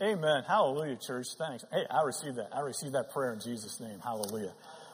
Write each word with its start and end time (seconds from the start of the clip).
Amen. 0.00 0.44
Hallelujah, 0.46 0.96
church. 0.96 1.26
Thanks. 1.38 1.64
Hey, 1.72 1.84
I 1.90 2.02
received 2.02 2.36
that. 2.36 2.50
I 2.52 2.60
received 2.60 2.94
that 2.94 3.10
prayer 3.12 3.32
in 3.32 3.40
Jesus' 3.40 3.80
name. 3.80 3.98
Hallelujah. 4.04 4.52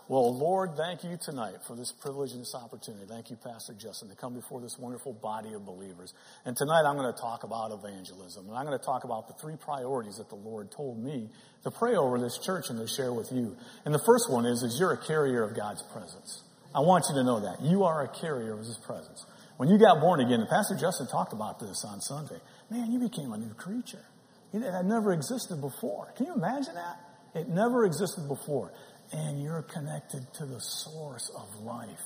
Well, 0.08 0.36
Lord, 0.36 0.76
thank 0.76 1.02
you 1.02 1.18
tonight 1.20 1.56
for 1.66 1.74
this 1.74 1.90
privilege 1.90 2.32
and 2.32 2.40
this 2.40 2.54
opportunity. 2.54 3.06
Thank 3.08 3.30
you, 3.30 3.36
Pastor 3.36 3.72
Justin, 3.72 4.10
to 4.10 4.14
come 4.14 4.34
before 4.34 4.60
this 4.60 4.78
wonderful 4.78 5.12
body 5.12 5.54
of 5.54 5.64
believers. 5.64 6.14
And 6.44 6.56
tonight 6.56 6.84
I'm 6.86 6.96
going 6.96 7.12
to 7.12 7.20
talk 7.20 7.42
about 7.42 7.72
evangelism. 7.72 8.46
And 8.48 8.56
I'm 8.56 8.64
going 8.64 8.78
to 8.78 8.84
talk 8.84 9.02
about 9.02 9.26
the 9.26 9.34
three 9.34 9.56
priorities 9.56 10.18
that 10.18 10.28
the 10.28 10.36
Lord 10.36 10.70
told 10.70 11.02
me 11.02 11.30
to 11.64 11.70
pray 11.70 11.96
over 11.96 12.20
this 12.20 12.38
church 12.38 12.66
and 12.70 12.78
to 12.78 12.86
share 12.86 13.12
with 13.12 13.32
you. 13.32 13.56
And 13.84 13.94
the 13.94 14.02
first 14.06 14.30
one 14.30 14.46
is, 14.46 14.62
is 14.62 14.78
you're 14.78 14.92
a 14.92 15.04
carrier 15.04 15.42
of 15.42 15.56
God's 15.56 15.82
presence. 15.92 16.42
I 16.74 16.80
want 16.80 17.06
you 17.08 17.16
to 17.16 17.24
know 17.24 17.40
that. 17.40 17.62
You 17.62 17.84
are 17.84 18.04
a 18.04 18.08
carrier 18.08 18.52
of 18.52 18.60
His 18.60 18.78
presence. 18.78 19.24
When 19.56 19.68
you 19.68 19.78
got 19.78 20.00
born 20.00 20.20
again, 20.20 20.40
and 20.40 20.48
Pastor 20.48 20.76
Justin 20.76 21.06
talked 21.06 21.32
about 21.32 21.58
this 21.58 21.84
on 21.84 22.00
Sunday, 22.00 22.38
man, 22.70 22.92
you 22.92 22.98
became 22.98 23.32
a 23.32 23.38
new 23.38 23.54
creature. 23.54 24.04
It 24.52 24.62
had 24.62 24.84
never 24.84 25.12
existed 25.12 25.60
before. 25.60 26.12
Can 26.16 26.26
you 26.26 26.34
imagine 26.34 26.74
that? 26.74 26.98
It 27.34 27.48
never 27.48 27.84
existed 27.86 28.28
before. 28.28 28.72
And 29.12 29.42
you're 29.42 29.62
connected 29.62 30.26
to 30.34 30.46
the 30.46 30.60
source 30.60 31.30
of 31.36 31.64
life. 31.64 32.00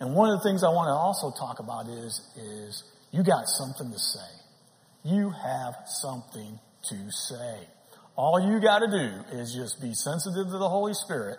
And 0.00 0.14
one 0.14 0.30
of 0.30 0.42
the 0.42 0.48
things 0.48 0.64
I 0.64 0.68
want 0.68 0.88
to 0.88 0.94
also 0.94 1.30
talk 1.38 1.60
about 1.60 1.88
is, 1.88 2.20
is 2.36 2.84
you 3.12 3.22
got 3.22 3.46
something 3.46 3.92
to 3.92 3.98
say. 3.98 4.30
You 5.04 5.30
have 5.30 5.74
something 5.86 6.58
to 6.90 7.10
say. 7.10 7.68
All 8.16 8.40
you 8.40 8.60
got 8.60 8.80
to 8.80 8.86
do 8.86 9.38
is 9.38 9.54
just 9.54 9.80
be 9.80 9.92
sensitive 9.94 10.46
to 10.50 10.58
the 10.58 10.68
Holy 10.68 10.94
Spirit. 10.94 11.38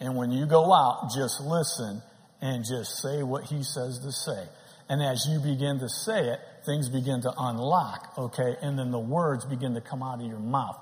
And 0.00 0.16
when 0.16 0.30
you 0.30 0.46
go 0.46 0.72
out, 0.72 1.10
just 1.16 1.40
listen 1.40 2.02
and 2.40 2.64
just 2.64 3.02
say 3.02 3.22
what 3.22 3.44
He 3.44 3.62
says 3.62 3.98
to 4.04 4.12
say. 4.12 4.44
And 4.88 5.02
as 5.02 5.26
you 5.28 5.40
begin 5.40 5.80
to 5.80 5.88
say 5.88 6.30
it, 6.30 6.38
things 6.64 6.88
begin 6.88 7.20
to 7.22 7.32
unlock, 7.36 8.12
okay? 8.18 8.56
And 8.62 8.78
then 8.78 8.90
the 8.90 9.00
words 9.00 9.44
begin 9.44 9.74
to 9.74 9.80
come 9.80 10.02
out 10.02 10.20
of 10.20 10.26
your 10.26 10.38
mouth. 10.38 10.76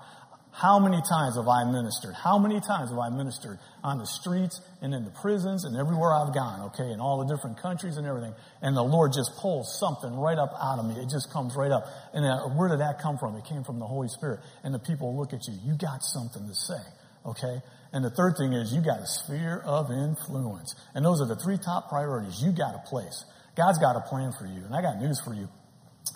How 0.55 0.79
many 0.79 1.03
times 1.03 1.35
have 1.35 1.49
I 1.49 1.65
ministered? 1.67 2.15
How 2.15 2.39
many 2.39 2.61
times 2.61 2.91
have 2.91 2.99
I 2.99 3.11
ministered 3.11 3.59
on 3.83 3.99
the 3.99 4.07
streets 4.07 4.61
and 4.81 4.95
in 4.95 5.05
the 5.05 5.11
prisons 5.11 5.65
and 5.65 5.77
everywhere 5.77 6.15
I've 6.15 6.33
gone, 6.33 6.71
okay, 6.71 6.93
in 6.93 7.01
all 7.01 7.27
the 7.27 7.35
different 7.35 7.59
countries 7.59 7.97
and 7.97 8.07
everything? 8.07 8.33
And 8.63 8.77
the 8.77 8.85
Lord 8.85 9.11
just 9.13 9.35
pulls 9.43 9.77
something 9.81 10.15
right 10.15 10.39
up 10.39 10.55
out 10.55 10.79
of 10.79 10.87
me. 10.87 10.95
It 11.03 11.11
just 11.11 11.33
comes 11.33 11.57
right 11.57 11.73
up. 11.73 11.87
And 12.15 12.25
uh, 12.25 12.55
where 12.55 12.69
did 12.69 12.79
that 12.79 13.01
come 13.03 13.19
from? 13.19 13.35
It 13.35 13.45
came 13.47 13.65
from 13.65 13.81
the 13.81 13.87
Holy 13.87 14.07
Spirit. 14.07 14.41
And 14.63 14.73
the 14.73 14.79
people 14.79 15.17
look 15.19 15.33
at 15.33 15.43
you. 15.49 15.55
You 15.65 15.75
got 15.75 16.05
something 16.05 16.47
to 16.47 16.55
say, 16.55 16.83
okay? 17.27 17.59
And 17.93 18.05
the 18.05 18.11
third 18.11 18.39
thing 18.39 18.53
is 18.53 18.73
you 18.73 18.81
got 18.81 19.01
a 19.03 19.07
sphere 19.11 19.59
of 19.67 19.91
influence. 19.91 20.71
And 20.95 21.05
those 21.05 21.21
are 21.21 21.27
the 21.27 21.37
three 21.43 21.59
top 21.59 21.89
priorities. 21.89 22.41
You 22.41 22.53
got 22.53 22.77
a 22.77 22.83
place. 22.87 23.25
God's 23.57 23.79
got 23.79 23.97
a 23.97 24.01
plan 24.09 24.33
for 24.39 24.47
you. 24.47 24.65
And 24.65 24.75
I 24.75 24.83
got 24.83 24.99
news 24.99 25.21
for 25.25 25.35
you. 25.35 25.49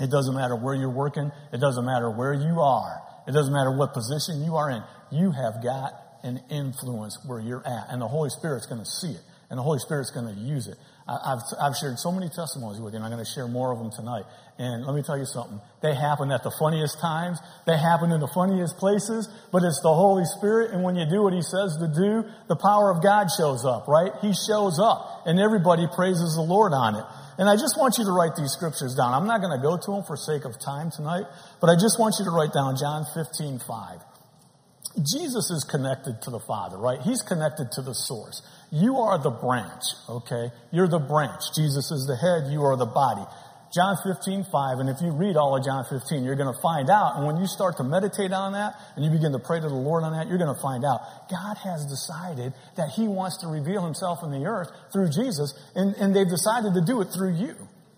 It 0.00 0.10
doesn't 0.10 0.34
matter 0.34 0.56
where 0.56 0.74
you're 0.74 0.94
working. 0.94 1.30
It 1.52 1.60
doesn't 1.60 1.84
matter 1.84 2.10
where 2.10 2.34
you 2.34 2.60
are. 2.60 3.02
It 3.26 3.32
doesn't 3.32 3.52
matter 3.52 3.76
what 3.76 3.94
position 3.94 4.42
you 4.42 4.56
are 4.56 4.70
in. 4.70 4.82
You 5.10 5.32
have 5.32 5.62
got 5.62 5.92
an 6.22 6.40
influence 6.50 7.18
where 7.26 7.40
you're 7.40 7.66
at. 7.66 7.86
And 7.90 8.00
the 8.02 8.08
Holy 8.08 8.30
Spirit's 8.30 8.66
going 8.66 8.80
to 8.80 8.86
see 8.86 9.12
it. 9.12 9.22
And 9.50 9.58
the 9.58 9.62
Holy 9.62 9.78
Spirit's 9.78 10.10
going 10.10 10.26
to 10.34 10.40
use 10.40 10.66
it. 10.66 10.76
I've, 11.08 11.40
I've 11.58 11.72
shared 11.74 11.98
so 11.98 12.12
many 12.12 12.28
testimonies 12.28 12.82
with 12.82 12.92
you, 12.92 13.00
and 13.00 13.04
I'm 13.04 13.10
going 13.10 13.24
to 13.24 13.32
share 13.32 13.48
more 13.48 13.72
of 13.72 13.78
them 13.78 13.90
tonight. 13.90 14.24
And 14.58 14.84
let 14.84 14.94
me 14.94 15.00
tell 15.00 15.16
you 15.16 15.24
something. 15.24 15.58
They 15.80 15.94
happen 15.94 16.30
at 16.30 16.44
the 16.44 16.52
funniest 16.60 17.00
times. 17.00 17.40
They 17.64 17.78
happen 17.78 18.12
in 18.12 18.20
the 18.20 18.28
funniest 18.28 18.76
places, 18.76 19.24
but 19.50 19.62
it's 19.64 19.80
the 19.80 19.94
Holy 19.94 20.28
Spirit, 20.36 20.72
and 20.72 20.84
when 20.84 20.96
you 20.96 21.08
do 21.08 21.22
what 21.22 21.32
He 21.32 21.40
says 21.40 21.80
to 21.80 21.88
do, 21.88 22.28
the 22.48 22.56
power 22.60 22.92
of 22.92 23.02
God 23.02 23.28
shows 23.32 23.64
up, 23.64 23.88
right? 23.88 24.12
He 24.20 24.36
shows 24.36 24.76
up, 24.76 25.24
and 25.24 25.40
everybody 25.40 25.88
praises 25.96 26.36
the 26.36 26.44
Lord 26.44 26.76
on 26.76 26.96
it. 26.96 27.04
And 27.38 27.48
I 27.48 27.54
just 27.54 27.78
want 27.78 27.98
you 27.98 28.04
to 28.04 28.10
write 28.10 28.34
these 28.36 28.50
scriptures 28.50 28.94
down. 28.98 29.14
I'm 29.14 29.26
not 29.26 29.40
going 29.40 29.54
to 29.54 29.62
go 29.62 29.78
to 29.78 29.90
them 29.94 30.02
for 30.02 30.16
sake 30.16 30.44
of 30.44 30.58
time 30.58 30.90
tonight, 30.90 31.24
but 31.60 31.70
I 31.70 31.74
just 31.78 31.98
want 31.98 32.16
you 32.18 32.26
to 32.26 32.34
write 32.34 32.52
down 32.52 32.74
John 32.74 33.06
15, 33.14 33.60
5. 33.62 34.00
Jesus 35.06 35.50
is 35.50 35.62
connected 35.62 36.20
to 36.22 36.30
the 36.30 36.40
Father, 36.40 36.76
right? 36.76 37.00
He's 37.00 37.22
connected 37.22 37.70
to 37.72 37.82
the 37.82 37.94
source. 37.94 38.42
You 38.72 38.96
are 38.96 39.22
the 39.22 39.30
branch, 39.30 39.84
okay? 40.08 40.50
You're 40.72 40.88
the 40.88 40.98
branch. 40.98 41.54
Jesus 41.54 41.90
is 41.94 42.10
the 42.10 42.16
head, 42.16 42.50
you 42.52 42.62
are 42.62 42.76
the 42.76 42.90
body. 42.90 43.22
John 43.74 43.96
15, 44.00 44.48
5, 44.50 44.78
and 44.80 44.88
if 44.88 44.96
you 45.02 45.12
read 45.12 45.36
all 45.36 45.56
of 45.56 45.64
John 45.64 45.84
15, 45.84 46.24
you're 46.24 46.40
going 46.40 46.52
to 46.52 46.60
find 46.62 46.88
out, 46.88 47.16
and 47.16 47.26
when 47.26 47.36
you 47.36 47.46
start 47.46 47.76
to 47.76 47.84
meditate 47.84 48.32
on 48.32 48.52
that, 48.52 48.72
and 48.96 49.04
you 49.04 49.10
begin 49.10 49.32
to 49.32 49.38
pray 49.38 49.60
to 49.60 49.68
the 49.68 49.74
Lord 49.74 50.04
on 50.04 50.12
that, 50.12 50.26
you're 50.28 50.40
going 50.40 50.54
to 50.54 50.62
find 50.62 50.84
out 50.88 51.28
God 51.28 51.56
has 51.60 51.84
decided 51.84 52.54
that 52.76 52.88
He 52.96 53.08
wants 53.08 53.44
to 53.44 53.48
reveal 53.48 53.84
Himself 53.84 54.24
in 54.24 54.30
the 54.30 54.48
earth 54.48 54.72
through 54.92 55.10
Jesus, 55.12 55.52
and, 55.76 55.94
and 55.96 56.16
they've 56.16 56.28
decided 56.28 56.72
to 56.74 56.82
do 56.84 57.02
it 57.02 57.12
through 57.12 57.36
you. 57.36 57.54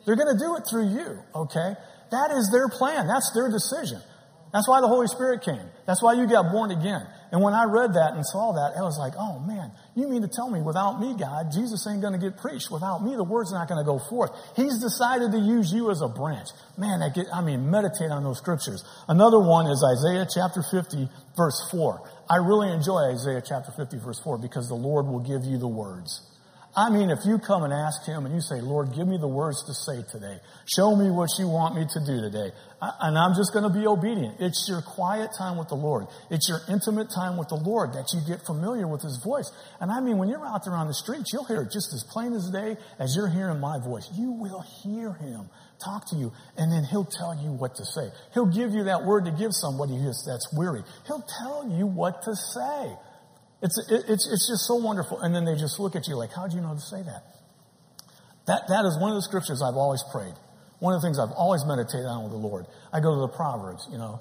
They're 0.06 0.18
going 0.18 0.34
to 0.34 0.42
do 0.42 0.56
it 0.56 0.66
through 0.66 0.90
you, 0.90 1.22
okay? 1.46 1.78
That 2.10 2.34
is 2.34 2.50
their 2.50 2.68
plan. 2.68 3.06
That's 3.06 3.30
their 3.30 3.46
decision. 3.46 4.02
That's 4.52 4.66
why 4.66 4.80
the 4.80 4.88
Holy 4.88 5.06
Spirit 5.06 5.42
came. 5.42 5.62
That's 5.86 6.02
why 6.02 6.14
you 6.14 6.26
got 6.26 6.50
born 6.50 6.72
again. 6.72 7.06
And 7.32 7.42
when 7.42 7.54
I 7.54 7.64
read 7.64 7.94
that 7.94 8.14
and 8.14 8.26
saw 8.26 8.52
that, 8.52 8.74
I 8.76 8.82
was 8.82 8.98
like, 8.98 9.14
oh 9.16 9.38
man, 9.38 9.70
you 9.94 10.08
mean 10.08 10.22
to 10.22 10.28
tell 10.28 10.50
me 10.50 10.60
without 10.60 10.98
me, 10.98 11.14
God, 11.14 11.52
Jesus 11.54 11.86
ain't 11.86 12.02
going 12.02 12.12
to 12.12 12.18
get 12.18 12.36
preached. 12.38 12.70
Without 12.70 13.04
me, 13.04 13.14
the 13.14 13.24
word's 13.24 13.52
not 13.52 13.68
going 13.68 13.78
to 13.78 13.86
go 13.86 13.98
forth. 14.10 14.30
He's 14.56 14.80
decided 14.82 15.30
to 15.32 15.38
use 15.38 15.72
you 15.72 15.90
as 15.90 16.02
a 16.02 16.08
branch. 16.08 16.48
Man, 16.76 17.02
I, 17.02 17.10
get, 17.10 17.26
I 17.32 17.40
mean, 17.40 17.70
meditate 17.70 18.10
on 18.10 18.24
those 18.24 18.38
scriptures. 18.38 18.82
Another 19.06 19.38
one 19.38 19.66
is 19.66 19.78
Isaiah 19.78 20.26
chapter 20.26 20.62
50, 20.62 21.08
verse 21.36 21.68
4. 21.70 22.02
I 22.28 22.36
really 22.36 22.72
enjoy 22.72 23.14
Isaiah 23.14 23.42
chapter 23.46 23.70
50, 23.70 23.98
verse 23.98 24.20
4, 24.22 24.38
because 24.38 24.68
the 24.68 24.74
Lord 24.74 25.06
will 25.06 25.22
give 25.22 25.44
you 25.44 25.58
the 25.58 25.68
words. 25.68 26.29
I 26.76 26.88
mean, 26.88 27.10
if 27.10 27.26
you 27.26 27.38
come 27.38 27.64
and 27.64 27.72
ask 27.72 28.06
Him 28.06 28.26
and 28.26 28.34
you 28.34 28.40
say, 28.40 28.60
Lord, 28.60 28.94
give 28.94 29.08
me 29.08 29.18
the 29.18 29.26
words 29.26 29.64
to 29.66 29.74
say 29.74 30.06
today. 30.06 30.38
Show 30.72 30.94
me 30.94 31.10
what 31.10 31.30
you 31.36 31.48
want 31.48 31.74
me 31.74 31.82
to 31.82 32.00
do 32.06 32.20
today. 32.20 32.54
and 32.80 33.18
I'm 33.18 33.34
just 33.34 33.52
going 33.52 33.66
to 33.66 33.76
be 33.76 33.88
obedient. 33.88 34.36
It's 34.38 34.68
your 34.70 34.80
quiet 34.80 35.30
time 35.36 35.58
with 35.58 35.66
the 35.66 35.74
Lord. 35.74 36.06
It's 36.30 36.48
your 36.48 36.60
intimate 36.68 37.10
time 37.10 37.36
with 37.36 37.48
the 37.48 37.56
Lord 37.58 37.94
that 37.94 38.14
you 38.14 38.20
get 38.22 38.46
familiar 38.46 38.86
with 38.86 39.02
His 39.02 39.18
voice. 39.18 39.50
And 39.80 39.90
I 39.90 40.00
mean, 40.00 40.16
when 40.18 40.28
you're 40.28 40.46
out 40.46 40.64
there 40.64 40.74
on 40.74 40.86
the 40.86 40.94
streets, 40.94 41.32
you'll 41.32 41.44
hear 41.44 41.62
it 41.62 41.72
just 41.72 41.90
as 41.92 42.04
plain 42.08 42.32
as 42.34 42.48
day 42.50 42.76
as 43.00 43.16
you're 43.16 43.30
hearing 43.30 43.58
my 43.58 43.80
voice. 43.82 44.08
You 44.14 44.30
will 44.30 44.62
hear 44.82 45.12
Him 45.14 45.50
talk 45.82 46.06
to 46.10 46.16
you, 46.16 46.30
and 46.56 46.70
then 46.70 46.84
He'll 46.84 47.08
tell 47.08 47.34
you 47.34 47.50
what 47.50 47.74
to 47.76 47.84
say. 47.84 48.10
He'll 48.32 48.46
give 48.46 48.72
you 48.74 48.84
that 48.84 49.04
word 49.04 49.24
to 49.24 49.32
give 49.32 49.50
somebody 49.52 49.98
that's 49.98 50.54
weary. 50.54 50.82
He'll 51.06 51.26
tell 51.42 51.68
you 51.68 51.86
what 51.86 52.22
to 52.22 52.36
say. 52.36 52.94
It's, 53.62 53.76
it, 53.90 54.04
it's, 54.08 54.26
it's 54.30 54.48
just 54.48 54.66
so 54.66 54.76
wonderful. 54.76 55.20
And 55.20 55.34
then 55.34 55.44
they 55.44 55.54
just 55.54 55.78
look 55.78 55.94
at 55.96 56.08
you 56.08 56.16
like, 56.16 56.32
how 56.32 56.46
do 56.48 56.56
you 56.56 56.62
know 56.62 56.74
to 56.74 56.80
say 56.80 57.02
that? 57.02 57.22
That, 58.46 58.68
that 58.68 58.84
is 58.88 58.98
one 58.98 59.12
of 59.12 59.16
the 59.16 59.22
scriptures 59.22 59.62
I've 59.62 59.76
always 59.76 60.02
prayed. 60.10 60.34
One 60.80 60.94
of 60.96 61.02
the 61.02 61.06
things 61.06 61.20
I've 61.20 61.36
always 61.36 61.62
meditated 61.68 62.08
on 62.08 62.24
with 62.24 62.32
the 62.32 62.40
Lord. 62.40 62.64
I 62.92 63.00
go 63.00 63.12
to 63.12 63.20
the 63.20 63.36
Proverbs, 63.36 63.86
you 63.92 63.98
know, 63.98 64.20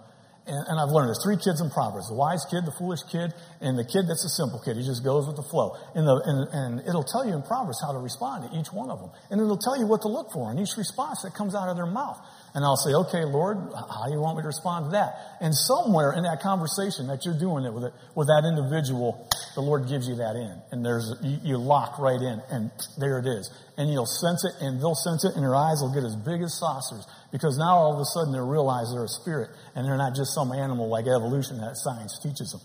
and, 0.49 0.65
and, 0.67 0.79
I've 0.81 0.89
learned 0.89 1.13
there's 1.13 1.21
three 1.21 1.37
kids 1.37 1.61
in 1.61 1.69
Proverbs: 1.69 2.09
the 2.09 2.17
wise 2.17 2.41
kid, 2.49 2.65
the 2.65 2.73
foolish 2.73 3.05
kid, 3.11 3.33
and 3.61 3.77
the 3.77 3.85
kid 3.85 4.09
that's 4.09 4.25
a 4.25 4.33
simple 4.33 4.57
kid. 4.57 4.77
He 4.77 4.83
just 4.83 5.05
goes 5.05 5.27
with 5.27 5.37
the 5.37 5.45
flow. 5.45 5.77
And, 5.93 6.09
the, 6.09 6.15
and, 6.25 6.39
and 6.49 6.71
it'll 6.89 7.05
tell 7.05 7.21
you 7.21 7.37
in 7.37 7.43
Proverbs 7.45 7.77
how 7.85 7.93
to 7.93 8.01
respond 8.01 8.49
to 8.49 8.57
each 8.57 8.73
one 8.73 8.89
of 8.89 8.97
them, 8.99 9.11
and 9.29 9.39
it'll 9.39 9.61
tell 9.61 9.77
you 9.77 9.85
what 9.85 10.01
to 10.03 10.09
look 10.09 10.33
for 10.33 10.49
in 10.51 10.57
each 10.57 10.73
response 10.75 11.21
that 11.21 11.37
comes 11.37 11.53
out 11.53 11.69
of 11.69 11.77
their 11.77 11.85
mouth. 11.85 12.17
And 12.55 12.65
I'll 12.65 12.77
say, 12.77 12.93
okay, 12.93 13.25
Lord, 13.25 13.57
how 13.73 14.05
do 14.07 14.13
you 14.13 14.19
want 14.19 14.37
me 14.37 14.41
to 14.41 14.47
respond 14.47 14.87
to 14.87 14.91
that? 14.97 15.37
And 15.39 15.53
somewhere 15.53 16.13
in 16.13 16.23
that 16.23 16.41
conversation 16.41 17.07
that 17.07 17.25
you're 17.25 17.37
doing 17.37 17.65
it 17.65 17.73
with, 17.73 17.85
it, 17.85 17.93
with 18.15 18.27
that 18.27 18.41
individual, 18.41 19.29
the 19.53 19.61
Lord 19.61 19.87
gives 19.87 20.07
you 20.07 20.15
that 20.17 20.35
in. 20.35 20.57
And 20.71 20.85
there's, 20.85 21.13
you, 21.21 21.57
lock 21.57 21.99
right 21.99 22.19
in 22.19 22.41
and 22.49 22.71
there 22.97 23.19
it 23.19 23.27
is. 23.27 23.53
And 23.77 23.91
you'll 23.91 24.09
sense 24.09 24.45
it 24.45 24.53
and 24.61 24.81
they'll 24.81 24.97
sense 24.97 25.25
it 25.25 25.33
and 25.35 25.43
your 25.45 25.55
eyes 25.55 25.77
will 25.81 25.93
get 25.93 26.03
as 26.03 26.15
big 26.15 26.41
as 26.41 26.57
saucers 26.57 27.05
because 27.31 27.57
now 27.57 27.77
all 27.77 27.93
of 27.93 27.99
a 28.01 28.05
sudden 28.05 28.33
they 28.33 28.41
realize 28.41 28.89
they're 28.91 29.05
a 29.05 29.17
spirit 29.21 29.49
and 29.75 29.85
they're 29.85 29.97
not 29.97 30.15
just 30.15 30.33
some 30.33 30.51
animal 30.51 30.89
like 30.89 31.05
evolution 31.05 31.61
that 31.61 31.77
science 31.77 32.17
teaches 32.17 32.49
them. 32.49 32.61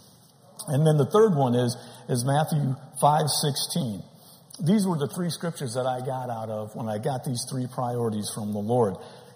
And 0.69 0.87
then 0.87 0.97
the 0.97 1.07
third 1.13 1.37
one 1.37 1.55
is, 1.55 1.77
is 2.09 2.25
Matthew 2.25 2.73
5, 3.01 3.29
16 3.29 4.03
these 4.63 4.87
were 4.87 4.97
the 4.97 5.09
three 5.09 5.31
scriptures 5.31 5.75
that 5.75 5.87
I 5.87 5.99
got 5.99 6.31
out 6.31 6.49
of 6.49 6.77
when 6.77 6.89
I 6.89 6.99
got 6.99 7.25
these 7.25 7.45
three 7.51 7.67
priorities 7.67 8.31
from 8.35 8.53
the 8.53 8.61
Lord. 8.61 8.95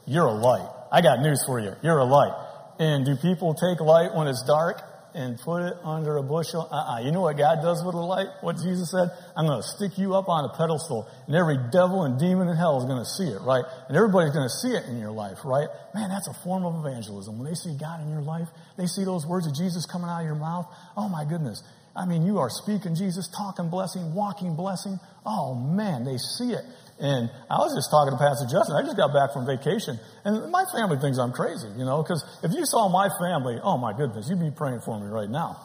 You're 0.08 0.26
a 0.26 0.32
light. 0.32 0.66
I 0.90 1.02
got 1.02 1.20
news 1.20 1.44
for 1.44 1.60
you. 1.60 1.74
You're 1.82 1.98
a 1.98 2.04
light. 2.04 2.32
And 2.78 3.04
do 3.04 3.14
people 3.16 3.52
take 3.54 3.80
light 3.80 4.14
when 4.14 4.26
it's 4.26 4.42
dark 4.46 4.80
and 5.14 5.38
put 5.38 5.62
it 5.62 5.74
under 5.84 6.16
a 6.16 6.22
bushel? 6.22 6.66
Uh-uh. 6.70 7.00
You 7.04 7.12
know 7.12 7.20
what 7.20 7.36
God 7.36 7.60
does 7.60 7.84
with 7.84 7.94
a 7.94 8.00
light? 8.00 8.28
What 8.40 8.56
Jesus 8.56 8.90
said? 8.90 9.10
I'm 9.36 9.46
going 9.46 9.60
to 9.60 9.68
stick 9.68 9.98
you 9.98 10.14
up 10.14 10.28
on 10.28 10.44
a 10.44 10.48
pedestal 10.56 11.06
and 11.26 11.36
every 11.36 11.58
devil 11.70 12.04
and 12.04 12.18
demon 12.18 12.48
in 12.48 12.56
hell 12.56 12.78
is 12.78 12.86
going 12.86 13.04
to 13.04 13.04
see 13.04 13.28
it, 13.28 13.42
right? 13.42 13.64
And 13.88 13.96
everybody's 13.96 14.32
going 14.32 14.48
to 14.48 14.56
see 14.64 14.72
it 14.72 14.88
in 14.88 14.98
your 14.98 15.10
life, 15.10 15.44
right? 15.44 15.68
Man, 15.94 16.08
that's 16.08 16.28
a 16.28 16.34
form 16.42 16.64
of 16.64 16.86
evangelism. 16.86 17.36
When 17.36 17.46
they 17.46 17.54
see 17.54 17.76
God 17.76 18.00
in 18.00 18.08
your 18.08 18.22
life, 18.22 18.48
they 18.78 18.86
see 18.86 19.04
those 19.04 19.26
words 19.26 19.46
of 19.46 19.54
Jesus 19.54 19.84
coming 19.84 20.08
out 20.08 20.20
of 20.20 20.26
your 20.26 20.40
mouth. 20.40 20.72
Oh 20.96 21.08
my 21.10 21.24
goodness. 21.28 21.62
I 21.94 22.06
mean, 22.06 22.24
you 22.24 22.38
are 22.38 22.48
speaking 22.48 22.94
Jesus, 22.94 23.28
talking 23.28 23.68
blessing, 23.68 24.14
walking 24.14 24.54
blessing. 24.54 25.00
Oh 25.26 25.54
man, 25.54 26.04
they 26.04 26.16
see 26.16 26.52
it. 26.52 26.64
And 27.00 27.30
I 27.48 27.58
was 27.62 27.74
just 27.78 27.90
talking 27.90 28.10
to 28.10 28.18
Pastor 28.18 28.46
Justin. 28.50 28.74
I 28.74 28.82
just 28.82 28.96
got 28.96 29.14
back 29.14 29.32
from 29.32 29.46
vacation. 29.46 30.00
And 30.24 30.50
my 30.50 30.64
family 30.74 30.98
thinks 30.98 31.18
I'm 31.18 31.30
crazy, 31.30 31.68
you 31.78 31.84
know, 31.84 32.02
because 32.02 32.24
if 32.42 32.52
you 32.52 32.66
saw 32.66 32.88
my 32.88 33.08
family, 33.22 33.58
oh 33.62 33.78
my 33.78 33.94
goodness, 33.94 34.26
you'd 34.28 34.40
be 34.40 34.50
praying 34.50 34.80
for 34.80 34.98
me 34.98 35.06
right 35.06 35.30
now. 35.30 35.56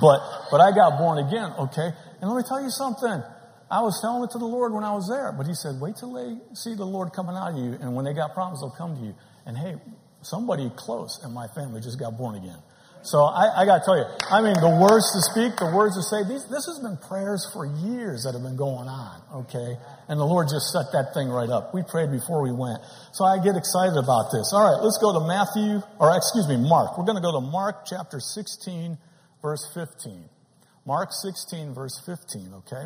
But, 0.00 0.20
but 0.50 0.60
I 0.60 0.74
got 0.74 0.98
born 0.98 1.18
again, 1.22 1.54
okay? 1.70 1.94
And 2.20 2.30
let 2.30 2.36
me 2.36 2.42
tell 2.42 2.60
you 2.62 2.70
something. 2.70 3.22
I 3.70 3.80
was 3.82 4.00
telling 4.00 4.24
it 4.24 4.30
to 4.32 4.38
the 4.38 4.48
Lord 4.48 4.72
when 4.72 4.82
I 4.82 4.92
was 4.92 5.08
there, 5.08 5.30
but 5.30 5.46
he 5.46 5.54
said, 5.54 5.78
wait 5.80 5.96
till 5.96 6.12
they 6.12 6.36
see 6.54 6.74
the 6.74 6.86
Lord 6.86 7.12
coming 7.12 7.36
out 7.36 7.52
of 7.52 7.58
you. 7.58 7.78
And 7.80 7.94
when 7.94 8.04
they 8.04 8.14
got 8.14 8.34
problems, 8.34 8.60
they'll 8.60 8.74
come 8.74 8.96
to 8.96 9.02
you. 9.02 9.14
And 9.46 9.56
hey, 9.56 9.76
somebody 10.22 10.70
close 10.74 11.20
in 11.24 11.32
my 11.32 11.46
family 11.54 11.80
just 11.80 11.98
got 11.98 12.16
born 12.18 12.34
again. 12.34 12.58
So 13.02 13.22
I, 13.22 13.62
I 13.62 13.64
got 13.64 13.78
to 13.78 13.84
tell 13.84 13.96
you, 13.96 14.04
I 14.30 14.42
mean, 14.42 14.58
the 14.60 14.74
words 14.74 15.06
to 15.14 15.20
speak, 15.30 15.56
the 15.56 15.70
words 15.70 15.94
to 15.94 16.02
say, 16.02 16.26
these, 16.26 16.44
this 16.50 16.66
has 16.66 16.80
been 16.82 16.98
prayers 16.98 17.46
for 17.52 17.64
years 17.64 18.24
that 18.24 18.34
have 18.34 18.42
been 18.42 18.56
going 18.58 18.88
on, 18.90 19.46
okay? 19.46 19.78
And 20.08 20.18
the 20.18 20.26
Lord 20.26 20.48
just 20.50 20.74
set 20.74 20.90
that 20.92 21.14
thing 21.14 21.28
right 21.28 21.48
up. 21.48 21.72
We 21.72 21.82
prayed 21.86 22.10
before 22.10 22.42
we 22.42 22.50
went. 22.50 22.82
So 23.12 23.24
I 23.24 23.38
get 23.38 23.54
excited 23.54 23.96
about 23.96 24.34
this. 24.34 24.50
All 24.52 24.60
right, 24.66 24.82
let's 24.82 24.98
go 24.98 25.14
to 25.14 25.22
Matthew, 25.24 25.80
or 26.02 26.10
excuse 26.16 26.48
me, 26.50 26.58
Mark. 26.58 26.98
We're 26.98 27.06
going 27.06 27.20
to 27.20 27.24
go 27.24 27.32
to 27.38 27.44
Mark 27.44 27.86
chapter 27.86 28.18
16, 28.20 28.98
verse 29.40 29.64
15. 29.72 30.28
Mark 30.84 31.10
16, 31.12 31.74
verse 31.74 32.00
15, 32.04 32.66
okay? 32.66 32.84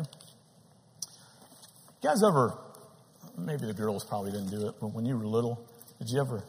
You 2.01 2.09
guys 2.09 2.21
ever, 2.21 2.53
maybe 3.37 3.65
the 3.65 3.73
girls 3.73 4.05
probably 4.05 4.31
didn't 4.31 4.51
do 4.51 4.67
it, 4.67 4.75
but 4.79 4.93
when 4.93 5.05
you 5.05 5.17
were 5.17 5.25
little, 5.25 5.65
did 5.99 6.09
you 6.09 6.19
ever 6.19 6.43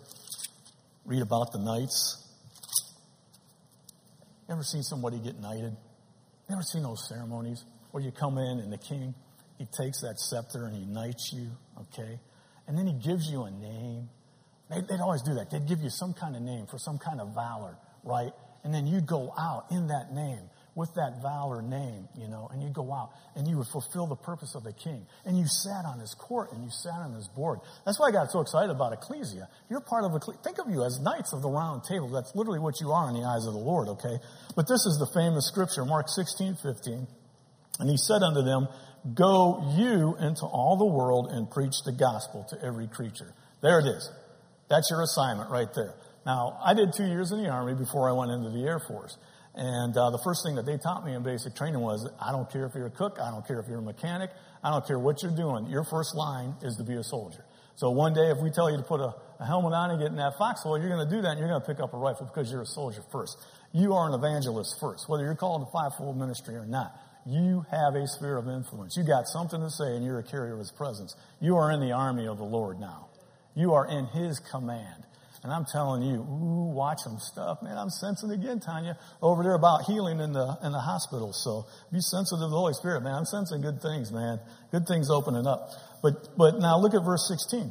read 1.07 1.23
about 1.23 1.53
the 1.53 1.59
knights? 1.59 2.24
Ever 4.49 4.63
seen 4.63 4.83
somebody 4.83 5.19
get 5.19 5.39
knighted? 5.41 5.77
Never 6.49 6.63
seen 6.63 6.83
those 6.83 7.09
ceremonies 7.09 7.65
where 7.91 8.03
you 8.03 8.11
come 8.11 8.39
in 8.39 8.59
and 8.59 8.73
the 8.73 8.79
king, 8.79 9.15
he 9.57 9.67
takes 9.67 10.01
that 10.01 10.19
scepter 10.19 10.67
and 10.67 10.75
he 10.77 10.85
knights 10.85 11.33
you, 11.33 11.51
okay? 11.81 12.19
And 12.67 12.77
then 12.77 12.87
he 12.87 12.93
gives 12.93 13.31
you 13.31 13.45
a 13.45 13.51
name. 13.51 14.09
They'd, 14.69 14.87
they'd 14.89 15.01
always 15.01 15.23
do 15.23 15.35
that. 15.35 15.51
They'd 15.51 15.67
give 15.67 15.81
you 15.81 15.91
some 15.91 16.13
kind 16.13 16.35
of 16.37 16.43
name 16.43 16.67
for 16.67 16.79
some 16.79 16.99
kind 16.99 17.21
of 17.21 17.35
valor, 17.35 17.77
right? 18.03 18.33
And 18.65 18.75
then 18.75 18.87
you'd 18.87 19.07
go 19.07 19.33
out 19.39 19.67
in 19.71 19.89
that 19.89 20.13
name 20.13 20.51
with 20.75 20.93
that 20.95 21.23
valor 21.23 21.63
name, 21.63 22.09
you 22.19 22.27
know, 22.27 22.49
and 22.51 22.63
you 22.63 22.69
go 22.71 22.93
out 22.93 23.11
and 23.37 23.47
you 23.47 23.59
would 23.59 23.67
fulfill 23.69 24.07
the 24.07 24.17
purpose 24.17 24.55
of 24.55 24.65
the 24.65 24.73
king. 24.73 25.07
And 25.25 25.39
you 25.39 25.47
sat 25.47 25.85
on 25.87 26.01
his 26.01 26.15
court 26.15 26.51
and 26.53 26.65
you 26.65 26.71
sat 26.71 26.99
on 26.99 27.15
his 27.15 27.29
board. 27.29 27.61
That's 27.87 27.99
why 28.01 28.09
I 28.09 28.11
got 28.11 28.31
so 28.31 28.41
excited 28.41 28.71
about 28.71 28.93
ecclesia. 28.93 29.49
You're 29.71 29.81
part 29.81 30.05
of 30.05 30.15
ecclesia. 30.15 30.43
Think 30.43 30.59
of 30.59 30.69
you 30.69 30.85
as 30.85 30.99
knights 31.01 31.33
of 31.33 31.43
the 31.43 31.49
round 31.49 31.85
table. 31.85 32.09
That's 32.09 32.35
literally 32.35 32.59
what 32.59 32.81
you 32.81 32.91
are 32.91 33.09
in 33.09 33.15
the 33.15 33.23
eyes 33.23 33.47
of 33.47 33.55
the 33.55 33.63
Lord, 33.63 33.89
okay? 33.89 34.19
But 34.57 34.67
this 34.67 34.85
is 34.85 34.99
the 34.99 35.07
famous 35.15 35.47
scripture, 35.47 35.85
Mark 35.85 36.09
16, 36.09 36.57
15. 36.63 37.07
And 37.79 37.91
he 37.91 37.97
said 37.97 38.23
unto 38.23 38.43
them, 38.43 38.67
Go 39.15 39.75
you 39.77 40.17
into 40.19 40.47
all 40.47 40.77
the 40.79 40.87
world 40.87 41.29
and 41.31 41.51
preach 41.51 41.75
the 41.85 41.93
gospel 41.93 42.47
to 42.51 42.57
every 42.65 42.89
creature. 42.89 43.33
There 43.63 43.79
it 43.79 43.87
is. 43.87 44.11
That's 44.71 44.89
your 44.91 45.03
assignment 45.03 45.51
right 45.51 45.69
there. 45.75 45.95
Now, 46.25 46.59
I 46.65 46.73
did 46.73 46.95
two 46.97 47.05
years 47.05 47.33
in 47.33 47.43
the 47.43 47.51
Army 47.51 47.75
before 47.75 48.09
I 48.09 48.13
went 48.13 48.31
into 48.33 48.51
the 48.51 48.65
Air 48.65 48.81
Force. 48.81 49.17
And 49.55 49.97
uh, 49.97 50.11
the 50.11 50.19
first 50.19 50.43
thing 50.45 50.57
that 50.57 50.67
they 50.67 50.79
taught 50.79 51.07
me 51.07 51.15
in 51.15 51.23
basic 51.23 51.55
training 51.55 51.81
was 51.81 52.09
I 52.21 52.33
don't 52.33 52.51
care 52.51 52.67
if 52.67 52.75
you're 52.75 52.87
a 52.87 52.91
cook, 52.91 53.19
I 53.23 53.31
don't 53.31 53.47
care 53.47 53.61
if 53.61 53.69
you're 53.69 53.79
a 53.79 53.83
mechanic, 53.83 54.31
I 54.65 54.71
don't 54.71 54.85
care 54.87 54.99
what 54.99 55.23
you're 55.23 55.37
doing. 55.37 55.67
Your 55.67 55.85
first 55.85 56.15
line 56.17 56.55
is 56.63 56.77
to 56.77 56.85
be 56.85 56.95
a 56.95 57.05
soldier. 57.05 57.45
So 57.77 57.91
one 57.91 58.15
day, 58.15 58.31
if 58.31 58.39
we 58.39 58.51
tell 58.51 58.71
you 58.71 58.77
to 58.77 58.83
put 58.83 59.01
a, 59.01 59.15
a 59.41 59.47
helmet 59.47 59.73
on 59.73 59.91
and 59.91 59.99
get 60.01 60.09
in 60.09 60.17
that 60.17 60.39
foxhole, 60.39 60.79
you're 60.79 60.89
going 60.89 61.09
to 61.09 61.15
do 61.15 61.23
that 61.23 61.31
and 61.31 61.39
you're 61.39 61.49
going 61.49 61.61
to 61.61 61.67
pick 61.67 61.81
up 61.81 61.93
a 61.93 61.97
rifle 61.97 62.27
because 62.27 62.51
you're 62.51 62.63
a 62.63 62.67
soldier 62.67 63.03
first. 63.11 63.37
You 63.73 63.95
are 63.95 64.09
an 64.09 64.15
evangelist 64.15 64.79
first, 64.81 65.09
whether 65.09 65.25
you're 65.25 65.35
called 65.35 65.67
to 65.67 65.71
fivefold 65.73 66.17
ministry 66.17 66.55
or 66.55 66.67
not. 66.67 66.95
You 67.27 67.65
have 67.71 67.95
a 67.95 68.07
sphere 68.07 68.37
of 68.37 68.49
influence. 68.49 68.97
You 68.97 69.05
got 69.05 69.27
something 69.27 69.61
to 69.61 69.71
say 69.71 69.97
and 69.97 70.05
you're 70.05 70.19
a 70.19 70.23
carrier 70.23 70.53
of 70.53 70.59
his 70.59 70.71
presence. 70.71 71.17
You 71.41 71.57
are 71.57 71.73
in 71.73 71.81
the 71.81 71.93
army 71.93 72.29
of 72.29 72.39
the 72.39 72.45
Lord 72.45 72.79
now. 72.79 73.09
You 73.57 73.73
are 73.73 73.87
in 73.87 74.07
his 74.07 74.39
command. 74.39 75.05
And 75.45 75.53
I'm 75.53 75.67
telling 75.67 76.03
you, 76.03 76.25
ooh, 76.25 76.73
watch 76.73 77.01
some 77.05 77.19
stuff, 77.21 77.61
man. 77.63 77.77
I'm 77.77 77.91
sensing 77.91 78.31
again, 78.31 78.61
Tanya, 78.61 78.97
over 79.21 79.43
there 79.43 79.53
about 79.53 79.83
healing 79.85 80.19
in 80.19 80.33
the 80.33 80.57
in 80.65 80.73
the 80.73 80.81
hospital. 80.81 81.35
So 81.35 81.67
be 81.93 82.01
sensitive 82.01 82.41
to 82.41 82.49
the 82.49 82.57
Holy 82.57 82.73
Spirit, 82.73 83.03
man. 83.03 83.13
I'm 83.15 83.27
sensing 83.27 83.61
good 83.61 83.83
things, 83.83 84.11
man. 84.11 84.41
Good 84.73 84.89
things 84.89 85.11
opening 85.11 85.47
up. 85.47 85.69
But 86.03 86.35
but 86.39 86.61
now 86.61 86.79
look 86.79 86.95
at 86.95 87.05
verse 87.05 87.29
16. 87.29 87.71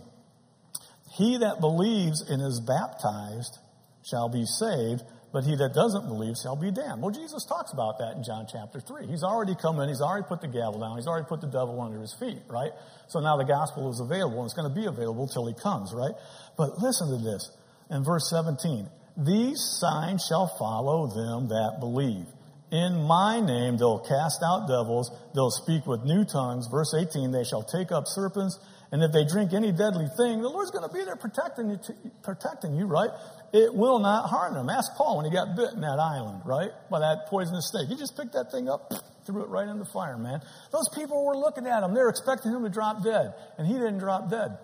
He 1.17 1.39
that 1.39 1.61
believes 1.61 2.21
and 2.21 2.45
is 2.45 2.61
baptized 2.61 3.57
shall 4.05 4.29
be 4.29 4.45
saved, 4.45 5.01
but 5.33 5.43
he 5.43 5.55
that 5.57 5.73
doesn't 5.73 6.05
believe 6.05 6.37
shall 6.37 6.55
be 6.55 6.69
damned. 6.69 7.01
Well, 7.01 7.09
Jesus 7.09 7.43
talks 7.45 7.73
about 7.73 7.97
that 7.97 8.17
in 8.17 8.23
John 8.23 8.45
chapter 8.45 8.81
3. 8.81 9.07
He's 9.07 9.23
already 9.23 9.55
come 9.57 9.79
in, 9.81 9.89
he's 9.89 10.01
already 10.01 10.29
put 10.29 10.41
the 10.41 10.47
gavel 10.47 10.77
down, 10.77 10.97
he's 10.97 11.07
already 11.07 11.25
put 11.25 11.41
the 11.41 11.49
devil 11.49 11.81
under 11.81 12.01
his 12.01 12.13
feet, 12.13 12.41
right? 12.49 12.69
So 13.09 13.19
now 13.19 13.37
the 13.37 13.49
gospel 13.49 13.89
is 13.89 13.99
available, 13.99 14.41
and 14.41 14.45
it's 14.45 14.53
going 14.53 14.69
to 14.69 14.77
be 14.77 14.85
available 14.85 15.25
till 15.25 15.47
he 15.49 15.57
comes, 15.57 15.89
right? 15.93 16.13
But 16.57 16.77
listen 16.77 17.09
to 17.09 17.17
this 17.17 17.49
in 17.93 18.03
verse 18.03 18.29
17. 18.29 18.89
These 19.15 19.61
signs 19.79 20.25
shall 20.25 20.47
follow 20.47 21.07
them 21.07 21.49
that 21.49 21.77
believe. 21.79 22.25
In 22.71 23.03
my 23.03 23.39
name 23.39 23.77
they'll 23.77 23.99
cast 23.99 24.41
out 24.43 24.67
devils, 24.67 25.11
they'll 25.35 25.51
speak 25.51 25.85
with 25.85 26.03
new 26.03 26.25
tongues. 26.25 26.67
Verse 26.71 26.95
18, 26.97 27.31
they 27.31 27.43
shall 27.43 27.61
take 27.61 27.91
up 27.91 28.05
serpents, 28.07 28.57
and 28.91 29.03
if 29.03 29.11
they 29.11 29.25
drink 29.25 29.53
any 29.53 29.71
deadly 29.71 30.07
thing, 30.17 30.41
the 30.41 30.49
Lord's 30.49 30.71
going 30.71 30.87
to 30.87 30.93
be 30.93 31.05
there 31.05 31.15
protecting 31.15 31.69
you, 31.69 31.79
protecting 32.23 32.73
you, 32.73 32.87
right? 32.87 33.11
It 33.53 33.73
will 33.75 33.99
not 33.99 34.27
harm 34.27 34.55
them. 34.55 34.69
Ask 34.69 34.95
Paul 34.95 35.17
when 35.17 35.25
he 35.25 35.31
got 35.31 35.55
bit 35.55 35.73
in 35.73 35.81
that 35.81 35.99
island, 35.99 36.41
right? 36.45 36.71
By 36.89 36.99
that 36.99 37.27
poisonous 37.27 37.69
snake. 37.69 37.89
He 37.89 37.95
just 37.95 38.17
picked 38.17 38.33
that 38.33 38.51
thing 38.51 38.67
up, 38.67 38.91
threw 39.27 39.43
it 39.43 39.49
right 39.49 39.67
in 39.67 39.77
the 39.77 39.85
fire, 39.85 40.17
man. 40.17 40.41
Those 40.71 40.89
people 40.95 41.23
were 41.23 41.37
looking 41.37 41.67
at 41.67 41.83
him. 41.83 41.93
They 41.93 42.01
were 42.01 42.09
expecting 42.09 42.51
him 42.51 42.63
to 42.63 42.69
drop 42.69 43.03
dead, 43.03 43.35
and 43.59 43.67
he 43.67 43.73
didn't 43.73 43.99
drop 43.99 44.31
dead. 44.31 44.57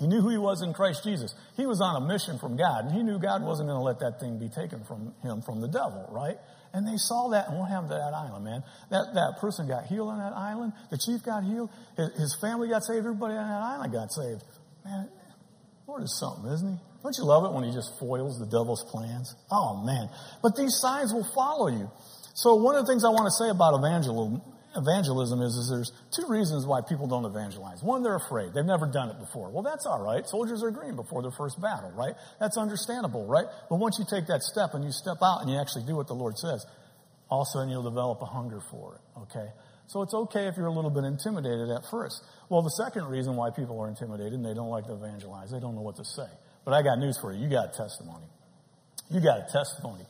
He 0.00 0.06
knew 0.06 0.22
who 0.22 0.30
he 0.30 0.38
was 0.38 0.62
in 0.62 0.72
Christ 0.72 1.04
Jesus. 1.04 1.34
He 1.56 1.66
was 1.66 1.82
on 1.82 2.02
a 2.02 2.06
mission 2.08 2.38
from 2.38 2.56
God, 2.56 2.86
and 2.86 2.94
he 2.94 3.02
knew 3.02 3.20
God 3.20 3.44
wasn't 3.44 3.68
going 3.68 3.78
to 3.78 3.84
let 3.84 4.00
that 4.00 4.18
thing 4.18 4.40
be 4.40 4.48
taken 4.48 4.82
from 4.84 5.12
him 5.22 5.42
from 5.42 5.60
the 5.60 5.68
devil, 5.68 6.08
right? 6.10 6.36
And 6.72 6.88
they 6.88 6.96
saw 6.96 7.28
that, 7.36 7.48
and 7.48 7.58
what 7.58 7.68
happened 7.68 7.90
to 7.90 8.00
that 8.00 8.14
island, 8.16 8.44
man? 8.44 8.64
That, 8.88 9.12
that 9.12 9.36
person 9.40 9.68
got 9.68 9.84
healed 9.86 10.08
on 10.08 10.18
that 10.18 10.32
island. 10.32 10.72
The 10.90 10.96
chief 10.96 11.22
got 11.22 11.44
healed. 11.44 11.68
His, 12.00 12.08
his 12.16 12.38
family 12.40 12.68
got 12.68 12.82
saved. 12.82 13.04
Everybody 13.04 13.34
on 13.34 13.44
that 13.44 13.60
island 13.60 13.92
got 13.92 14.08
saved. 14.10 14.40
Man, 14.84 15.10
Lord 15.86 16.02
is 16.02 16.16
something, 16.18 16.50
isn't 16.50 16.64
he? 16.64 16.78
Don't 17.02 17.16
you 17.18 17.24
love 17.24 17.44
it 17.44 17.52
when 17.52 17.64
he 17.64 17.72
just 17.72 17.98
foils 18.00 18.38
the 18.38 18.46
devil's 18.46 18.84
plans? 18.88 19.34
Oh, 19.50 19.84
man. 19.84 20.08
But 20.42 20.56
these 20.56 20.80
signs 20.80 21.12
will 21.12 21.28
follow 21.34 21.68
you. 21.68 21.90
So 22.34 22.56
one 22.56 22.76
of 22.76 22.86
the 22.86 22.92
things 22.92 23.04
I 23.04 23.12
want 23.12 23.28
to 23.28 23.36
say 23.36 23.50
about 23.50 23.76
evangelism, 23.76 24.40
evangelism 24.76 25.42
is, 25.42 25.54
is 25.54 25.68
there's 25.70 25.92
two 26.14 26.30
reasons 26.30 26.66
why 26.66 26.80
people 26.80 27.06
don't 27.06 27.24
evangelize. 27.24 27.82
One, 27.82 28.02
they're 28.02 28.16
afraid. 28.16 28.54
They've 28.54 28.64
never 28.64 28.86
done 28.86 29.10
it 29.10 29.18
before. 29.18 29.50
Well, 29.50 29.62
that's 29.62 29.86
all 29.86 30.02
right. 30.02 30.26
Soldiers 30.26 30.62
are 30.62 30.70
green 30.70 30.96
before 30.96 31.22
their 31.22 31.32
first 31.32 31.60
battle, 31.60 31.90
right? 31.92 32.14
That's 32.38 32.56
understandable, 32.56 33.26
right? 33.26 33.46
But 33.68 33.76
once 33.76 33.98
you 33.98 34.06
take 34.08 34.26
that 34.28 34.42
step 34.42 34.74
and 34.74 34.84
you 34.84 34.92
step 34.92 35.18
out 35.22 35.42
and 35.42 35.50
you 35.50 35.58
actually 35.58 35.84
do 35.86 35.96
what 35.96 36.06
the 36.06 36.14
Lord 36.14 36.38
says, 36.38 36.64
all 37.28 37.42
of 37.42 37.46
a 37.46 37.50
sudden 37.50 37.70
you'll 37.70 37.88
develop 37.88 38.22
a 38.22 38.26
hunger 38.26 38.60
for 38.70 38.94
it, 38.94 39.20
okay? 39.22 39.48
So 39.86 40.02
it's 40.02 40.14
okay 40.14 40.46
if 40.46 40.56
you're 40.56 40.70
a 40.70 40.72
little 40.72 40.90
bit 40.90 41.02
intimidated 41.02 41.70
at 41.70 41.82
first. 41.90 42.22
Well, 42.48 42.62
the 42.62 42.70
second 42.70 43.06
reason 43.06 43.34
why 43.34 43.50
people 43.50 43.80
are 43.80 43.88
intimidated 43.88 44.34
and 44.34 44.44
they 44.44 44.54
don't 44.54 44.70
like 44.70 44.86
to 44.86 44.94
evangelize, 44.94 45.50
they 45.50 45.58
don't 45.58 45.74
know 45.74 45.82
what 45.82 45.96
to 45.96 46.04
say. 46.04 46.30
But 46.64 46.74
I 46.74 46.82
got 46.82 46.98
news 46.98 47.18
for 47.20 47.32
you. 47.32 47.42
You 47.42 47.50
got 47.50 47.74
a 47.74 47.76
testimony. 47.76 48.26
You 49.10 49.20
got 49.20 49.38
a 49.38 49.46
testimony. 49.50 50.04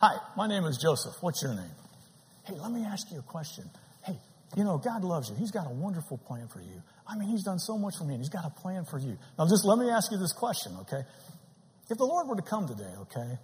Hi, 0.00 0.18
my 0.36 0.46
name 0.46 0.64
is 0.64 0.78
Joseph. 0.78 1.14
What's 1.20 1.42
your 1.42 1.54
name? 1.54 1.74
Hey, 2.44 2.54
let 2.60 2.70
me 2.70 2.84
ask 2.84 3.10
you 3.10 3.18
a 3.18 3.22
question. 3.22 3.64
You 4.56 4.64
know, 4.64 4.78
God 4.78 5.02
loves 5.02 5.30
you. 5.30 5.36
He's 5.36 5.50
got 5.50 5.66
a 5.66 5.74
wonderful 5.74 6.18
plan 6.18 6.48
for 6.48 6.60
you. 6.60 6.82
I 7.06 7.16
mean, 7.16 7.28
He's 7.28 7.42
done 7.42 7.58
so 7.58 7.76
much 7.76 7.96
for 7.98 8.04
me, 8.04 8.14
and 8.14 8.22
He's 8.22 8.30
got 8.30 8.44
a 8.44 8.50
plan 8.50 8.84
for 8.84 8.98
you. 8.98 9.18
Now, 9.38 9.46
just 9.46 9.64
let 9.64 9.78
me 9.78 9.90
ask 9.90 10.12
you 10.12 10.18
this 10.18 10.32
question, 10.32 10.76
okay? 10.82 11.02
If 11.90 11.98
the 11.98 12.06
Lord 12.06 12.28
were 12.28 12.36
to 12.36 12.42
come 12.42 12.68
today, 12.68 12.92
okay? 13.02 13.38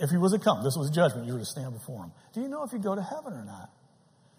If 0.00 0.10
He 0.10 0.16
was 0.16 0.32
to 0.32 0.38
come, 0.38 0.64
this 0.64 0.76
was 0.76 0.90
judgment, 0.90 1.26
you 1.26 1.34
were 1.34 1.38
to 1.38 1.46
stand 1.46 1.72
before 1.72 2.04
Him. 2.04 2.12
Do 2.34 2.40
you 2.40 2.48
know 2.48 2.64
if 2.64 2.70
He'd 2.70 2.82
go 2.82 2.94
to 2.94 3.02
heaven 3.02 3.32
or 3.32 3.44
not? 3.44 3.70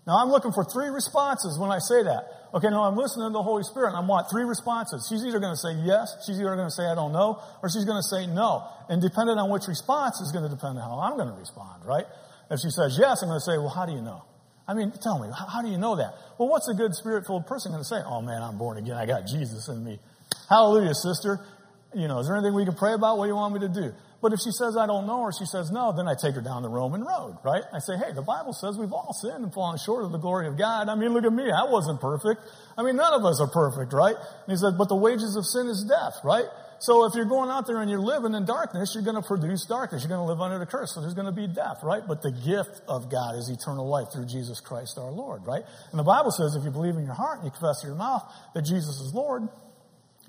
Now, 0.06 0.18
I'm 0.18 0.30
looking 0.30 0.52
for 0.52 0.66
three 0.66 0.90
responses 0.90 1.60
when 1.62 1.70
I 1.70 1.78
say 1.78 2.02
that. 2.04 2.26
Okay, 2.56 2.70
now 2.70 2.84
I'm 2.84 2.98
listening 2.98 3.30
to 3.30 3.34
the 3.34 3.44
Holy 3.44 3.62
Spirit, 3.64 3.94
and 3.94 3.98
I 3.98 4.02
want 4.02 4.28
three 4.34 4.44
responses. 4.44 5.06
She's 5.08 5.24
either 5.24 5.40
going 5.40 5.54
to 5.54 5.62
say 5.62 5.78
yes, 5.86 6.10
she's 6.26 6.42
either 6.42 6.56
going 6.58 6.68
to 6.68 6.74
say 6.74 6.90
I 6.90 6.96
don't 6.96 7.14
know, 7.14 7.40
or 7.62 7.70
she's 7.70 7.86
going 7.86 8.02
to 8.02 8.10
say 8.10 8.26
no. 8.26 8.66
And 8.90 9.00
depending 9.00 9.38
on 9.38 9.54
which 9.54 9.70
response 9.70 10.20
is 10.20 10.34
going 10.34 10.44
to 10.44 10.50
depend 10.50 10.82
on 10.82 10.84
how 10.84 11.00
I'm 11.00 11.16
going 11.16 11.30
to 11.30 11.38
respond, 11.38 11.86
right? 11.86 12.06
If 12.50 12.60
she 12.60 12.74
says 12.74 12.98
yes, 13.00 13.22
I'm 13.22 13.30
going 13.30 13.40
to 13.40 13.46
say, 13.46 13.56
well, 13.62 13.70
how 13.70 13.86
do 13.86 13.94
you 13.94 14.02
know? 14.02 14.26
I 14.72 14.74
mean, 14.74 14.94
tell 15.04 15.20
me, 15.20 15.28
how, 15.28 15.48
how 15.48 15.62
do 15.62 15.68
you 15.68 15.78
know 15.78 15.98
that? 15.98 16.16
Well, 16.38 16.48
what's 16.48 16.70
a 16.70 16.74
good 16.74 16.96
spirit 16.96 17.28
filled 17.28 17.46
person 17.46 17.74
going 17.74 17.84
to 17.84 17.88
say? 17.88 18.00
Oh 18.06 18.22
man, 18.22 18.42
I'm 18.42 18.58
born 18.58 18.78
again. 18.78 18.96
I 18.96 19.06
got 19.06 19.28
Jesus 19.28 19.68
in 19.68 19.84
me. 19.84 20.00
Hallelujah, 20.48 20.94
sister. 20.96 21.40
You 21.94 22.08
know, 22.08 22.20
is 22.20 22.28
there 22.28 22.38
anything 22.38 22.56
we 22.56 22.64
can 22.64 22.76
pray 22.76 22.94
about? 22.94 23.18
What 23.18 23.26
do 23.26 23.30
you 23.32 23.36
want 23.36 23.54
me 23.54 23.60
to 23.60 23.68
do? 23.68 23.92
But 24.22 24.32
if 24.32 24.40
she 24.40 24.52
says, 24.52 24.78
I 24.78 24.86
don't 24.86 25.08
know, 25.08 25.28
or 25.28 25.34
she 25.34 25.44
says 25.44 25.72
no, 25.72 25.92
then 25.92 26.08
I 26.08 26.14
take 26.16 26.36
her 26.36 26.42
down 26.42 26.62
the 26.62 26.70
Roman 26.70 27.04
road, 27.04 27.40
right? 27.44 27.64
I 27.74 27.80
say, 27.80 27.98
hey, 27.98 28.14
the 28.14 28.22
Bible 28.22 28.54
says 28.54 28.78
we've 28.78 28.94
all 28.94 29.12
sinned 29.12 29.44
and 29.44 29.52
fallen 29.52 29.78
short 29.78 30.06
of 30.06 30.14
the 30.14 30.20
glory 30.20 30.48
of 30.48 30.58
God. 30.58 30.88
I 30.88 30.96
mean, 30.96 31.12
look 31.12 31.26
at 31.26 31.34
me. 31.34 31.52
I 31.52 31.66
wasn't 31.66 32.00
perfect. 32.00 32.40
I 32.78 32.84
mean, 32.84 32.96
none 32.96 33.12
of 33.12 33.26
us 33.26 33.42
are 33.42 33.50
perfect, 33.50 33.92
right? 33.92 34.16
And 34.16 34.48
he 34.48 34.56
said, 34.56 34.78
but 34.78 34.88
the 34.88 34.96
wages 34.96 35.36
of 35.36 35.44
sin 35.44 35.68
is 35.68 35.84
death, 35.84 36.22
right? 36.24 36.46
So 36.82 37.06
if 37.06 37.14
you're 37.14 37.26
going 37.26 37.52
out 37.52 37.68
there 37.68 37.80
and 37.80 37.92
you're 37.92 38.00
living 38.00 38.34
in 38.34 38.44
darkness, 38.46 38.94
you're 38.96 39.04
going 39.04 39.16
to 39.16 39.22
produce 39.22 39.66
darkness. 39.66 40.02
You're 40.02 40.10
going 40.10 40.26
to 40.26 40.26
live 40.26 40.42
under 40.42 40.58
the 40.58 40.66
curse. 40.66 40.96
So 40.96 41.02
there's 41.02 41.14
going 41.14 41.28
to 41.28 41.32
be 41.32 41.46
death, 41.46 41.78
right? 41.84 42.02
But 42.06 42.24
the 42.24 42.32
gift 42.32 42.82
of 42.88 43.08
God 43.12 43.36
is 43.36 43.50
eternal 43.50 43.88
life 43.88 44.08
through 44.12 44.26
Jesus 44.26 44.60
Christ 44.60 44.98
our 44.98 45.12
Lord, 45.12 45.46
right? 45.46 45.62
And 45.92 46.00
the 46.00 46.04
Bible 46.04 46.32
says 46.32 46.56
if 46.56 46.64
you 46.66 46.72
believe 46.72 46.96
in 46.96 47.06
your 47.06 47.14
heart 47.14 47.38
and 47.38 47.46
you 47.46 47.52
confess 47.52 47.84
in 47.84 47.90
your 47.90 47.98
mouth 47.98 48.24
that 48.56 48.64
Jesus 48.64 49.00
is 49.00 49.14
Lord, 49.14 49.44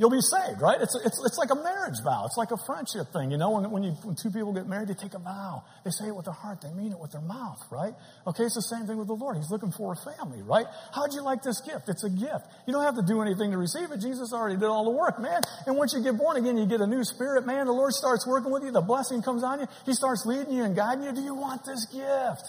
you'll 0.03 0.11
be 0.11 0.21
saved, 0.21 0.61
right? 0.61 0.81
It's, 0.83 0.99
it's, 1.07 1.15
it's 1.25 1.39
like 1.39 1.55
a 1.55 1.63
marriage 1.63 2.03
vow. 2.03 2.27
It's 2.27 2.37
like 2.37 2.51
a 2.51 2.59
friendship 2.67 3.15
thing. 3.15 3.31
You 3.31 3.39
know, 3.39 3.51
when, 3.51 3.71
when, 3.71 3.83
you, 3.85 3.93
when 4.03 4.17
two 4.19 4.35
people 4.35 4.53
get 4.53 4.67
married, 4.67 4.89
they 4.89 4.99
take 4.99 5.15
a 5.15 5.23
vow. 5.23 5.63
They 5.85 5.93
say 5.95 6.09
it 6.09 6.17
with 6.17 6.25
their 6.25 6.35
heart. 6.35 6.59
They 6.61 6.75
mean 6.75 6.91
it 6.91 6.99
with 6.99 7.13
their 7.13 7.23
mouth, 7.23 7.63
right? 7.71 7.95
Okay, 8.27 8.43
it's 8.43 8.59
the 8.59 8.67
same 8.67 8.91
thing 8.91 8.99
with 8.99 9.07
the 9.07 9.15
Lord. 9.15 9.37
He's 9.37 9.49
looking 9.49 9.71
for 9.71 9.95
a 9.95 9.99
family, 10.03 10.43
right? 10.43 10.67
How'd 10.93 11.15
you 11.15 11.23
like 11.23 11.47
this 11.47 11.61
gift? 11.61 11.87
It's 11.87 12.03
a 12.03 12.11
gift. 12.11 12.51
You 12.67 12.75
don't 12.75 12.83
have 12.83 12.97
to 12.97 13.07
do 13.07 13.23
anything 13.23 13.53
to 13.53 13.59
receive 13.59 13.93
it. 13.95 14.03
Jesus 14.03 14.35
already 14.35 14.59
did 14.59 14.67
all 14.67 14.91
the 14.91 14.91
work, 14.91 15.23
man. 15.23 15.41
And 15.71 15.77
once 15.77 15.95
you 15.95 16.03
get 16.03 16.19
born 16.19 16.37
again, 16.37 16.59
you 16.59 16.67
get 16.67 16.81
a 16.81 16.87
new 16.91 17.05
spirit, 17.05 17.47
man. 17.47 17.67
The 17.67 17.73
Lord 17.73 17.93
starts 17.93 18.27
working 18.27 18.51
with 18.51 18.65
you. 18.65 18.73
The 18.73 18.83
blessing 18.83 19.23
comes 19.23 19.45
on 19.45 19.61
you. 19.61 19.67
He 19.87 19.95
starts 19.95 20.27
leading 20.27 20.53
you 20.53 20.65
and 20.65 20.75
guiding 20.75 21.05
you. 21.05 21.13
Do 21.13 21.23
you 21.23 21.39
want 21.39 21.63
this 21.65 21.87
gift? 21.87 22.43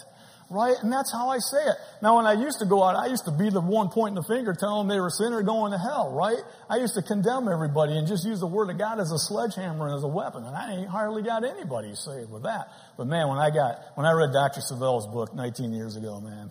Right? 0.50 0.76
And 0.82 0.92
that's 0.92 1.10
how 1.10 1.30
I 1.30 1.38
say 1.38 1.64
it. 1.64 1.76
Now, 2.02 2.16
when 2.16 2.26
I 2.26 2.34
used 2.34 2.58
to 2.60 2.66
go 2.66 2.82
out, 2.82 2.96
I 2.96 3.06
used 3.06 3.24
to 3.24 3.32
be 3.32 3.48
the 3.48 3.60
one 3.60 3.88
pointing 3.88 4.14
the 4.14 4.22
finger 4.22 4.54
telling 4.54 4.86
them 4.86 4.94
they 4.94 5.00
were 5.00 5.10
sinner 5.10 5.42
going 5.42 5.72
to 5.72 5.78
hell, 5.78 6.12
right? 6.12 6.36
I 6.68 6.76
used 6.76 6.94
to 6.94 7.02
condemn 7.02 7.48
everybody 7.48 7.96
and 7.96 8.06
just 8.06 8.26
use 8.26 8.40
the 8.40 8.46
word 8.46 8.68
of 8.68 8.78
God 8.78 9.00
as 9.00 9.10
a 9.10 9.18
sledgehammer 9.18 9.88
and 9.88 9.96
as 9.96 10.04
a 10.04 10.08
weapon. 10.08 10.44
And 10.44 10.54
I 10.54 10.76
ain't 10.76 10.88
hardly 10.88 11.22
got 11.22 11.44
anybody 11.44 11.94
saved 11.94 12.30
with 12.30 12.42
that. 12.42 12.68
But 12.98 13.06
man, 13.06 13.28
when 13.28 13.38
I 13.38 13.48
got, 13.50 13.96
when 13.96 14.06
I 14.06 14.12
read 14.12 14.32
Dr. 14.32 14.60
Savelle's 14.60 15.06
book 15.06 15.34
19 15.34 15.72
years 15.72 15.96
ago, 15.96 16.20
man, 16.20 16.50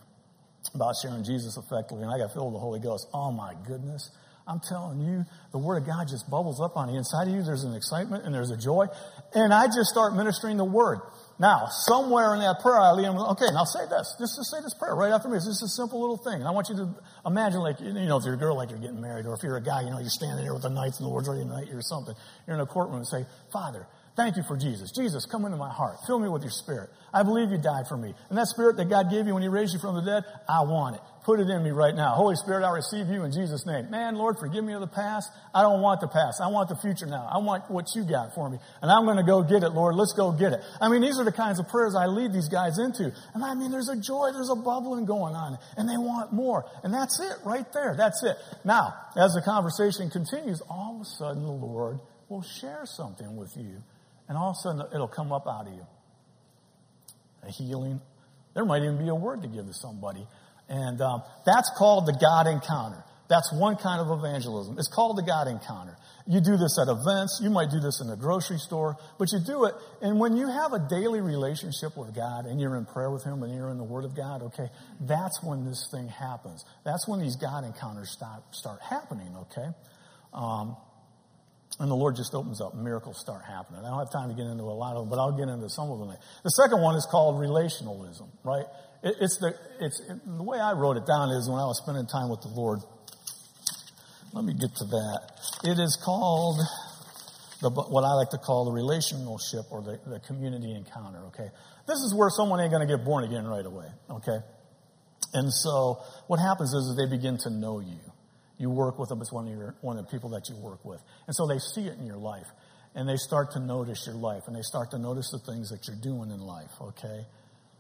about 0.74 0.96
sharing 1.02 1.24
Jesus 1.24 1.56
effectively, 1.58 2.04
and 2.04 2.12
I 2.12 2.18
got 2.18 2.34
filled 2.34 2.52
with 2.52 2.56
the 2.56 2.66
Holy 2.66 2.80
Ghost, 2.80 3.08
oh 3.14 3.32
my 3.32 3.54
goodness. 3.68 4.10
I'm 4.46 4.60
telling 4.60 5.00
you, 5.00 5.24
the 5.52 5.58
Word 5.58 5.78
of 5.78 5.88
God 5.88 6.08
just 6.10 6.30
bubbles 6.30 6.60
up 6.60 6.76
on 6.76 6.88
the 6.88 6.98
inside 6.98 7.28
of 7.28 7.34
you. 7.34 7.44
There's 7.44 7.64
an 7.64 7.76
excitement 7.76 8.26
and 8.26 8.36
there's 8.36 8.52
a 8.52 8.58
joy. 8.58 8.88
And 9.34 9.54
I 9.54 9.68
just 9.68 9.88
start 9.90 10.16
ministering 10.16 10.58
the 10.58 10.66
Word. 10.66 11.00
Now, 11.44 11.68
somewhere 11.68 12.34
in 12.36 12.40
that 12.40 12.62
prayer, 12.62 12.80
I 12.80 12.96
them, 12.96 13.18
okay, 13.36 13.52
now 13.52 13.66
say 13.66 13.84
this. 13.90 14.16
Just, 14.18 14.38
just 14.40 14.50
say 14.50 14.62
this 14.64 14.74
prayer 14.74 14.96
right 14.96 15.12
after 15.12 15.28
me. 15.28 15.36
It's 15.36 15.46
just 15.46 15.62
a 15.62 15.68
simple 15.68 16.00
little 16.00 16.16
thing. 16.16 16.36
And 16.36 16.48
I 16.48 16.52
want 16.52 16.70
you 16.70 16.76
to 16.78 16.96
imagine, 17.26 17.60
like, 17.60 17.82
you 17.82 17.92
know, 17.92 18.16
if 18.16 18.24
you're 18.24 18.36
a 18.36 18.38
girl, 18.38 18.56
like 18.56 18.70
you're 18.70 18.80
getting 18.80 19.02
married, 19.02 19.26
or 19.26 19.34
if 19.34 19.44
you're 19.44 19.58
a 19.58 19.62
guy, 19.62 19.82
you 19.82 19.90
know, 19.90 20.00
you're 20.00 20.08
standing 20.08 20.46
there 20.46 20.54
with 20.54 20.64
the 20.64 20.70
knights 20.70 21.00
and 21.00 21.06
the 21.06 21.10
Lord's 21.10 21.28
ready 21.28 21.42
to 21.42 21.48
knight 21.50 21.68
you 21.68 21.76
or 21.76 21.82
something. 21.82 22.16
You're 22.48 22.56
in 22.56 22.62
a 22.62 22.66
courtroom 22.66 22.96
and 22.96 23.06
say, 23.06 23.26
Father, 23.52 23.86
Thank 24.16 24.38
you 24.38 24.44
for 24.44 24.56
Jesus. 24.56 24.92
Jesus, 24.92 25.26
come 25.26 25.46
into 25.46 25.58
my 25.58 25.72
heart. 25.72 25.98
Fill 26.06 26.20
me 26.20 26.30
with 26.30 26.44
your 26.44 26.52
spirit. 26.52 26.92
I 27.12 27.24
believe 27.24 27.50
you 27.50 27.58
died 27.58 27.88
for 27.90 27.98
me. 27.98 28.14
And 28.30 28.38
that 28.38 28.46
spirit 28.48 28.78
that 28.78 28.88
God 28.88 29.10
gave 29.10 29.26
you 29.26 29.34
when 29.34 29.42
he 29.42 29.50
raised 29.50 29.74
you 29.74 29.80
from 29.80 29.96
the 29.96 30.02
dead, 30.02 30.24
I 30.48 30.62
want 30.62 30.98
it. 30.98 31.02
Put 31.26 31.40
it 31.40 31.50
in 31.50 31.64
me 31.64 31.72
right 31.72 31.96
now. 31.96 32.14
Holy 32.14 32.36
Spirit, 32.36 32.64
I 32.64 32.72
receive 32.76 33.08
you 33.08 33.24
in 33.24 33.32
Jesus' 33.32 33.66
name. 33.66 33.90
Man, 33.90 34.16
Lord, 34.16 34.38
forgive 34.38 34.64
me 34.64 34.74
of 34.74 34.82
the 34.82 34.92
past. 34.92 35.32
I 35.56 35.62
don't 35.64 35.82
want 35.82 36.02
the 36.02 36.08
past. 36.08 36.42
I 36.42 36.48
want 36.50 36.70
the 36.70 36.76
future 36.76 37.08
now. 37.08 37.28
I 37.32 37.40
want 37.40 37.72
what 37.72 37.88
you 37.96 38.04
got 38.04 38.36
for 38.36 38.50
me. 38.50 38.58
And 38.82 38.92
I'm 38.92 39.06
going 39.06 39.18
to 39.18 39.24
go 39.24 39.42
get 39.42 39.64
it, 39.64 39.70
Lord. 39.70 39.96
Let's 39.96 40.14
go 40.14 40.32
get 40.32 40.54
it. 40.54 40.60
I 40.82 40.90
mean, 40.90 41.02
these 41.02 41.18
are 41.18 41.24
the 41.24 41.32
kinds 41.32 41.60
of 41.60 41.70
prayers 41.70 41.96
I 41.96 42.06
lead 42.06 42.34
these 42.34 42.50
guys 42.50 42.78
into. 42.78 43.12
And 43.34 43.44
I 43.44 43.56
mean, 43.56 43.72
there's 43.72 43.90
a 43.90 43.96
joy, 43.96 44.30
there's 44.34 44.52
a 44.52 44.56
bubbling 44.56 45.06
going 45.06 45.34
on. 45.34 45.58
And 45.78 45.90
they 45.90 45.98
want 45.98 46.34
more. 46.34 46.66
And 46.84 46.94
that's 46.94 47.20
it 47.20 47.38
right 47.46 47.66
there. 47.74 47.96
That's 47.98 48.22
it. 48.24 48.36
Now, 48.66 48.94
as 49.16 49.34
the 49.34 49.42
conversation 49.42 50.12
continues, 50.12 50.62
all 50.70 50.98
of 50.98 51.02
a 51.02 51.06
sudden 51.06 51.42
the 51.42 51.52
Lord 51.52 52.00
will 52.28 52.44
share 52.44 52.86
something 52.86 53.38
with 53.38 53.56
you 53.56 53.82
and 54.28 54.38
all 54.38 54.52
of 54.52 54.56
a 54.56 54.62
sudden 54.62 54.82
it'll 54.94 55.08
come 55.08 55.32
up 55.32 55.48
out 55.48 55.68
of 55.68 55.74
you. 55.74 55.86
A 57.44 57.52
healing. 57.52 58.02
There 58.54 58.66
might 58.66 58.84
even 58.84 58.98
be 58.98 59.10
a 59.10 59.16
word 59.16 59.42
to 59.42 59.48
give 59.48 59.66
to 59.66 59.74
somebody. 59.74 60.26
And 60.70 61.02
um, 61.02 61.24
that's 61.46 61.72
called 61.78 62.06
the 62.06 62.18
God 62.20 62.48
encounter. 62.48 63.04
That's 63.30 63.52
one 63.54 63.78
kind 63.78 64.02
of 64.02 64.18
evangelism. 64.20 64.78
It's 64.78 64.88
called 64.94 65.18
the 65.18 65.24
God 65.24 65.48
encounter. 65.48 65.98
You 66.28 66.40
do 66.40 66.56
this 66.56 66.78
at 66.80 66.88
events. 66.88 67.40
You 67.42 67.50
might 67.50 67.70
do 67.72 67.80
this 67.80 68.02
in 68.02 68.10
a 68.10 68.16
grocery 68.16 68.58
store, 68.58 68.96
but 69.18 69.32
you 69.32 69.40
do 69.46 69.66
it. 69.66 69.74
And 70.02 70.20
when 70.20 70.38
you 70.38 70.48
have 70.48 70.74
a 70.74 70.80
daily 70.90 71.20
relationship 71.20 71.98
with 71.98 72.16
God 72.16 72.46
and 72.46 72.62
you're 72.62 72.76
in 72.76 72.86
prayer 72.86 73.10
with 73.10 73.24
Him 73.24 73.44
and 73.44 73.54
you're 73.54 73.70
in 73.70 73.78
the 73.78 73.84
Word 73.84 74.06
of 74.06 74.16
God, 74.16 74.44
okay, 74.44 74.68
that's 75.02 75.42
when 75.42 75.66
this 75.66 75.88
thing 75.92 76.08
happens. 76.08 76.64
That's 76.86 77.08
when 77.08 77.20
these 77.20 77.36
God 77.36 77.64
encounters 77.66 78.12
start, 78.12 78.44
start 78.52 78.80
happening, 78.82 79.36
okay? 79.50 79.68
Um, 80.34 80.78
and 81.80 81.90
the 81.90 81.96
Lord 81.96 82.16
just 82.16 82.34
opens 82.36 82.62
up. 82.62 82.76
Miracles 82.76 83.20
start 83.20 83.42
happening. 83.44 83.82
I 83.82 83.90
don't 83.90 84.00
have 84.00 84.12
time 84.12 84.30
to 84.30 84.36
get 84.36 84.46
into 84.46 84.64
a 84.64 84.78
lot 84.78 84.96
of 84.96 85.04
them, 85.04 85.10
but 85.10 85.20
I'll 85.20 85.36
get 85.36 85.50
into 85.50 85.70
some 85.70 85.90
of 85.90 86.00
them. 86.00 86.14
The 86.44 86.50
second 86.50 86.82
one 86.82 86.96
is 86.96 87.08
called 87.10 87.40
relationalism, 87.40 88.30
right? 88.44 88.66
It, 89.02 89.16
it's 89.20 89.38
the, 89.38 89.54
it's, 89.82 90.00
it, 90.00 90.22
the 90.26 90.44
way 90.44 90.60
I 90.60 90.74
wrote 90.74 90.98
it 90.98 91.06
down 91.06 91.30
is 91.32 91.50
when 91.50 91.60
I 91.60 91.66
was 91.66 91.82
spending 91.82 92.06
time 92.06 92.30
with 92.30 92.42
the 92.42 92.54
Lord. 92.54 92.80
Let 94.34 94.46
me 94.46 94.54
get 94.54 94.70
to 94.70 94.86
that. 94.86 95.20
It 95.66 95.78
is 95.82 95.98
called 96.04 96.62
the, 97.62 97.70
what 97.70 98.04
I 98.04 98.14
like 98.14 98.30
to 98.32 98.38
call 98.38 98.66
the 98.66 98.76
relationship 98.76 99.66
or 99.72 99.82
the, 99.82 99.98
the 100.06 100.20
community 100.28 100.76
encounter, 100.76 101.26
okay? 101.34 101.50
This 101.88 101.98
is 102.06 102.14
where 102.14 102.30
someone 102.30 102.60
ain't 102.60 102.72
going 102.72 102.86
to 102.86 102.92
get 102.92 103.04
born 103.06 103.24
again 103.24 103.46
right 103.48 103.66
away, 103.66 103.88
okay? 104.22 104.40
And 105.34 105.52
so 105.52 106.04
what 106.28 106.38
happens 106.38 106.70
is, 106.74 106.94
is 106.94 106.98
they 106.98 107.10
begin 107.10 107.38
to 107.44 107.50
know 107.50 107.80
you. 107.80 108.13
You 108.58 108.70
work 108.70 109.00
with 109.00 109.10
them 109.10 109.22
as 109.22 109.32
one 109.32 109.48
of, 109.48 109.54
your, 109.54 109.76
one 109.82 109.98
of 109.98 110.06
the 110.06 110.12
people 110.12 110.30
that 110.32 110.48
you 110.50 110.56
work 110.58 110.86
with. 110.86 111.02
And 111.28 111.36
so 111.36 111.48
they 111.48 111.58
see 111.60 111.88
it 111.88 111.98
in 111.98 112.06
your 112.06 112.18
life. 112.18 112.48
And 112.96 113.10
they 113.10 113.18
start 113.18 113.52
to 113.54 113.60
notice 113.60 114.06
your 114.06 114.16
life. 114.16 114.44
And 114.48 114.56
they 114.56 114.62
start 114.62 114.92
to 114.92 115.00
notice 115.00 115.32
the 115.32 115.40
things 115.52 115.70
that 115.72 115.88
you're 115.88 116.02
doing 116.02 116.30
in 116.30 116.40
life, 116.40 116.72
okay? 116.80 117.26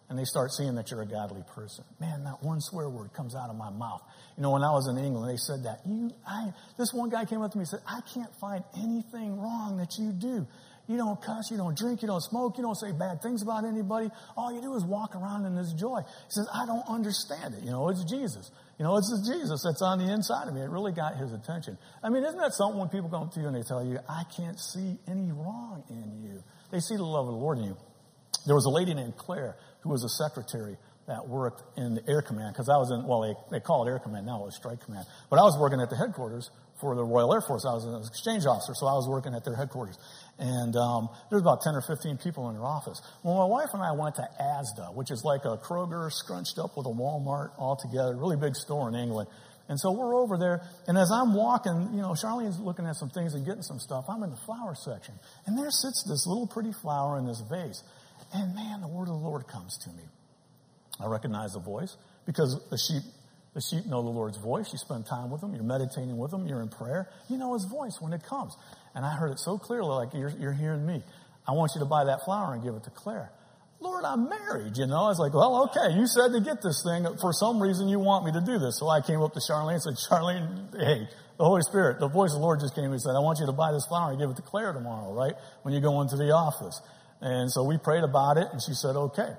And 0.09 0.17
they 0.17 0.25
start 0.25 0.51
seeing 0.51 0.75
that 0.75 0.91
you're 0.91 1.01
a 1.01 1.07
godly 1.07 1.43
person. 1.55 1.85
Man, 1.99 2.23
not 2.23 2.43
one 2.43 2.59
swear 2.59 2.89
word 2.89 3.13
comes 3.13 3.35
out 3.35 3.49
of 3.49 3.55
my 3.55 3.69
mouth. 3.69 4.01
You 4.35 4.43
know, 4.43 4.51
when 4.51 4.63
I 4.63 4.71
was 4.71 4.87
in 4.87 4.97
England, 4.97 5.29
they 5.29 5.37
said 5.37 5.63
that. 5.63 5.79
You, 5.85 6.11
I, 6.27 6.51
this 6.77 6.93
one 6.93 7.09
guy 7.09 7.25
came 7.25 7.41
up 7.41 7.51
to 7.51 7.57
me 7.57 7.61
and 7.61 7.69
said, 7.69 7.81
I 7.87 8.01
can't 8.13 8.33
find 8.41 8.63
anything 8.75 9.39
wrong 9.39 9.77
that 9.77 9.97
you 9.97 10.11
do. 10.11 10.47
You 10.87 10.97
don't 10.97 11.21
cuss, 11.21 11.49
you 11.49 11.57
don't 11.57 11.77
drink, 11.77 12.01
you 12.01 12.07
don't 12.07 12.21
smoke, 12.21 12.57
you 12.57 12.63
don't 12.63 12.75
say 12.75 12.91
bad 12.91 13.21
things 13.21 13.41
about 13.41 13.63
anybody. 13.63 14.09
All 14.35 14.53
you 14.53 14.61
do 14.61 14.75
is 14.75 14.83
walk 14.83 15.15
around 15.15 15.45
in 15.45 15.55
this 15.55 15.71
joy. 15.73 16.01
He 16.01 16.31
says, 16.31 16.47
I 16.53 16.65
don't 16.65 16.83
understand 16.89 17.55
it. 17.55 17.63
You 17.63 17.71
know, 17.71 17.87
it's 17.87 18.03
Jesus. 18.03 18.51
You 18.79 18.85
know, 18.85 18.97
it's 18.97 19.09
Jesus 19.27 19.63
that's 19.63 19.81
on 19.81 19.99
the 19.99 20.11
inside 20.11 20.47
of 20.47 20.55
me. 20.55 20.61
It 20.61 20.69
really 20.69 20.91
got 20.91 21.15
his 21.15 21.31
attention. 21.31 21.77
I 22.01 22.09
mean, 22.09 22.23
isn't 22.23 22.39
that 22.39 22.53
something 22.53 22.79
when 22.79 22.89
people 22.89 23.09
come 23.09 23.29
to 23.29 23.39
you 23.39 23.47
and 23.47 23.55
they 23.55 23.61
tell 23.61 23.85
you, 23.85 23.99
I 24.09 24.23
can't 24.35 24.59
see 24.59 24.97
any 25.07 25.31
wrong 25.31 25.83
in 25.89 26.23
you? 26.23 26.43
They 26.71 26.79
see 26.79 26.95
the 26.95 27.05
love 27.05 27.27
of 27.27 27.33
the 27.33 27.39
Lord 27.39 27.59
in 27.59 27.65
you. 27.65 27.77
There 28.45 28.55
was 28.55 28.65
a 28.65 28.73
lady 28.73 28.93
named 28.93 29.15
Claire 29.15 29.55
who 29.81 29.89
was 29.89 30.03
a 30.03 30.09
secretary 30.09 30.75
that 31.07 31.27
worked 31.27 31.61
in 31.77 31.95
the 31.95 32.01
Air 32.07 32.21
Command, 32.21 32.53
because 32.53 32.69
I 32.69 32.77
was 32.77 32.89
in, 32.89 33.05
well, 33.05 33.21
they, 33.21 33.57
they 33.57 33.59
call 33.59 33.85
it 33.85 33.91
Air 33.91 33.99
Command 33.99 34.25
now, 34.25 34.41
it 34.41 34.45
was 34.45 34.55
Strike 34.55 34.81
Command. 34.85 35.05
But 35.29 35.37
I 35.37 35.43
was 35.43 35.57
working 35.59 35.81
at 35.81 35.89
the 35.89 35.97
headquarters 35.97 36.49
for 36.79 36.95
the 36.95 37.03
Royal 37.03 37.33
Air 37.33 37.41
Force. 37.41 37.65
I 37.67 37.73
was 37.73 37.83
an 37.83 37.95
exchange 38.07 38.45
officer, 38.45 38.73
so 38.73 38.87
I 38.87 38.95
was 38.95 39.07
working 39.07 39.35
at 39.35 39.43
their 39.43 39.55
headquarters. 39.55 39.97
And 40.39 40.75
um, 40.75 41.09
there 41.29 41.37
was 41.37 41.43
about 41.43 41.61
10 41.61 41.75
or 41.75 41.83
15 41.85 42.17
people 42.17 42.49
in 42.49 42.55
their 42.55 42.65
office. 42.65 42.99
Well, 43.21 43.37
my 43.37 43.45
wife 43.45 43.69
and 43.73 43.83
I 43.83 43.91
went 43.91 44.15
to 44.15 44.27
Asda, 44.41 44.95
which 44.95 45.11
is 45.11 45.23
like 45.23 45.45
a 45.45 45.57
Kroger 45.57 46.11
scrunched 46.11 46.57
up 46.57 46.75
with 46.75 46.87
a 46.87 46.89
Walmart 46.89 47.51
all 47.57 47.77
together, 47.77 48.15
really 48.17 48.37
big 48.37 48.55
store 48.55 48.89
in 48.89 48.95
England. 48.95 49.29
And 49.69 49.79
so 49.79 49.91
we're 49.91 50.15
over 50.15 50.37
there, 50.37 50.61
and 50.87 50.97
as 50.97 51.09
I'm 51.09 51.33
walking, 51.33 51.93
you 51.93 52.01
know, 52.01 52.13
Charlene's 52.13 52.59
looking 52.59 52.85
at 52.85 52.97
some 52.97 53.09
things 53.09 53.33
and 53.33 53.45
getting 53.45 53.61
some 53.61 53.79
stuff. 53.79 54.05
I'm 54.09 54.21
in 54.21 54.29
the 54.29 54.41
flower 54.45 54.75
section, 54.75 55.13
and 55.45 55.57
there 55.57 55.71
sits 55.71 56.03
this 56.03 56.27
little 56.27 56.47
pretty 56.47 56.73
flower 56.81 57.17
in 57.17 57.25
this 57.25 57.41
vase. 57.49 57.81
And 58.33 58.53
man, 58.55 58.81
the 58.81 58.89
word 58.89 59.07
of 59.07 59.15
the 59.15 59.23
Lord 59.23 59.47
comes 59.47 59.77
to 59.85 59.89
me. 59.91 60.03
I 60.99 61.07
recognize 61.07 61.53
the 61.53 61.61
voice 61.61 61.95
because 62.25 62.59
the 62.69 62.77
sheep 62.77 63.03
the 63.53 63.61
sheep 63.61 63.85
know 63.85 64.01
the 64.01 64.09
Lord's 64.09 64.37
voice. 64.37 64.71
You 64.71 64.79
spend 64.79 65.05
time 65.05 65.29
with 65.29 65.43
him. 65.43 65.53
You're 65.53 65.63
meditating 65.63 66.17
with 66.17 66.33
him. 66.33 66.47
You're 66.47 66.61
in 66.61 66.69
prayer. 66.69 67.09
You 67.29 67.37
know 67.37 67.53
His 67.53 67.65
voice 67.65 67.97
when 67.99 68.13
it 68.13 68.23
comes. 68.23 68.55
And 68.95 69.05
I 69.05 69.13
heard 69.13 69.31
it 69.31 69.39
so 69.39 69.57
clearly, 69.57 69.89
like 69.89 70.13
you're, 70.13 70.33
you're 70.39 70.53
hearing 70.53 70.85
me. 70.85 71.03
I 71.47 71.51
want 71.51 71.71
you 71.75 71.81
to 71.81 71.85
buy 71.85 72.05
that 72.05 72.21
flower 72.25 72.53
and 72.53 72.63
give 72.63 72.73
it 72.73 72.83
to 72.85 72.89
Claire. 72.89 73.31
Lord, 73.79 74.05
I'm 74.05 74.29
married, 74.29 74.77
you 74.77 74.87
know. 74.87 74.95
I 75.05 75.09
was 75.11 75.19
like, 75.19 75.33
well, 75.33 75.67
okay, 75.67 75.93
you 75.99 76.07
said 76.07 76.31
to 76.31 76.39
get 76.39 76.61
this 76.63 76.81
thing. 76.87 77.05
For 77.19 77.33
some 77.33 77.61
reason, 77.61 77.89
you 77.89 77.99
want 77.99 78.25
me 78.25 78.31
to 78.31 78.39
do 78.39 78.57
this. 78.57 78.79
So 78.79 78.87
I 78.87 79.01
came 79.01 79.21
up 79.21 79.33
to 79.33 79.41
Charlene 79.43 79.73
and 79.73 79.83
said, 79.83 79.99
Charlene, 80.09 80.71
hey, 80.71 81.07
the 81.37 81.43
Holy 81.43 81.61
Spirit, 81.63 81.99
the 81.99 82.07
voice 82.07 82.31
of 82.31 82.39
the 82.39 82.45
Lord 82.45 82.61
just 82.61 82.75
came 82.75 82.91
and 82.91 83.01
said, 83.01 83.11
I 83.11 83.19
want 83.19 83.39
you 83.39 83.45
to 83.45 83.51
buy 83.51 83.73
this 83.73 83.85
flower 83.85 84.11
and 84.11 84.19
give 84.19 84.29
it 84.29 84.37
to 84.37 84.41
Claire 84.41 84.71
tomorrow, 84.71 85.11
right? 85.11 85.33
When 85.63 85.73
you 85.73 85.81
go 85.81 85.99
into 86.01 86.15
the 86.15 86.31
office. 86.31 86.79
And 87.19 87.51
so 87.51 87.63
we 87.63 87.77
prayed 87.77 88.03
about 88.03 88.37
it, 88.37 88.47
and 88.51 88.61
she 88.63 88.73
said, 88.73 88.95
okay. 88.95 89.35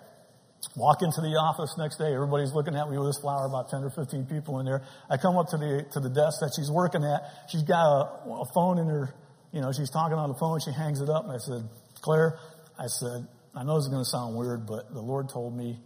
Walk 0.76 1.02
into 1.02 1.20
the 1.20 1.36
office 1.36 1.74
next 1.78 1.98
day. 1.98 2.12
Everybody's 2.14 2.52
looking 2.52 2.74
at 2.74 2.88
me 2.88 2.98
with 2.98 3.08
this 3.08 3.18
flower, 3.18 3.46
about 3.46 3.70
10 3.70 3.84
or 3.84 3.90
15 3.90 4.26
people 4.26 4.60
in 4.60 4.66
there. 4.66 4.82
I 5.10 5.16
come 5.16 5.36
up 5.36 5.48
to 5.50 5.56
the, 5.56 5.86
to 5.92 6.00
the 6.00 6.10
desk 6.10 6.40
that 6.40 6.52
she's 6.56 6.70
working 6.70 7.04
at. 7.04 7.22
She's 7.50 7.62
got 7.62 7.84
a, 7.84 8.30
a 8.30 8.46
phone 8.54 8.78
in 8.78 8.86
her, 8.86 9.14
you 9.52 9.60
know, 9.60 9.72
she's 9.72 9.90
talking 9.90 10.18
on 10.18 10.28
the 10.28 10.38
phone. 10.38 10.60
She 10.64 10.72
hangs 10.72 11.00
it 11.00 11.08
up 11.08 11.24
and 11.24 11.32
I 11.32 11.38
said, 11.38 11.68
Claire, 12.02 12.38
I 12.78 12.86
said, 12.86 13.26
I 13.54 13.62
know 13.62 13.76
this 13.76 13.86
is 13.86 13.92
going 13.92 14.02
to 14.02 14.10
sound 14.10 14.36
weird, 14.36 14.66
but 14.66 14.92
the 14.92 15.00
Lord 15.00 15.28
told 15.28 15.56
me 15.56 15.78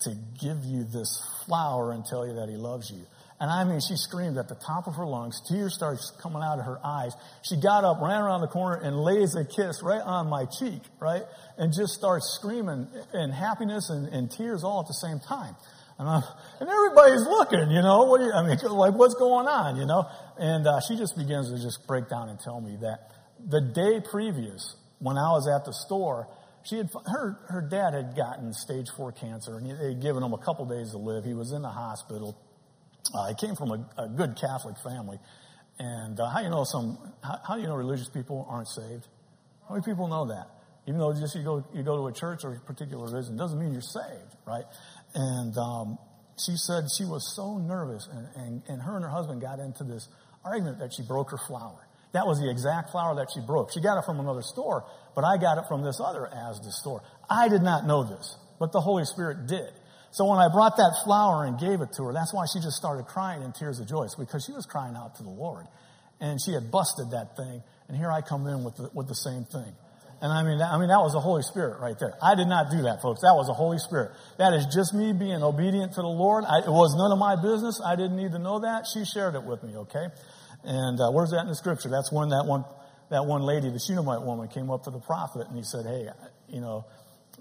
to 0.00 0.10
give 0.40 0.64
you 0.64 0.84
this 0.84 1.22
flower 1.46 1.92
and 1.92 2.04
tell 2.04 2.26
you 2.26 2.34
that 2.34 2.48
He 2.48 2.56
loves 2.56 2.90
you. 2.90 3.06
And 3.40 3.50
I 3.50 3.64
mean, 3.64 3.80
she 3.80 3.96
screamed 3.96 4.38
at 4.38 4.48
the 4.48 4.54
top 4.54 4.86
of 4.86 4.94
her 4.94 5.06
lungs. 5.06 5.40
Tears 5.48 5.74
started 5.74 6.00
coming 6.22 6.42
out 6.42 6.58
of 6.60 6.64
her 6.64 6.78
eyes. 6.84 7.12
She 7.42 7.60
got 7.60 7.84
up, 7.84 8.00
ran 8.00 8.22
around 8.22 8.42
the 8.42 8.48
corner, 8.48 8.76
and 8.76 8.96
lays 8.96 9.34
a 9.34 9.44
kiss 9.44 9.82
right 9.82 10.00
on 10.00 10.28
my 10.28 10.46
cheek, 10.46 10.80
right? 11.00 11.22
And 11.58 11.72
just 11.72 11.94
starts 11.94 12.38
screaming 12.38 12.86
in 13.12 13.30
happiness 13.30 13.90
and, 13.90 14.06
and 14.08 14.30
tears 14.30 14.62
all 14.62 14.80
at 14.80 14.86
the 14.86 14.94
same 14.94 15.18
time. 15.18 15.56
And, 15.98 16.08
I, 16.08 16.22
and 16.60 16.68
everybody's 16.68 17.26
looking, 17.26 17.70
you 17.70 17.82
know, 17.82 18.04
what 18.04 18.20
you, 18.20 18.32
I 18.32 18.46
mean, 18.46 18.58
like, 18.70 18.94
what's 18.94 19.14
going 19.14 19.46
on, 19.46 19.76
you 19.76 19.86
know? 19.86 20.06
And 20.38 20.66
uh, 20.66 20.80
she 20.80 20.96
just 20.96 21.16
begins 21.16 21.50
to 21.50 21.58
just 21.60 21.86
break 21.86 22.08
down 22.08 22.28
and 22.28 22.38
tell 22.38 22.60
me 22.60 22.78
that 22.82 23.10
the 23.44 23.60
day 23.60 24.00
previous, 24.00 24.76
when 24.98 25.18
I 25.18 25.30
was 25.30 25.48
at 25.48 25.64
the 25.64 25.72
store, 25.72 26.28
she 26.64 26.78
had 26.78 26.88
her 27.06 27.38
her 27.48 27.60
dad 27.60 27.94
had 27.94 28.16
gotten 28.16 28.52
stage 28.54 28.88
four 28.96 29.12
cancer, 29.12 29.58
and 29.58 29.70
they 29.70 29.88
had 29.88 30.00
given 30.00 30.22
him 30.22 30.32
a 30.32 30.38
couple 30.38 30.64
days 30.64 30.92
to 30.92 30.98
live. 30.98 31.24
He 31.24 31.34
was 31.34 31.52
in 31.52 31.62
the 31.62 31.68
hospital. 31.68 32.40
Uh, 33.12 33.28
he 33.28 33.34
came 33.34 33.54
from 33.54 33.70
a, 33.70 34.02
a, 34.02 34.08
good 34.08 34.36
Catholic 34.40 34.76
family. 34.82 35.18
And 35.78 36.18
uh, 36.18 36.30
how 36.30 36.40
you 36.40 36.48
know 36.48 36.64
some? 36.64 36.98
How, 37.22 37.38
how 37.46 37.54
do 37.56 37.60
you 37.60 37.66
know 37.66 37.74
religious 37.74 38.08
people 38.08 38.46
aren't 38.48 38.68
saved? 38.68 39.08
How 39.68 39.74
many 39.74 39.84
people 39.84 40.08
know 40.08 40.26
that? 40.26 40.46
Even 40.86 41.00
though 41.00 41.12
just 41.12 41.34
you 41.34 41.42
go 41.42 41.64
you 41.74 41.82
go 41.82 41.96
to 41.96 42.06
a 42.06 42.12
church 42.12 42.44
or 42.44 42.54
a 42.54 42.60
particular 42.60 43.04
religion 43.04 43.36
doesn't 43.36 43.58
mean 43.58 43.72
you're 43.72 43.82
saved, 43.82 44.36
right? 44.46 44.64
And 45.14 45.56
um, 45.58 45.98
she 46.38 46.56
said 46.56 46.84
she 46.96 47.04
was 47.04 47.34
so 47.34 47.58
nervous, 47.58 48.08
and, 48.10 48.28
and, 48.36 48.62
and 48.68 48.82
her 48.82 48.96
and 48.96 49.04
her 49.04 49.10
husband 49.10 49.40
got 49.40 49.58
into 49.58 49.84
this 49.84 50.08
argument 50.44 50.78
that 50.78 50.92
she 50.94 51.02
broke 51.02 51.30
her 51.30 51.38
flower. 51.48 51.88
That 52.12 52.26
was 52.26 52.38
the 52.38 52.50
exact 52.50 52.90
flower 52.90 53.16
that 53.16 53.28
she 53.34 53.40
broke. 53.40 53.72
She 53.72 53.80
got 53.80 53.98
it 53.98 54.04
from 54.04 54.20
another 54.20 54.42
store, 54.42 54.84
but 55.16 55.24
I 55.24 55.36
got 55.36 55.58
it 55.58 55.64
from 55.66 55.82
this 55.82 56.00
other 56.00 56.28
Asda 56.32 56.70
store. 56.70 57.02
I 57.28 57.48
did 57.48 57.62
not 57.62 57.86
know 57.86 58.04
this, 58.04 58.36
but 58.60 58.70
the 58.70 58.80
Holy 58.80 59.04
Spirit 59.04 59.46
did. 59.48 59.72
So 60.14 60.30
when 60.30 60.38
I 60.38 60.46
brought 60.46 60.76
that 60.76 60.94
flower 61.02 61.42
and 61.44 61.58
gave 61.58 61.80
it 61.82 61.90
to 61.98 62.04
her, 62.04 62.12
that's 62.12 62.32
why 62.32 62.46
she 62.46 62.62
just 62.62 62.76
started 62.76 63.06
crying 63.10 63.42
in 63.42 63.50
tears 63.50 63.80
of 63.80 63.88
joy. 63.88 64.04
It's 64.04 64.14
because 64.14 64.44
she 64.46 64.52
was 64.52 64.64
crying 64.64 64.94
out 64.94 65.16
to 65.16 65.24
the 65.24 65.34
Lord. 65.34 65.66
And 66.20 66.38
she 66.40 66.54
had 66.54 66.70
busted 66.70 67.10
that 67.10 67.36
thing, 67.36 67.60
and 67.88 67.96
here 67.98 68.12
I 68.12 68.22
come 68.22 68.46
in 68.46 68.62
with 68.62 68.76
the, 68.76 68.88
with 68.94 69.08
the 69.08 69.18
same 69.18 69.42
thing. 69.42 69.74
And 70.22 70.30
I 70.32 70.46
mean, 70.46 70.62
I 70.62 70.78
mean, 70.78 70.86
that 70.86 71.02
was 71.02 71.14
the 71.14 71.20
Holy 71.20 71.42
Spirit 71.42 71.82
right 71.82 71.98
there. 71.98 72.14
I 72.22 72.36
did 72.36 72.46
not 72.46 72.70
do 72.70 72.82
that, 72.86 73.02
folks. 73.02 73.22
That 73.26 73.34
was 73.34 73.48
the 73.48 73.58
Holy 73.58 73.78
Spirit. 73.82 74.12
That 74.38 74.54
is 74.54 74.70
just 74.70 74.94
me 74.94 75.12
being 75.12 75.42
obedient 75.42 75.98
to 75.98 76.00
the 76.00 76.14
Lord. 76.14 76.44
I, 76.46 76.62
it 76.62 76.70
was 76.70 76.94
none 76.94 77.10
of 77.10 77.18
my 77.18 77.34
business. 77.34 77.82
I 77.84 77.96
didn't 77.98 78.14
need 78.14 78.30
to 78.32 78.38
know 78.38 78.60
that. 78.60 78.86
She 78.86 79.04
shared 79.04 79.34
it 79.34 79.42
with 79.42 79.66
me, 79.66 79.74
okay? 79.90 80.06
And 80.62 81.00
uh, 81.00 81.10
where's 81.10 81.34
that 81.34 81.42
in 81.42 81.50
the 81.50 81.58
scripture? 81.58 81.90
That's 81.90 82.14
when 82.14 82.30
that 82.30 82.46
one, 82.46 82.62
that 83.10 83.26
one 83.26 83.42
lady, 83.42 83.68
the 83.68 83.82
Shunammite 83.82 84.22
woman, 84.22 84.46
came 84.46 84.70
up 84.70 84.84
to 84.84 84.94
the 84.94 85.02
prophet 85.02 85.50
and 85.50 85.58
he 85.58 85.66
said, 85.66 85.84
hey, 85.84 86.06
you 86.48 86.62
know, 86.62 86.86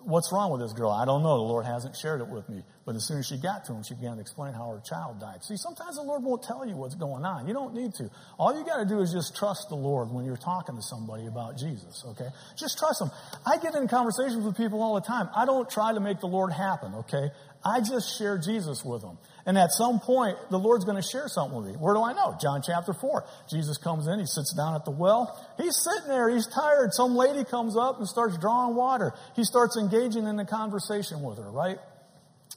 what's 0.02 0.32
wrong 0.32 0.52
with 0.52 0.62
this 0.62 0.74
girl? 0.74 0.92
I 0.92 1.06
don't 1.06 1.24
know. 1.24 1.38
The 1.38 1.44
Lord 1.44 1.66
hasn't 1.66 1.96
shared 1.96 2.22
it 2.22 2.28
with 2.28 2.48
me. 2.50 2.64
But 2.86 2.96
as 2.96 3.08
soon 3.08 3.20
as 3.20 3.26
she 3.26 3.38
got 3.38 3.66
to 3.66 3.74
him, 3.74 3.84
she 3.84 3.94
began 3.96 4.16
to 4.16 4.22
explain 4.22 4.54
how 4.54 4.70
her 4.72 4.82
child 4.82 5.20
died. 5.20 5.44
See, 5.44 5.56
sometimes 5.56 5.96
the 5.96 6.04
Lord 6.04 6.24
won't 6.24 6.44
tell 6.44 6.68
you 6.68 6.76
what's 6.76 6.96
going 6.96 7.24
on. 7.24 7.48
You 7.48 7.54
don't 7.54 7.74
need 7.74 7.94
to. 7.96 8.10
All 8.38 8.58
you 8.58 8.66
got 8.66 8.78
to 8.78 8.86
do 8.86 9.00
is 9.00 9.12
just 9.12 9.36
trust 9.36 9.70
the 9.70 9.76
Lord 9.76 10.12
when 10.12 10.26
you're 10.26 10.38
talking 10.38 10.76
to 10.76 10.82
somebody 10.82 11.28
about 11.28 11.58
Jesus, 11.58 12.04
okay? 12.10 12.28
Just 12.58 12.78
trust 12.78 13.02
Him. 13.02 13.12
I 13.46 13.58
get 13.58 13.76
in 13.76 13.88
conversations 13.88 14.44
with 14.44 14.58
people 14.58 14.82
all 14.82 14.96
the 14.96 15.08
time. 15.08 15.30
I 15.36 15.46
don't 15.46 15.70
try 15.70 15.94
to 15.94 16.00
make 16.00 16.20
the 16.20 16.28
Lord 16.28 16.52
happen, 16.52 16.94
okay? 16.96 17.32
I 17.66 17.80
just 17.80 18.18
share 18.18 18.38
Jesus 18.38 18.84
with 18.84 19.02
them. 19.02 19.18
And 19.46 19.58
at 19.58 19.72
some 19.72 20.00
point, 20.00 20.38
the 20.52 20.60
Lord's 20.60 20.86
going 20.86 21.02
to 21.02 21.08
share 21.08 21.28
something 21.28 21.58
with 21.58 21.68
me. 21.68 21.74
Where 21.74 21.94
do 21.94 22.02
I 22.02 22.14
know? 22.14 22.38
John 22.42 22.62
chapter 22.66 22.94
4. 22.94 23.26
Jesus 23.50 23.78
comes 23.78 24.08
in, 24.08 24.20
he 24.20 24.26
sits 24.26 24.54
down 24.54 24.76
at 24.76 24.86
the 24.86 24.92
well. 24.92 25.38
He's 25.58 25.76
sitting 25.76 26.08
there, 26.08 26.30
he's 26.30 26.48
tired. 26.48 26.94
Some 26.94 27.16
lady 27.16 27.44
comes 27.44 27.78
up 27.78 28.00
and 28.00 28.08
starts 28.08 28.38
drawing 28.38 28.76
water. 28.76 29.14
He 29.36 29.44
starts 29.44 29.78
engaging 29.78 30.28
in 30.28 30.36
the 30.36 30.46
conversation 30.46 31.22
with 31.22 31.38
her, 31.38 31.50
right? 31.52 31.78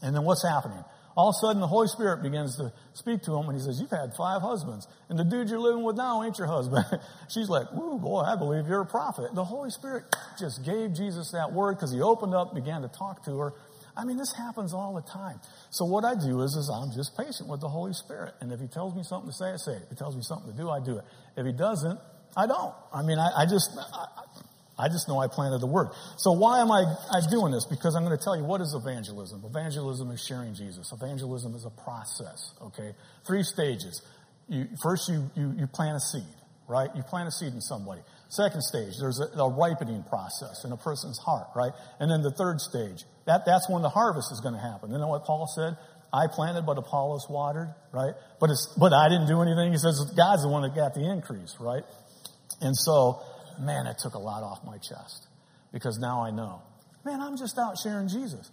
And 0.02 0.14
then 0.14 0.24
what's 0.24 0.46
happening? 0.46 0.84
All 1.16 1.30
of 1.30 1.34
a 1.34 1.46
sudden, 1.46 1.60
the 1.62 1.66
Holy 1.66 1.88
Spirit 1.88 2.22
begins 2.22 2.56
to 2.58 2.70
speak 2.92 3.22
to 3.22 3.34
him, 3.34 3.48
and 3.48 3.58
he 3.58 3.64
says, 3.64 3.80
You've 3.80 3.90
had 3.90 4.12
five 4.18 4.42
husbands, 4.42 4.86
and 5.08 5.18
the 5.18 5.24
dude 5.24 5.48
you're 5.48 5.58
living 5.58 5.82
with 5.82 5.96
now 5.96 6.22
ain't 6.22 6.36
your 6.36 6.46
husband. 6.46 6.84
She's 7.32 7.48
like, 7.48 7.72
Ooh, 7.72 7.98
boy, 7.98 8.20
I 8.20 8.36
believe 8.36 8.68
you're 8.68 8.82
a 8.82 8.86
prophet. 8.86 9.34
The 9.34 9.44
Holy 9.44 9.70
Spirit 9.70 10.04
just 10.38 10.62
gave 10.62 10.92
Jesus 10.92 11.30
that 11.30 11.54
word 11.54 11.76
because 11.76 11.90
he 11.90 12.02
opened 12.02 12.34
up, 12.34 12.54
began 12.54 12.82
to 12.82 12.88
talk 12.88 13.24
to 13.24 13.38
her, 13.38 13.54
I 13.96 14.04
mean, 14.04 14.18
this 14.18 14.32
happens 14.36 14.74
all 14.74 14.94
the 14.94 15.10
time. 15.10 15.40
So 15.70 15.86
what 15.86 16.04
I 16.04 16.14
do 16.14 16.42
is, 16.42 16.52
is 16.52 16.70
I'm 16.72 16.92
just 16.92 17.16
patient 17.16 17.48
with 17.48 17.60
the 17.60 17.68
Holy 17.68 17.94
Spirit. 17.94 18.34
And 18.40 18.52
if 18.52 18.60
he 18.60 18.68
tells 18.68 18.94
me 18.94 19.02
something 19.02 19.30
to 19.30 19.34
say, 19.34 19.46
I 19.46 19.56
say 19.56 19.72
it. 19.72 19.82
If 19.84 19.90
he 19.90 19.96
tells 19.96 20.14
me 20.14 20.22
something 20.22 20.52
to 20.52 20.56
do, 20.56 20.68
I 20.68 20.80
do 20.84 20.98
it. 20.98 21.04
If 21.36 21.46
he 21.46 21.52
doesn't, 21.52 21.98
I 22.36 22.46
don't. 22.46 22.74
I 22.92 23.02
mean, 23.02 23.18
I, 23.18 23.30
I 23.42 23.46
just, 23.46 23.70
I, 23.74 24.84
I, 24.84 24.88
just 24.88 25.08
know 25.08 25.18
I 25.18 25.28
planted 25.28 25.60
the 25.60 25.66
word. 25.66 25.88
So 26.18 26.32
why 26.32 26.60
am 26.60 26.70
I, 26.70 26.84
I 26.84 27.20
doing 27.30 27.52
this? 27.52 27.64
Because 27.64 27.96
I'm 27.96 28.04
going 28.04 28.16
to 28.16 28.22
tell 28.22 28.36
you 28.36 28.44
what 28.44 28.60
is 28.60 28.76
evangelism. 28.76 29.42
Evangelism 29.42 30.10
is 30.10 30.22
sharing 30.22 30.54
Jesus. 30.54 30.92
Evangelism 30.92 31.54
is 31.54 31.64
a 31.64 31.70
process, 31.70 32.52
okay? 32.60 32.92
Three 33.26 33.42
stages. 33.42 34.02
You, 34.48 34.68
first, 34.82 35.08
you, 35.08 35.30
you, 35.34 35.54
you 35.56 35.66
plant 35.66 35.96
a 35.96 36.00
seed, 36.00 36.28
right? 36.68 36.90
You 36.94 37.02
plant 37.02 37.28
a 37.28 37.32
seed 37.32 37.54
in 37.54 37.62
somebody. 37.62 38.02
Second 38.28 38.62
stage, 38.62 38.94
there's 38.98 39.20
a, 39.20 39.38
a 39.38 39.50
ripening 39.50 40.02
process 40.04 40.64
in 40.64 40.72
a 40.72 40.76
person's 40.76 41.18
heart, 41.18 41.46
right? 41.54 41.72
And 42.00 42.10
then 42.10 42.22
the 42.22 42.32
third 42.32 42.60
stage, 42.60 43.04
that, 43.26 43.46
that's 43.46 43.68
when 43.70 43.82
the 43.82 43.88
harvest 43.88 44.32
is 44.32 44.40
going 44.40 44.54
to 44.54 44.60
happen. 44.60 44.90
You 44.90 44.98
know 44.98 45.08
what 45.08 45.24
Paul 45.24 45.46
said? 45.46 45.76
I 46.12 46.26
planted, 46.30 46.66
but 46.66 46.78
Apollos 46.78 47.26
watered, 47.28 47.72
right? 47.92 48.14
But 48.40 48.50
it's, 48.50 48.74
but 48.78 48.92
I 48.92 49.08
didn't 49.08 49.26
do 49.28 49.42
anything. 49.42 49.72
He 49.72 49.78
says 49.78 50.12
God's 50.16 50.42
the 50.42 50.48
one 50.48 50.62
that 50.62 50.74
got 50.74 50.94
the 50.94 51.08
increase, 51.08 51.54
right? 51.60 51.82
And 52.60 52.76
so, 52.76 53.20
man, 53.60 53.86
it 53.86 53.98
took 53.98 54.14
a 54.14 54.18
lot 54.18 54.42
off 54.42 54.64
my 54.64 54.78
chest 54.78 55.26
because 55.72 55.98
now 55.98 56.24
I 56.24 56.30
know. 56.30 56.62
Man, 57.04 57.20
I'm 57.20 57.36
just 57.36 57.58
out 57.58 57.76
sharing 57.82 58.08
Jesus. 58.08 58.50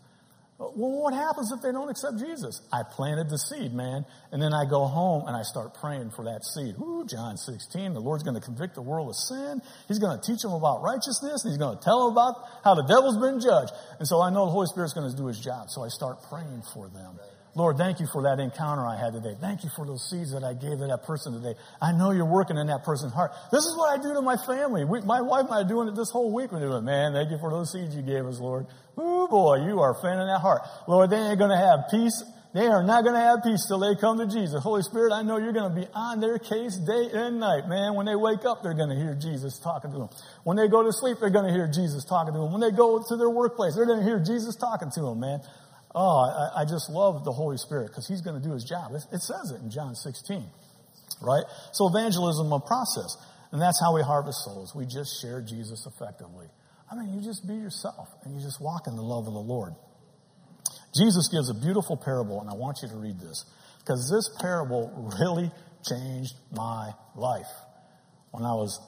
Well, 0.76 1.04
what 1.04 1.14
happens 1.14 1.52
if 1.52 1.62
they 1.62 1.72
don't 1.72 1.90
accept 1.90 2.20
Jesus? 2.20 2.62
I 2.72 2.84
planted 2.84 3.30
the 3.30 3.38
seed, 3.38 3.74
man. 3.74 4.06
And 4.32 4.42
then 4.42 4.54
I 4.54 4.64
go 4.70 4.86
home 4.86 5.28
and 5.28 5.36
I 5.36 5.44
start 5.44 5.76
praying 5.76 6.12
for 6.16 6.26
that 6.26 6.46
seed. 6.46 6.76
Ooh, 6.80 7.06
John 7.06 7.38
16. 7.38 7.94
The 7.94 8.00
Lord's 8.00 8.24
going 8.24 8.40
to 8.40 8.42
convict 8.42 8.76
the 8.76 8.82
world 8.82 9.10
of 9.10 9.16
sin. 9.16 9.62
He's 9.88 10.00
going 10.00 10.20
to 10.20 10.24
teach 10.24 10.42
them 10.42 10.54
about 10.54 10.82
righteousness. 10.82 11.44
And 11.44 11.52
he's 11.52 11.60
going 11.60 11.78
to 11.78 11.84
tell 11.84 12.06
them 12.06 12.14
about 12.14 12.36
how 12.64 12.76
the 12.76 12.84
devil's 12.84 13.18
been 13.18 13.40
judged. 13.40 13.74
And 14.00 14.08
so 14.08 14.22
I 14.22 14.30
know 14.30 14.46
the 14.46 14.52
Holy 14.52 14.68
Spirit's 14.68 14.94
going 14.94 15.10
to 15.10 15.18
do 15.18 15.28
his 15.28 15.40
job. 15.40 15.70
So 15.70 15.84
I 15.84 15.90
start 15.90 16.24
praying 16.30 16.64
for 16.74 16.88
them. 16.88 17.20
Lord, 17.56 17.78
thank 17.78 18.00
you 18.00 18.08
for 18.12 18.24
that 18.24 18.40
encounter 18.40 18.82
I 18.82 18.98
had 18.98 19.14
today. 19.14 19.38
Thank 19.40 19.64
you 19.64 19.70
for 19.76 19.86
those 19.86 20.10
seeds 20.10 20.34
that 20.34 20.44
I 20.44 20.54
gave 20.54 20.80
to 20.82 20.88
that 20.90 21.04
person 21.06 21.34
today. 21.34 21.54
I 21.80 21.92
know 21.92 22.10
you're 22.10 22.26
working 22.26 22.58
in 22.58 22.66
that 22.68 22.84
person's 22.84 23.14
heart. 23.14 23.32
This 23.52 23.62
is 23.62 23.78
what 23.78 23.94
I 23.94 24.02
do 24.02 24.14
to 24.16 24.22
my 24.22 24.38
family. 24.38 24.86
We, 24.86 25.02
my 25.02 25.22
wife 25.22 25.46
and 25.46 25.54
I 25.54 25.62
are 25.62 25.68
doing 25.68 25.88
it 25.88 25.96
this 25.96 26.10
whole 26.10 26.34
week. 26.34 26.52
We're 26.52 26.62
doing, 26.66 26.84
man, 26.84 27.14
thank 27.14 27.30
you 27.30 27.38
for 27.38 27.52
those 27.52 27.72
seeds 27.72 27.96
you 27.96 28.02
gave 28.02 28.26
us, 28.26 28.40
Lord. 28.40 28.66
Ooh, 28.98 29.28
boy, 29.30 29.66
you 29.68 29.82
are 29.82 29.94
fanning 30.02 30.26
that 30.26 30.42
heart. 30.42 30.62
Lord, 30.88 31.12
they 31.12 31.18
ain't 31.18 31.38
going 31.38 31.54
to 31.54 31.58
have 31.58 31.92
peace. 31.92 32.24
They 32.54 32.68
are 32.68 32.84
not 32.84 33.04
going 33.04 33.16
to 33.16 33.22
have 33.22 33.42
peace 33.44 33.66
till 33.68 33.80
they 33.80 33.96
come 34.00 34.18
to 34.18 34.28
Jesus. 34.28 34.62
Holy 34.62 34.82
Spirit, 34.82 35.14
I 35.14 35.22
know 35.22 35.38
you're 35.38 35.54
going 35.54 35.74
to 35.74 35.82
be 35.82 35.88
on 35.94 36.22
their 36.22 36.38
case 36.38 36.78
day 36.78 37.10
and 37.14 37.40
night, 37.40 37.68
man. 37.68 37.94
When 37.94 38.06
they 38.06 38.16
wake 38.16 38.46
up, 38.46 38.62
they're 38.62 38.78
going 38.78 38.90
to 38.90 38.96
hear 38.96 39.14
Jesus 39.14 39.58
talking 39.58 39.92
to 39.92 39.98
them. 39.98 40.10
When 40.44 40.58
they 40.58 40.68
go 40.68 40.84
to 40.84 40.94
sleep, 40.94 41.18
they're 41.20 41.34
going 41.34 41.48
to 41.48 41.54
hear 41.54 41.66
Jesus 41.66 42.06
talking 42.06 42.34
to 42.34 42.40
them. 42.40 42.52
When 42.52 42.62
they 42.62 42.70
go 42.70 43.02
to 43.02 43.18
their 43.18 43.30
workplace, 43.30 43.76
they're 43.76 43.88
going 43.88 44.02
to 44.02 44.06
hear 44.06 44.22
Jesus 44.22 44.56
talking 44.56 44.90
to 44.94 45.02
them, 45.02 45.20
man. 45.20 45.42
Oh, 45.96 46.26
I, 46.26 46.62
I 46.62 46.66
just 46.66 46.90
love 46.90 47.24
the 47.24 47.32
Holy 47.32 47.58
Spirit 47.58 47.90
because 47.90 48.08
He's 48.08 48.22
going 48.22 48.42
to 48.42 48.46
do 48.46 48.54
His 48.54 48.64
job. 48.64 48.92
It, 48.94 49.04
it 49.14 49.22
says 49.22 49.54
it 49.54 49.62
in 49.62 49.70
John 49.70 49.96
16, 49.96 50.44
right? 51.22 51.44
So 51.72 51.90
evangelism 51.90 52.52
a 52.52 52.60
process. 52.60 53.16
And 53.54 53.62
that's 53.62 53.80
how 53.80 53.94
we 53.94 54.02
harvest 54.02 54.44
souls. 54.44 54.74
We 54.74 54.86
just 54.86 55.22
share 55.22 55.40
Jesus 55.40 55.86
effectively. 55.86 56.48
I 56.90 56.96
mean, 56.96 57.14
you 57.14 57.22
just 57.22 57.48
be 57.48 57.54
yourself 57.54 58.10
and 58.26 58.34
you 58.34 58.42
just 58.42 58.60
walk 58.60 58.88
in 58.88 58.96
the 58.96 59.04
love 59.04 59.28
of 59.28 59.34
the 59.34 59.46
Lord. 59.46 59.74
Jesus 60.98 61.30
gives 61.30 61.50
a 61.50 61.54
beautiful 61.54 61.98
parable, 61.98 62.42
and 62.42 62.50
I 62.50 62.54
want 62.54 62.80
you 62.82 62.90
to 62.90 62.96
read 62.96 63.20
this 63.20 63.46
because 63.80 64.10
this 64.10 64.30
parable 64.42 65.10
really 65.20 65.52
changed 65.86 66.34
my 66.52 66.92
life 67.16 67.50
when 68.32 68.44
I 68.44 68.54
was 68.54 68.80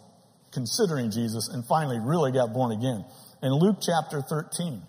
considering 0.54 1.12
Jesus 1.12 1.50
and 1.54 1.66
finally 1.68 2.00
really 2.00 2.32
got 2.32 2.54
born 2.54 2.72
again. 2.72 3.06
In 3.44 3.52
Luke 3.54 3.78
chapter 3.86 4.22
13, 4.22 4.82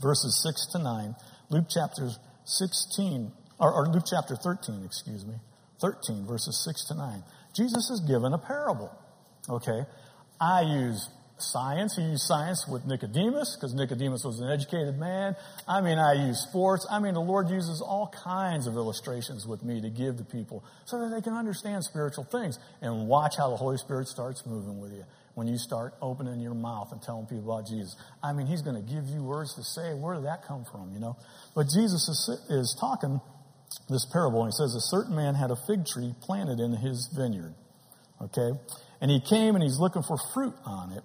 verses 0.00 0.42
6 0.42 0.72
to 0.72 0.78
9. 0.82 1.14
Luke 1.50 1.66
chapter 1.68 2.10
16, 2.44 3.32
or, 3.58 3.72
or 3.72 3.86
Luke 3.88 4.04
chapter 4.08 4.36
13, 4.36 4.82
excuse 4.84 5.24
me. 5.26 5.34
13, 5.80 6.26
verses 6.26 6.62
6 6.64 6.86
to 6.88 6.94
9. 6.94 7.22
Jesus 7.54 7.90
is 7.90 8.00
given 8.06 8.32
a 8.32 8.38
parable. 8.38 8.90
Okay? 9.48 9.82
I 10.40 10.62
use 10.62 11.08
science. 11.38 11.96
He 11.96 12.02
used 12.02 12.22
science 12.22 12.66
with 12.68 12.86
Nicodemus 12.86 13.56
because 13.56 13.74
Nicodemus 13.74 14.24
was 14.24 14.40
an 14.40 14.50
educated 14.50 14.98
man. 14.98 15.34
I 15.66 15.80
mean, 15.80 15.98
I 15.98 16.28
use 16.28 16.40
sports. 16.40 16.86
I 16.90 16.98
mean, 16.98 17.14
the 17.14 17.20
Lord 17.20 17.48
uses 17.48 17.80
all 17.80 18.12
kinds 18.24 18.66
of 18.66 18.74
illustrations 18.74 19.46
with 19.46 19.64
me 19.64 19.80
to 19.80 19.90
give 19.90 20.18
to 20.18 20.24
people 20.24 20.64
so 20.84 21.00
that 21.00 21.14
they 21.14 21.22
can 21.22 21.34
understand 21.34 21.84
spiritual 21.84 22.24
things 22.24 22.58
and 22.80 23.08
watch 23.08 23.36
how 23.38 23.50
the 23.50 23.56
Holy 23.56 23.78
Spirit 23.78 24.08
starts 24.08 24.44
moving 24.46 24.80
with 24.80 24.92
you 24.92 25.04
when 25.34 25.46
you 25.46 25.56
start 25.56 25.94
opening 26.02 26.40
your 26.40 26.54
mouth 26.54 26.88
and 26.92 27.00
telling 27.02 27.26
people 27.26 27.52
about 27.52 27.66
Jesus. 27.66 27.96
I 28.22 28.32
mean, 28.32 28.46
he's 28.46 28.62
going 28.62 28.76
to 28.76 28.82
give 28.82 29.06
you 29.08 29.22
words 29.22 29.54
to 29.54 29.62
say. 29.62 29.94
Where 29.94 30.14
did 30.14 30.24
that 30.24 30.44
come 30.46 30.64
from, 30.70 30.92
you 30.92 31.00
know? 31.00 31.16
But 31.54 31.66
Jesus 31.72 32.08
is, 32.08 32.40
is 32.50 32.76
talking 32.80 33.20
this 33.88 34.06
parable, 34.12 34.42
and 34.42 34.52
he 34.52 34.56
says, 34.56 34.74
A 34.74 34.86
certain 34.94 35.14
man 35.14 35.34
had 35.34 35.50
a 35.50 35.56
fig 35.66 35.86
tree 35.86 36.14
planted 36.20 36.60
in 36.60 36.72
his 36.74 37.08
vineyard. 37.16 37.54
Okay? 38.20 38.50
And 39.00 39.10
he 39.10 39.20
came 39.20 39.54
and 39.54 39.62
he's 39.62 39.78
looking 39.78 40.02
for 40.02 40.16
fruit 40.34 40.54
on 40.64 40.92
it, 40.92 41.02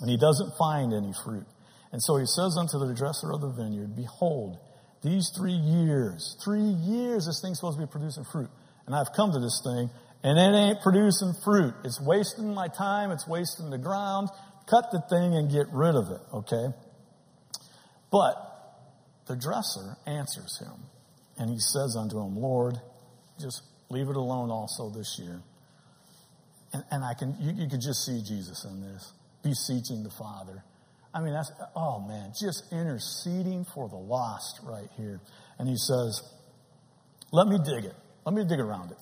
and 0.00 0.08
he 0.08 0.16
doesn't 0.16 0.56
find 0.58 0.92
any 0.94 1.12
fruit. 1.24 1.46
And 1.92 2.02
so 2.02 2.16
he 2.16 2.26
says 2.26 2.56
unto 2.58 2.78
the 2.78 2.94
dresser 2.94 3.32
of 3.32 3.40
the 3.42 3.50
vineyard, 3.50 3.94
Behold, 3.94 4.58
these 5.02 5.30
three 5.36 5.52
years, 5.52 6.36
three 6.42 6.60
years 6.60 7.26
this 7.26 7.40
thing's 7.42 7.58
supposed 7.58 7.78
to 7.78 7.86
be 7.86 7.90
producing 7.90 8.24
fruit. 8.24 8.48
And 8.86 8.94
I've 8.96 9.12
come 9.14 9.32
to 9.32 9.38
this 9.38 9.60
thing, 9.62 9.90
and 10.22 10.38
it 10.38 10.56
ain't 10.56 10.80
producing 10.82 11.34
fruit. 11.44 11.74
It's 11.84 12.00
wasting 12.00 12.54
my 12.54 12.68
time. 12.68 13.10
It's 13.10 13.26
wasting 13.26 13.70
the 13.70 13.78
ground. 13.78 14.28
Cut 14.70 14.86
the 14.92 15.02
thing 15.10 15.34
and 15.34 15.50
get 15.50 15.66
rid 15.72 15.94
of 15.94 16.08
it, 16.10 16.20
okay? 16.32 16.74
But 18.10 18.34
the 19.26 19.36
dresser 19.36 19.96
answers 20.06 20.58
him, 20.58 20.84
and 21.38 21.50
he 21.50 21.58
says 21.58 21.96
unto 21.98 22.20
him, 22.20 22.36
Lord, 22.36 22.76
just 23.40 23.62
leave 23.90 24.08
it 24.08 24.16
alone 24.16 24.50
also 24.50 24.90
this 24.90 25.18
year. 25.18 25.42
And, 26.72 26.84
and 26.90 27.04
I 27.04 27.14
can, 27.14 27.36
you, 27.40 27.52
you 27.64 27.68
could 27.68 27.80
just 27.80 28.04
see 28.06 28.22
Jesus 28.22 28.64
in 28.64 28.80
this, 28.80 29.12
beseeching 29.42 30.02
the 30.02 30.10
Father. 30.10 30.62
I 31.14 31.20
mean, 31.20 31.34
that's, 31.34 31.52
oh 31.76 32.00
man, 32.00 32.32
just 32.40 32.64
interceding 32.72 33.66
for 33.74 33.88
the 33.88 33.96
lost 33.96 34.60
right 34.62 34.88
here. 34.96 35.20
And 35.58 35.68
he 35.68 35.76
says, 35.76 36.22
let 37.32 37.46
me 37.48 37.58
dig 37.58 37.84
it. 37.84 37.94
Let 38.24 38.34
me 38.34 38.44
dig 38.44 38.60
around 38.60 38.92
it. 38.92 38.98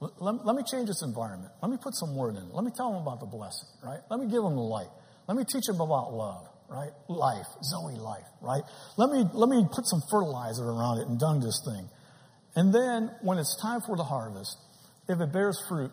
Let, 0.00 0.46
let, 0.46 0.56
me 0.56 0.62
change 0.64 0.88
this 0.88 1.02
environment. 1.02 1.52
Let 1.60 1.70
me 1.70 1.76
put 1.76 1.94
some 1.94 2.16
word 2.16 2.36
in 2.36 2.42
it. 2.48 2.54
Let 2.54 2.64
me 2.64 2.72
tell 2.74 2.90
them 2.92 3.02
about 3.02 3.20
the 3.20 3.26
blessing, 3.26 3.68
right? 3.84 4.00
Let 4.10 4.18
me 4.18 4.26
give 4.26 4.42
them 4.42 4.56
the 4.56 4.64
light. 4.64 4.88
Let 5.28 5.36
me 5.36 5.44
teach 5.44 5.66
them 5.66 5.80
about 5.80 6.14
love, 6.14 6.48
right? 6.68 6.90
Life, 7.08 7.46
Zoe 7.62 7.94
life, 7.96 8.24
right? 8.40 8.62
Let 8.96 9.10
me, 9.10 9.24
let 9.34 9.48
me 9.50 9.66
put 9.70 9.86
some 9.86 10.00
fertilizer 10.10 10.64
around 10.64 11.00
it 11.00 11.08
and 11.08 11.20
dung 11.20 11.40
this 11.40 11.60
thing. 11.64 11.88
And 12.56 12.74
then 12.74 13.10
when 13.20 13.38
it's 13.38 13.60
time 13.60 13.82
for 13.82 13.94
the 13.94 14.04
harvest, 14.04 14.56
if 15.06 15.20
it 15.20 15.32
bears 15.32 15.60
fruit, 15.68 15.92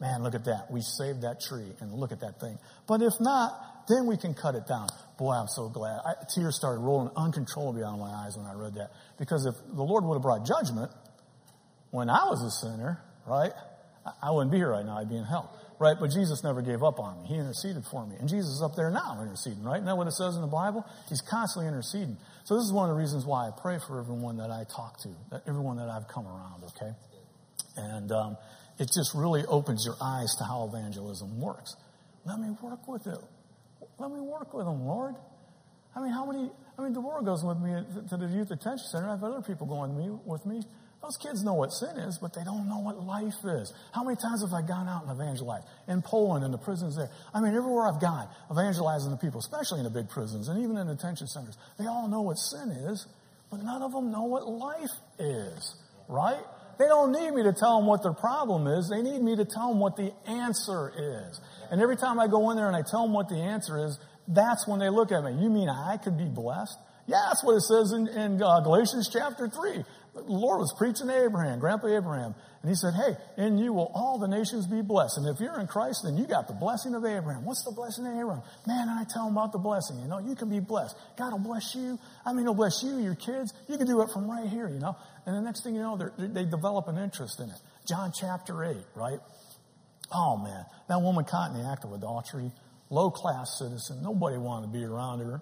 man, 0.00 0.22
look 0.22 0.34
at 0.34 0.44
that. 0.46 0.70
We 0.70 0.80
saved 0.80 1.22
that 1.22 1.40
tree 1.46 1.76
and 1.80 1.92
look 1.92 2.10
at 2.10 2.20
that 2.20 2.40
thing. 2.40 2.58
But 2.88 3.02
if 3.02 3.12
not, 3.20 3.84
then 3.88 4.06
we 4.06 4.16
can 4.16 4.32
cut 4.32 4.54
it 4.54 4.66
down. 4.66 4.88
Boy, 5.18 5.32
I'm 5.32 5.48
so 5.48 5.68
glad. 5.68 6.00
I, 6.06 6.14
tears 6.34 6.56
started 6.56 6.80
rolling 6.80 7.10
uncontrollably 7.16 7.82
out 7.84 7.94
of 7.94 8.00
my 8.00 8.10
eyes 8.24 8.36
when 8.36 8.46
I 8.46 8.54
read 8.54 8.74
that. 8.74 8.90
Because 9.18 9.44
if 9.44 9.54
the 9.74 9.82
Lord 9.82 10.04
would 10.04 10.14
have 10.14 10.22
brought 10.22 10.46
judgment 10.46 10.90
when 11.90 12.08
I 12.08 12.24
was 12.24 12.40
a 12.42 12.66
sinner, 12.66 13.02
right, 13.26 13.52
I 14.22 14.30
wouldn't 14.30 14.50
be 14.50 14.58
here 14.58 14.70
right 14.70 14.84
now. 14.84 14.98
I'd 14.98 15.08
be 15.08 15.16
in 15.16 15.24
hell. 15.24 15.58
Right? 15.78 15.96
But 15.98 16.10
Jesus 16.10 16.44
never 16.44 16.62
gave 16.62 16.84
up 16.84 17.00
on 17.00 17.22
me. 17.22 17.28
He 17.28 17.34
interceded 17.34 17.84
for 17.90 18.06
me. 18.06 18.14
And 18.20 18.28
Jesus 18.28 18.50
is 18.50 18.62
up 18.62 18.76
there 18.76 18.90
now 18.90 19.18
interceding, 19.20 19.64
right? 19.64 19.76
Isn't 19.76 19.86
that 19.86 19.96
what 19.96 20.06
it 20.06 20.12
says 20.12 20.36
in 20.36 20.40
the 20.40 20.46
Bible? 20.46 20.86
He's 21.08 21.20
constantly 21.20 21.66
interceding. 21.66 22.16
So 22.44 22.54
this 22.54 22.64
is 22.64 22.72
one 22.72 22.88
of 22.88 22.94
the 22.94 23.00
reasons 23.00 23.26
why 23.26 23.48
I 23.48 23.50
pray 23.50 23.78
for 23.84 23.98
everyone 23.98 24.36
that 24.36 24.50
I 24.50 24.62
talk 24.64 24.98
to, 25.02 25.42
everyone 25.48 25.78
that 25.78 25.88
I've 25.88 26.06
come 26.06 26.26
around, 26.26 26.62
okay? 26.70 26.92
And 27.76 28.12
um, 28.12 28.36
it 28.78 28.90
just 28.94 29.10
really 29.14 29.44
opens 29.46 29.82
your 29.84 29.96
eyes 30.00 30.34
to 30.38 30.44
how 30.44 30.70
evangelism 30.70 31.40
works. 31.40 31.74
Let 32.24 32.38
me 32.38 32.54
work 32.62 32.86
with 32.86 33.06
it. 33.08 33.18
Let 33.98 34.10
me 34.12 34.20
work 34.20 34.54
with 34.54 34.66
them, 34.66 34.86
Lord. 34.86 35.16
I 35.96 36.00
mean, 36.00 36.12
how 36.12 36.24
many, 36.24 36.50
I 36.78 36.82
mean, 36.82 36.92
Deborah 36.92 37.24
goes 37.24 37.42
with 37.44 37.58
me 37.58 37.74
to 38.08 38.16
the 38.16 38.26
Youth 38.26 38.50
Attention 38.50 38.86
Center. 38.90 39.08
I 39.08 39.18
have 39.18 39.24
other 39.24 39.42
people 39.42 39.66
going 39.66 39.96
with 39.96 40.04
me. 40.04 40.18
With 40.24 40.46
me. 40.46 40.62
Those 41.02 41.16
kids 41.16 41.42
know 41.42 41.54
what 41.54 41.72
sin 41.72 41.96
is, 41.98 42.18
but 42.18 42.32
they 42.32 42.44
don't 42.44 42.68
know 42.68 42.78
what 42.78 43.04
life 43.04 43.34
is. 43.44 43.72
How 43.92 44.04
many 44.04 44.16
times 44.16 44.42
have 44.42 44.54
I 44.54 44.62
gone 44.62 44.88
out 44.88 45.02
and 45.02 45.10
evangelized? 45.10 45.66
In 45.88 46.00
Poland, 46.00 46.44
in 46.44 46.52
the 46.52 46.58
prisons 46.58 46.94
there. 46.94 47.10
I 47.34 47.40
mean, 47.40 47.56
everywhere 47.56 47.88
I've 47.88 48.00
gone, 48.00 48.28
evangelizing 48.50 49.10
the 49.10 49.16
people, 49.16 49.40
especially 49.40 49.80
in 49.80 49.84
the 49.84 49.90
big 49.90 50.08
prisons 50.08 50.46
and 50.46 50.62
even 50.62 50.76
in 50.76 50.86
detention 50.86 51.26
centers. 51.26 51.58
They 51.76 51.86
all 51.86 52.06
know 52.06 52.22
what 52.22 52.38
sin 52.38 52.70
is, 52.70 53.04
but 53.50 53.62
none 53.64 53.82
of 53.82 53.90
them 53.90 54.12
know 54.12 54.22
what 54.22 54.46
life 54.46 54.94
is, 55.18 55.74
right? 56.08 56.42
They 56.78 56.86
don't 56.86 57.10
need 57.10 57.32
me 57.32 57.42
to 57.42 57.52
tell 57.52 57.78
them 57.78 57.86
what 57.86 58.02
their 58.02 58.14
problem 58.14 58.68
is. 58.68 58.88
They 58.88 59.02
need 59.02 59.20
me 59.20 59.34
to 59.36 59.44
tell 59.44 59.68
them 59.70 59.80
what 59.80 59.96
the 59.96 60.12
answer 60.26 60.92
is. 60.96 61.40
And 61.70 61.82
every 61.82 61.96
time 61.96 62.20
I 62.20 62.28
go 62.28 62.50
in 62.50 62.56
there 62.56 62.68
and 62.68 62.76
I 62.76 62.82
tell 62.82 63.02
them 63.02 63.12
what 63.12 63.28
the 63.28 63.42
answer 63.42 63.86
is, 63.86 63.98
that's 64.28 64.68
when 64.68 64.78
they 64.78 64.88
look 64.88 65.10
at 65.10 65.24
me. 65.24 65.32
You 65.42 65.50
mean 65.50 65.68
I 65.68 65.96
could 65.96 66.16
be 66.16 66.28
blessed? 66.28 66.78
Yeah, 67.06 67.20
that's 67.28 67.42
what 67.44 67.56
it 67.56 67.62
says 67.62 67.92
in, 67.92 68.06
in 68.06 68.42
uh, 68.42 68.60
Galatians 68.60 69.10
chapter 69.12 69.48
3. 69.48 69.84
The 70.14 70.20
Lord 70.20 70.60
was 70.60 70.74
preaching 70.76 71.08
to 71.08 71.24
Abraham, 71.24 71.58
Grandpa 71.58 71.86
Abraham, 71.88 72.34
and 72.60 72.68
he 72.68 72.74
said, 72.74 72.92
Hey, 72.94 73.16
in 73.42 73.56
you 73.56 73.72
will 73.72 73.90
all 73.94 74.18
the 74.18 74.28
nations 74.28 74.66
be 74.66 74.82
blessed. 74.82 75.16
And 75.16 75.26
if 75.26 75.40
you're 75.40 75.58
in 75.58 75.66
Christ, 75.66 76.02
then 76.04 76.18
you 76.18 76.26
got 76.26 76.48
the 76.48 76.54
blessing 76.54 76.94
of 76.94 77.04
Abraham. 77.04 77.44
What's 77.44 77.64
the 77.64 77.72
blessing 77.72 78.06
of 78.06 78.12
Abraham? 78.12 78.42
Man, 78.66 78.88
I 78.88 79.04
tell 79.08 79.26
him 79.26 79.36
about 79.36 79.52
the 79.52 79.58
blessing. 79.58 79.98
You 80.00 80.08
know, 80.08 80.18
you 80.18 80.36
can 80.36 80.50
be 80.50 80.60
blessed. 80.60 80.94
God 81.16 81.32
will 81.32 81.38
bless 81.40 81.74
you. 81.74 81.98
I 82.26 82.34
mean, 82.34 82.44
he'll 82.44 82.54
bless 82.54 82.82
you, 82.84 82.98
your 82.98 83.14
kids. 83.14 83.54
You 83.68 83.78
can 83.78 83.86
do 83.86 84.02
it 84.02 84.10
from 84.12 84.30
right 84.30 84.48
here, 84.48 84.68
you 84.68 84.78
know. 84.78 84.96
And 85.24 85.34
the 85.34 85.40
next 85.40 85.64
thing 85.64 85.74
you 85.74 85.80
know, 85.80 85.96
they 86.18 86.44
develop 86.44 86.88
an 86.88 86.98
interest 86.98 87.40
in 87.40 87.48
it. 87.48 87.58
John 87.88 88.12
chapter 88.14 88.64
8, 88.64 88.76
right? 88.94 89.18
Oh, 90.12 90.36
man. 90.36 90.64
That 90.88 91.00
woman 91.00 91.24
caught 91.24 91.50
in 91.50 91.62
the 91.62 91.68
act 91.68 91.84
of 91.84 91.92
adultery, 91.92 92.52
low 92.90 93.10
class 93.10 93.58
citizen. 93.58 94.02
Nobody 94.02 94.36
wanted 94.36 94.66
to 94.66 94.72
be 94.72 94.84
around 94.84 95.20
her, 95.20 95.40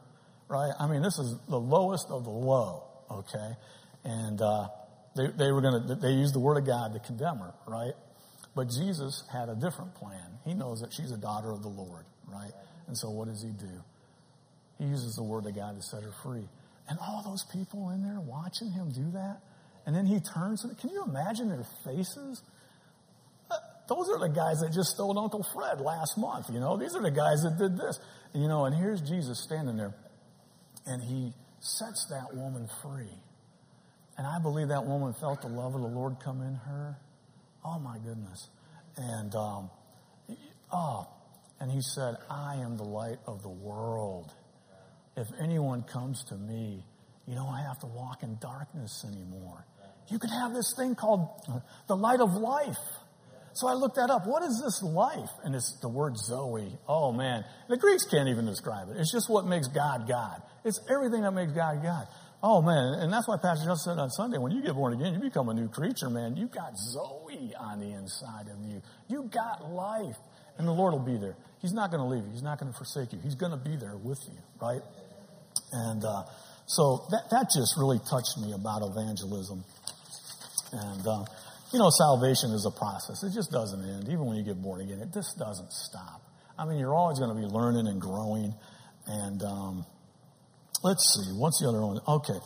right? 0.48 0.72
I 0.78 0.86
mean, 0.86 1.02
this 1.02 1.18
is 1.18 1.34
the 1.48 1.58
lowest 1.58 2.06
of 2.08 2.24
the 2.24 2.30
low, 2.30 2.84
okay? 3.10 3.56
And 4.04 4.40
uh, 4.40 4.68
they, 5.16 5.26
they 5.26 5.52
were 5.52 5.60
going 5.60 5.88
to, 5.88 5.94
they 5.94 6.12
used 6.12 6.34
the 6.34 6.40
word 6.40 6.56
of 6.56 6.66
God 6.66 6.92
to 6.94 7.00
condemn 7.00 7.38
her, 7.38 7.54
right? 7.66 7.92
But 8.54 8.68
Jesus 8.68 9.24
had 9.32 9.48
a 9.48 9.54
different 9.54 9.94
plan. 9.94 10.38
He 10.44 10.54
knows 10.54 10.80
that 10.80 10.92
she's 10.92 11.10
a 11.10 11.16
daughter 11.16 11.52
of 11.52 11.62
the 11.62 11.68
Lord, 11.68 12.04
right? 12.26 12.52
And 12.88 12.96
so 12.96 13.10
what 13.10 13.28
does 13.28 13.42
he 13.42 13.50
do? 13.50 13.84
He 14.78 14.84
uses 14.86 15.14
the 15.14 15.22
word 15.22 15.46
of 15.46 15.54
God 15.54 15.76
to 15.76 15.82
set 15.82 16.02
her 16.02 16.12
free. 16.22 16.48
And 16.88 16.98
all 16.98 17.22
those 17.24 17.44
people 17.52 17.90
in 17.90 18.02
there 18.02 18.18
watching 18.18 18.72
him 18.72 18.90
do 18.90 19.12
that, 19.12 19.40
and 19.86 19.94
then 19.94 20.06
he 20.06 20.18
turns, 20.20 20.66
can 20.80 20.90
you 20.90 21.04
imagine 21.04 21.48
their 21.48 21.66
faces? 21.84 22.42
Uh, 23.50 23.54
those 23.88 24.08
are 24.10 24.18
the 24.18 24.28
guys 24.28 24.60
that 24.60 24.72
just 24.72 24.90
stole 24.90 25.16
Uncle 25.18 25.46
Fred 25.54 25.80
last 25.80 26.18
month, 26.18 26.46
you 26.52 26.60
know? 26.60 26.76
These 26.76 26.94
are 26.96 27.02
the 27.02 27.10
guys 27.10 27.42
that 27.42 27.58
did 27.58 27.76
this. 27.76 27.98
You 28.34 28.48
know, 28.48 28.64
and 28.64 28.74
here's 28.74 29.00
Jesus 29.00 29.40
standing 29.40 29.76
there, 29.76 29.94
and 30.86 31.02
he 31.02 31.32
sets 31.60 32.06
that 32.10 32.34
woman 32.34 32.68
free. 32.82 33.10
And 34.20 34.28
I 34.28 34.38
believe 34.38 34.68
that 34.68 34.84
woman 34.84 35.14
felt 35.14 35.40
the 35.40 35.48
love 35.48 35.74
of 35.74 35.80
the 35.80 35.86
Lord 35.86 36.16
come 36.22 36.42
in 36.42 36.54
her. 36.54 36.98
Oh 37.64 37.78
my 37.78 37.96
goodness. 37.96 38.50
And, 38.98 39.34
um, 39.34 39.70
oh, 40.70 41.08
and 41.58 41.72
he 41.72 41.80
said, 41.80 42.16
I 42.28 42.56
am 42.56 42.76
the 42.76 42.84
light 42.84 43.16
of 43.26 43.40
the 43.42 43.48
world. 43.48 44.30
If 45.16 45.26
anyone 45.42 45.84
comes 45.84 46.22
to 46.24 46.34
me, 46.34 46.84
you 47.26 47.34
don't 47.34 47.56
have 47.66 47.78
to 47.78 47.86
walk 47.86 48.22
in 48.22 48.36
darkness 48.42 49.06
anymore. 49.08 49.64
You 50.10 50.18
can 50.18 50.28
have 50.28 50.52
this 50.52 50.74
thing 50.76 50.96
called 50.96 51.30
the 51.88 51.96
light 51.96 52.20
of 52.20 52.34
life. 52.34 52.76
So 53.54 53.68
I 53.68 53.72
looked 53.72 53.96
that 53.96 54.10
up. 54.10 54.26
What 54.26 54.42
is 54.42 54.60
this 54.62 54.82
life? 54.82 55.30
And 55.44 55.54
it's 55.54 55.78
the 55.80 55.88
word 55.88 56.18
Zoe. 56.18 56.78
Oh 56.86 57.10
man. 57.10 57.42
The 57.70 57.78
Greeks 57.78 58.04
can't 58.04 58.28
even 58.28 58.44
describe 58.44 58.90
it. 58.90 58.98
It's 58.98 59.12
just 59.12 59.30
what 59.30 59.46
makes 59.46 59.68
God 59.68 60.06
God. 60.06 60.42
It's 60.62 60.78
everything 60.90 61.22
that 61.22 61.32
makes 61.32 61.52
God 61.52 61.82
God. 61.82 62.06
Oh 62.42 62.62
man, 62.62 63.00
and 63.00 63.12
that's 63.12 63.28
why 63.28 63.36
Pastor 63.36 63.66
just 63.66 63.84
said 63.84 63.98
on 63.98 64.08
Sunday, 64.10 64.38
when 64.38 64.52
you 64.52 64.62
get 64.62 64.74
born 64.74 64.94
again, 64.94 65.12
you 65.12 65.20
become 65.20 65.50
a 65.50 65.54
new 65.54 65.68
creature, 65.68 66.08
man. 66.08 66.36
You 66.36 66.46
got 66.46 66.72
Zoe 66.78 67.52
on 67.58 67.80
the 67.80 67.92
inside 67.92 68.48
of 68.48 68.64
you. 68.64 68.80
You 69.08 69.28
got 69.32 69.70
life. 69.70 70.16
And 70.56 70.66
the 70.66 70.72
Lord 70.72 70.92
will 70.92 71.04
be 71.04 71.16
there. 71.16 71.36
He's 71.60 71.72
not 71.72 71.90
going 71.90 72.02
to 72.02 72.08
leave 72.08 72.24
you. 72.24 72.32
He's 72.32 72.42
not 72.42 72.58
going 72.58 72.72
to 72.72 72.76
forsake 72.76 73.12
you. 73.12 73.18
He's 73.22 73.34
going 73.34 73.52
to 73.52 73.58
be 73.58 73.76
there 73.76 73.96
with 73.96 74.20
you, 74.28 74.38
right? 74.60 74.82
And 75.72 76.04
uh, 76.04 76.24
so 76.66 77.06
that, 77.10 77.28
that 77.30 77.48
just 77.54 77.76
really 77.78 77.98
touched 78.10 78.36
me 78.38 78.52
about 78.52 78.82
evangelism. 78.82 79.64
And, 80.72 81.06
uh, 81.06 81.24
you 81.72 81.78
know, 81.78 81.88
salvation 81.90 82.50
is 82.52 82.66
a 82.66 82.70
process. 82.70 83.22
It 83.22 83.32
just 83.32 83.50
doesn't 83.50 83.80
end. 83.80 84.08
Even 84.08 84.26
when 84.26 84.36
you 84.36 84.44
get 84.44 84.60
born 84.60 84.80
again, 84.80 85.00
it 85.00 85.12
just 85.12 85.38
doesn't 85.38 85.72
stop. 85.72 86.22
I 86.58 86.64
mean, 86.64 86.78
you're 86.78 86.94
always 86.94 87.18
going 87.18 87.34
to 87.34 87.40
be 87.40 87.46
learning 87.46 87.86
and 87.86 88.00
growing. 88.00 88.54
And, 89.06 89.42
um, 89.42 89.86
Let's 90.82 91.02
see, 91.14 91.32
what's 91.36 91.60
the 91.60 91.68
other 91.68 91.80
one? 91.80 92.00
Okay. 92.06 92.38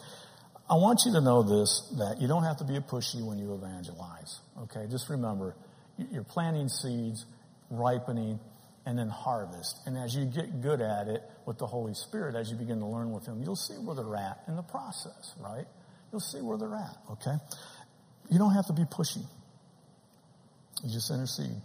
I 0.68 0.74
want 0.74 1.00
you 1.04 1.12
to 1.12 1.20
know 1.20 1.42
this 1.42 1.92
that 1.98 2.20
you 2.20 2.26
don't 2.26 2.44
have 2.44 2.56
to 2.58 2.64
be 2.64 2.76
a 2.76 2.80
pushy 2.80 3.24
when 3.24 3.38
you 3.38 3.54
evangelize. 3.54 4.40
Okay, 4.62 4.86
just 4.90 5.10
remember 5.10 5.54
you're 6.10 6.24
planting 6.24 6.68
seeds, 6.68 7.26
ripening, 7.70 8.40
and 8.86 8.98
then 8.98 9.08
harvest. 9.08 9.80
And 9.86 9.96
as 9.96 10.14
you 10.14 10.24
get 10.24 10.62
good 10.62 10.80
at 10.80 11.08
it 11.08 11.22
with 11.46 11.58
the 11.58 11.66
Holy 11.66 11.94
Spirit, 11.94 12.34
as 12.34 12.50
you 12.50 12.56
begin 12.56 12.80
to 12.80 12.86
learn 12.86 13.12
with 13.12 13.26
Him, 13.26 13.42
you'll 13.42 13.56
see 13.56 13.74
where 13.74 13.94
they're 13.94 14.16
at 14.16 14.40
in 14.48 14.56
the 14.56 14.62
process, 14.62 15.34
right? 15.38 15.66
You'll 16.10 16.20
see 16.20 16.40
where 16.40 16.58
they're 16.58 16.74
at, 16.74 16.96
okay? 17.12 17.36
You 18.30 18.38
don't 18.38 18.54
have 18.54 18.66
to 18.66 18.72
be 18.72 18.84
pushy. 18.84 19.24
You 20.82 20.92
just 20.92 21.10
intercede. 21.10 21.60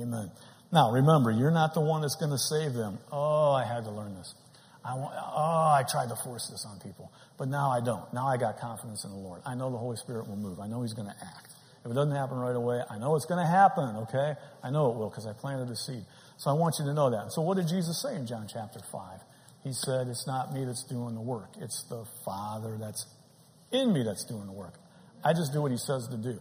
Amen. 0.00 0.30
Now, 0.72 0.90
remember, 0.90 1.30
you're 1.30 1.52
not 1.52 1.74
the 1.74 1.80
one 1.80 2.02
that's 2.02 2.16
going 2.16 2.32
to 2.32 2.38
save 2.38 2.72
them. 2.72 2.98
Oh, 3.12 3.52
I 3.52 3.64
had 3.64 3.84
to 3.84 3.90
learn 3.90 4.14
this. 4.14 4.34
I 4.84 4.94
want, 4.94 5.14
oh, 5.16 5.72
I 5.72 5.82
tried 5.90 6.10
to 6.10 6.16
force 6.16 6.48
this 6.50 6.66
on 6.68 6.78
people, 6.80 7.10
but 7.38 7.48
now 7.48 7.70
I 7.70 7.80
don't. 7.80 8.12
Now 8.12 8.26
I 8.26 8.36
got 8.36 8.58
confidence 8.58 9.04
in 9.04 9.10
the 9.10 9.16
Lord. 9.16 9.40
I 9.46 9.54
know 9.54 9.70
the 9.70 9.78
Holy 9.78 9.96
Spirit 9.96 10.28
will 10.28 10.36
move. 10.36 10.60
I 10.60 10.66
know 10.66 10.82
He's 10.82 10.92
going 10.92 11.08
to 11.08 11.16
act. 11.24 11.52
If 11.84 11.90
it 11.90 11.94
doesn't 11.94 12.14
happen 12.14 12.36
right 12.36 12.56
away, 12.56 12.80
I 12.88 12.98
know 12.98 13.16
it's 13.16 13.26
going 13.26 13.44
to 13.44 13.50
happen, 13.50 13.96
okay? 14.08 14.34
I 14.62 14.70
know 14.70 14.90
it 14.90 14.96
will 14.96 15.10
because 15.10 15.26
I 15.26 15.32
planted 15.32 15.68
the 15.68 15.76
seed. 15.76 16.04
So 16.36 16.50
I 16.50 16.54
want 16.54 16.76
you 16.78 16.84
to 16.86 16.94
know 16.94 17.10
that. 17.10 17.32
So 17.32 17.42
what 17.42 17.56
did 17.56 17.68
Jesus 17.68 18.00
say 18.02 18.14
in 18.14 18.26
John 18.26 18.46
chapter 18.50 18.80
5? 18.92 19.20
He 19.64 19.72
said, 19.72 20.08
It's 20.08 20.26
not 20.26 20.52
me 20.52 20.64
that's 20.64 20.84
doing 20.84 21.14
the 21.14 21.20
work, 21.20 21.50
it's 21.60 21.84
the 21.88 22.04
Father 22.24 22.76
that's 22.78 23.06
in 23.72 23.92
me 23.92 24.02
that's 24.02 24.24
doing 24.24 24.46
the 24.46 24.52
work. 24.52 24.74
I 25.24 25.32
just 25.32 25.52
do 25.52 25.62
what 25.62 25.70
He 25.72 25.78
says 25.78 26.08
to 26.08 26.16
do. 26.16 26.38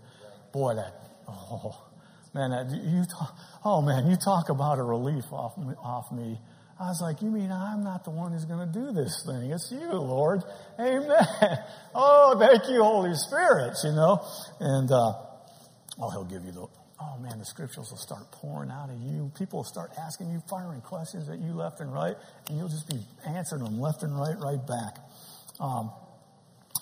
Boy, 0.52 0.76
that, 0.76 0.94
oh, 1.28 1.88
man, 2.34 2.52
that, 2.52 2.70
you 2.72 3.04
talk, 3.06 3.38
oh 3.64 3.82
man, 3.82 4.08
you 4.08 4.18
talk 4.18 4.50
about 4.50 4.80
a 4.80 4.84
relief 4.84 5.24
off, 5.32 5.54
off 5.82 6.12
me. 6.12 6.38
I 6.80 6.88
was 6.88 7.02
like, 7.02 7.22
you 7.22 7.30
mean 7.30 7.52
I'm 7.52 7.84
not 7.84 8.04
the 8.04 8.10
one 8.10 8.32
who's 8.32 8.46
going 8.46 8.66
to 8.66 8.74
do 8.74 8.92
this 8.92 9.24
thing? 9.26 9.52
It's 9.52 9.72
you, 9.72 9.92
Lord. 9.94 10.42
Amen. 10.80 11.10
Oh, 11.96 12.36
thank 12.40 12.68
you, 12.70 12.82
Holy 12.82 13.14
Spirit, 13.14 13.78
you 13.84 13.92
know. 13.92 14.26
And, 14.60 14.90
uh, 14.92 15.14
oh, 16.02 16.10
he'll 16.10 16.26
give 16.26 16.44
you 16.44 16.52
the, 16.52 16.66
oh 16.66 17.18
man, 17.20 17.38
the 17.38 17.46
scriptures 17.46 17.88
will 17.92 18.00
start 18.00 18.32
pouring 18.32 18.72
out 18.72 18.90
of 18.90 18.98
you. 19.00 19.32
People 19.38 19.60
will 19.60 19.64
start 19.64 19.92
asking 19.96 20.32
you, 20.32 20.42
firing 20.50 20.82
questions 20.82 21.30
at 21.30 21.38
you 21.38 21.54
left 21.54 21.82
and 21.82 21.94
right, 21.94 22.16
and 22.50 22.58
you'll 22.58 22.68
just 22.68 22.90
be 22.90 22.98
answering 23.28 23.64
them 23.64 23.80
left 23.80 24.02
and 24.02 24.18
right, 24.18 24.34
right 24.40 24.66
back. 24.66 24.98
Um, 25.60 25.92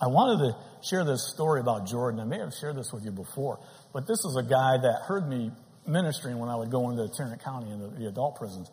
I 0.01 0.07
wanted 0.07 0.47
to 0.47 0.87
share 0.87 1.03
this 1.03 1.27
story 1.27 1.59
about 1.59 1.85
Jordan. 1.85 2.21
I 2.21 2.23
may 2.23 2.39
have 2.39 2.53
shared 2.53 2.77
this 2.77 2.93
with 2.93 3.03
you 3.03 3.11
before, 3.11 3.59
but 3.91 4.07
this 4.07 4.23
is 4.23 4.37
a 4.39 4.43
guy 4.43 4.79
that 4.81 5.01
heard 5.07 5.27
me 5.27 5.51
ministering 5.85 6.39
when 6.39 6.47
I 6.47 6.55
would 6.55 6.71
go 6.71 6.89
into 6.89 7.05
Tarrant 7.17 7.43
County 7.43 7.69
in 7.69 7.79
the, 7.79 7.87
the 7.89 8.07
adult 8.07 8.37
prisons 8.37 8.71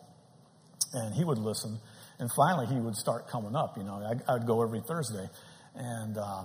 and 0.93 1.13
he 1.13 1.23
would 1.23 1.37
listen. 1.37 1.79
And 2.19 2.29
finally, 2.35 2.67
he 2.67 2.79
would 2.79 2.95
start 2.95 3.27
coming 3.29 3.55
up. 3.55 3.77
You 3.77 3.83
know, 3.83 4.01
I, 4.27 4.33
would 4.33 4.45
go 4.45 4.61
every 4.61 4.81
Thursday, 4.81 5.27
and 5.75 6.17
uh, 6.17 6.43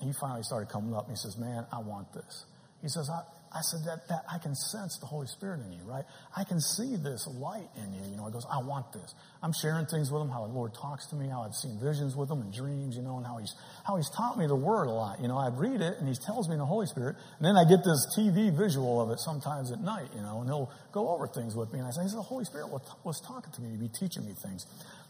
he 0.00 0.12
finally 0.20 0.42
started 0.42 0.70
coming 0.70 0.94
up. 0.94 1.08
And 1.08 1.16
he 1.16 1.20
says, 1.20 1.36
"Man, 1.36 1.66
I 1.72 1.80
want 1.80 2.12
this." 2.12 2.46
He 2.82 2.88
says, 2.88 3.10
I 3.52 3.62
said, 3.62 3.82
that, 3.86 4.06
that 4.08 4.22
I 4.30 4.38
can 4.38 4.54
sense 4.54 4.96
the 4.98 5.06
Holy 5.06 5.26
Spirit 5.26 5.58
in 5.66 5.72
you, 5.72 5.82
right? 5.82 6.04
I 6.36 6.44
can 6.44 6.60
see 6.60 6.94
this 6.94 7.26
light 7.26 7.66
in 7.74 7.92
you. 7.92 8.06
You 8.08 8.16
know, 8.16 8.26
he 8.26 8.32
goes, 8.32 8.46
I 8.46 8.62
want 8.62 8.92
this. 8.92 9.12
I'm 9.42 9.52
sharing 9.52 9.86
things 9.86 10.12
with 10.12 10.22
him, 10.22 10.30
how 10.30 10.46
the 10.46 10.52
Lord 10.52 10.70
talks 10.72 11.06
to 11.08 11.16
me, 11.16 11.26
how 11.28 11.42
I've 11.42 11.58
seen 11.58 11.76
visions 11.82 12.14
with 12.14 12.30
him 12.30 12.42
and 12.42 12.54
dreams, 12.54 12.94
you 12.94 13.02
know, 13.02 13.18
and 13.18 13.26
how 13.26 13.38
he's, 13.38 13.52
how 13.84 13.96
he's 13.96 14.08
taught 14.10 14.38
me 14.38 14.46
the 14.46 14.54
word 14.54 14.86
a 14.86 14.94
lot. 14.94 15.20
You 15.20 15.26
know, 15.26 15.36
I'd 15.36 15.58
read 15.58 15.80
it 15.80 15.98
and 15.98 16.06
he 16.06 16.14
tells 16.14 16.46
me 16.46 16.54
in 16.54 16.60
the 16.60 16.66
Holy 16.66 16.86
Spirit. 16.86 17.16
And 17.38 17.44
then 17.44 17.56
I 17.58 17.66
get 17.66 17.82
this 17.82 18.06
TV 18.14 18.54
visual 18.56 19.02
of 19.02 19.10
it 19.10 19.18
sometimes 19.18 19.72
at 19.72 19.80
night, 19.80 20.14
you 20.14 20.22
know, 20.22 20.40
and 20.40 20.48
he'll 20.48 20.70
go 20.92 21.08
over 21.08 21.26
things 21.26 21.56
with 21.56 21.72
me. 21.72 21.80
And 21.80 21.88
I 21.88 21.90
say, 21.90 22.06
the 22.06 22.22
Holy 22.22 22.44
Spirit 22.44 22.70
was 22.70 23.20
talking 23.26 23.50
to 23.50 23.60
me. 23.62 23.70
He'd 23.70 23.80
be 23.80 23.90
teaching 23.90 24.24
me 24.26 24.34
things. 24.40 24.64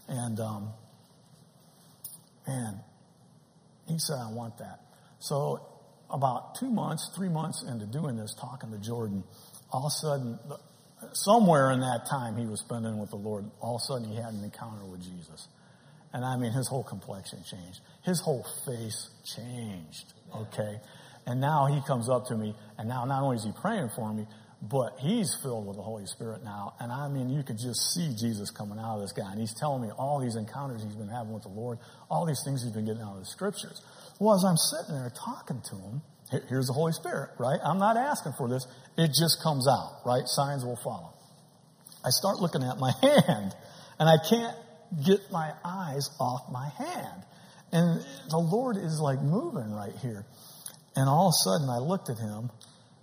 And, 0.09 0.41
um, 0.41 0.73
man, 2.49 2.81
he 3.87 3.99
said, 3.99 4.17
I 4.17 4.33
want 4.33 4.57
that. 4.59 4.81
So 5.19 5.61
about 6.13 6.57
two 6.57 6.71
months, 6.71 7.11
three 7.17 7.29
months 7.29 7.65
into 7.69 7.87
doing 7.87 8.17
this, 8.17 8.35
talking 8.41 8.71
to 8.71 8.79
Jordan, 8.79 9.25
all 9.73 9.87
of 9.87 9.87
a 9.87 9.91
sudden, 9.91 10.39
somewhere 11.13 11.71
in 11.71 11.81
that 11.81 12.07
time 12.11 12.37
he 12.37 12.47
was 12.47 12.61
spending 12.61 12.99
with 12.99 13.11
the 13.11 13.17
Lord, 13.17 13.45
all 13.61 13.77
of 13.77 13.81
a 13.81 13.85
sudden 13.85 14.09
he 14.09 14.17
had 14.17 14.35
an 14.35 14.45
encounter 14.45 14.85
with 14.85 15.03
Jesus. 15.03 15.49
And 16.13 16.25
I 16.25 16.37
mean, 16.37 16.53
his 16.53 16.69
whole 16.69 16.83
complexion 16.83 17.39
changed. 17.49 17.81
His 18.05 18.21
whole 18.21 18.45
face 18.67 19.11
changed. 19.25 20.13
Okay. 20.35 20.81
And 21.27 21.41
now 21.41 21.67
he 21.67 21.81
comes 21.87 22.09
up 22.09 22.27
to 22.27 22.37
me, 22.37 22.55
and 22.79 22.89
now 22.89 23.05
not 23.05 23.23
only 23.23 23.37
is 23.37 23.45
he 23.45 23.53
praying 23.61 23.91
for 23.95 24.13
me, 24.13 24.27
but 24.63 24.97
he's 24.99 25.35
filled 25.43 25.67
with 25.67 25.77
the 25.77 25.83
Holy 25.83 26.05
Spirit 26.07 26.45
now. 26.45 26.75
And 26.81 26.93
I 26.93 27.09
mean, 27.09 27.31
you 27.31 27.43
could 27.43 27.59
just 27.59 27.95
see 27.95 28.13
Jesus 28.19 28.51
coming 28.51 28.79
out 28.79 28.97
of 28.97 29.01
this 29.03 29.13
guy. 29.13 29.31
And 29.31 29.41
he's 29.41 29.55
telling 29.55 29.83
me 29.83 29.91
all 29.97 30.21
these 30.21 30.37
encounters 30.37 30.83
he's 30.83 30.97
been 30.97 31.09
having 31.09 31.33
with 31.33 31.45
the 31.45 31.49
Lord, 31.49 31.79
all 32.11 32.27
these 32.27 32.43
things 32.45 32.63
he's 32.63 32.73
been 32.73 32.85
getting 32.85 33.01
out 33.01 33.15
of 33.15 33.21
the 33.21 33.27
scriptures. 33.27 33.81
Well, 34.21 34.37
as 34.37 34.45
I'm 34.45 34.59
sitting 34.59 35.01
there 35.01 35.11
talking 35.17 35.63
to 35.71 35.77
him, 35.77 36.03
here's 36.51 36.67
the 36.67 36.75
Holy 36.75 36.93
Spirit, 36.93 37.31
right? 37.39 37.59
I'm 37.65 37.79
not 37.79 37.97
asking 37.97 38.35
for 38.37 38.51
this. 38.51 38.67
It 38.99 39.09
just 39.17 39.43
comes 39.43 39.67
out, 39.67 40.05
right? 40.05 40.29
Signs 40.29 40.63
will 40.63 40.77
follow. 40.85 41.15
I 42.05 42.11
start 42.11 42.37
looking 42.37 42.63
at 42.63 42.77
my 42.77 42.93
hand, 43.01 43.57
and 43.99 44.07
I 44.09 44.21
can't 44.29 44.55
get 45.03 45.21
my 45.33 45.53
eyes 45.65 46.11
off 46.21 46.53
my 46.53 46.69
hand. 46.69 47.25
And 47.73 48.05
the 48.29 48.37
Lord 48.37 48.77
is 48.77 49.01
like 49.01 49.23
moving 49.23 49.73
right 49.73 49.97
here. 50.03 50.27
And 50.97 51.09
all 51.09 51.29
of 51.29 51.33
a 51.33 51.41
sudden, 51.41 51.71
I 51.71 51.79
looked 51.79 52.11
at 52.11 52.19
him, 52.19 52.51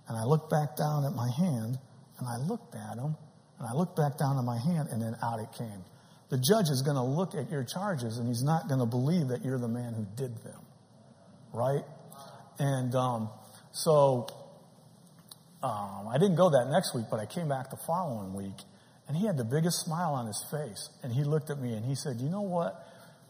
and 0.06 0.14
I 0.16 0.22
looked 0.22 0.50
back 0.50 0.76
down 0.76 1.04
at 1.04 1.18
my 1.18 1.28
hand, 1.34 1.82
and 2.20 2.28
I 2.30 2.38
looked 2.46 2.76
at 2.76 2.94
him, 2.94 3.18
and 3.58 3.66
I 3.66 3.74
looked 3.74 3.96
back 3.96 4.18
down 4.18 4.38
at 4.38 4.44
my 4.44 4.58
hand, 4.58 4.86
and 4.92 5.02
then 5.02 5.16
out 5.20 5.40
it 5.40 5.50
came. 5.58 5.82
The 6.30 6.38
judge 6.38 6.70
is 6.70 6.82
going 6.86 6.94
to 6.94 7.02
look 7.02 7.34
at 7.34 7.50
your 7.50 7.64
charges, 7.64 8.18
and 8.18 8.28
he's 8.28 8.44
not 8.44 8.68
going 8.68 8.78
to 8.78 8.86
believe 8.86 9.34
that 9.34 9.42
you're 9.42 9.58
the 9.58 9.66
man 9.66 9.94
who 9.94 10.06
did 10.14 10.30
them 10.44 10.62
right? 11.52 11.82
And 12.58 12.94
um, 12.94 13.30
so 13.72 14.26
um, 15.62 16.08
I 16.08 16.18
didn't 16.18 16.36
go 16.36 16.50
that 16.50 16.68
next 16.70 16.94
week, 16.94 17.06
but 17.10 17.18
I 17.18 17.26
came 17.26 17.48
back 17.48 17.70
the 17.70 17.78
following 17.86 18.32
week, 18.34 18.62
and 19.08 19.16
he 19.16 19.26
had 19.26 19.36
the 19.36 19.44
biggest 19.44 19.84
smile 19.84 20.14
on 20.14 20.26
his 20.26 20.44
face. 20.50 20.88
And 21.02 21.12
he 21.12 21.24
looked 21.24 21.50
at 21.50 21.58
me 21.58 21.74
and 21.74 21.84
he 21.84 21.94
said, 21.94 22.20
You 22.20 22.28
know 22.28 22.42
what? 22.42 22.74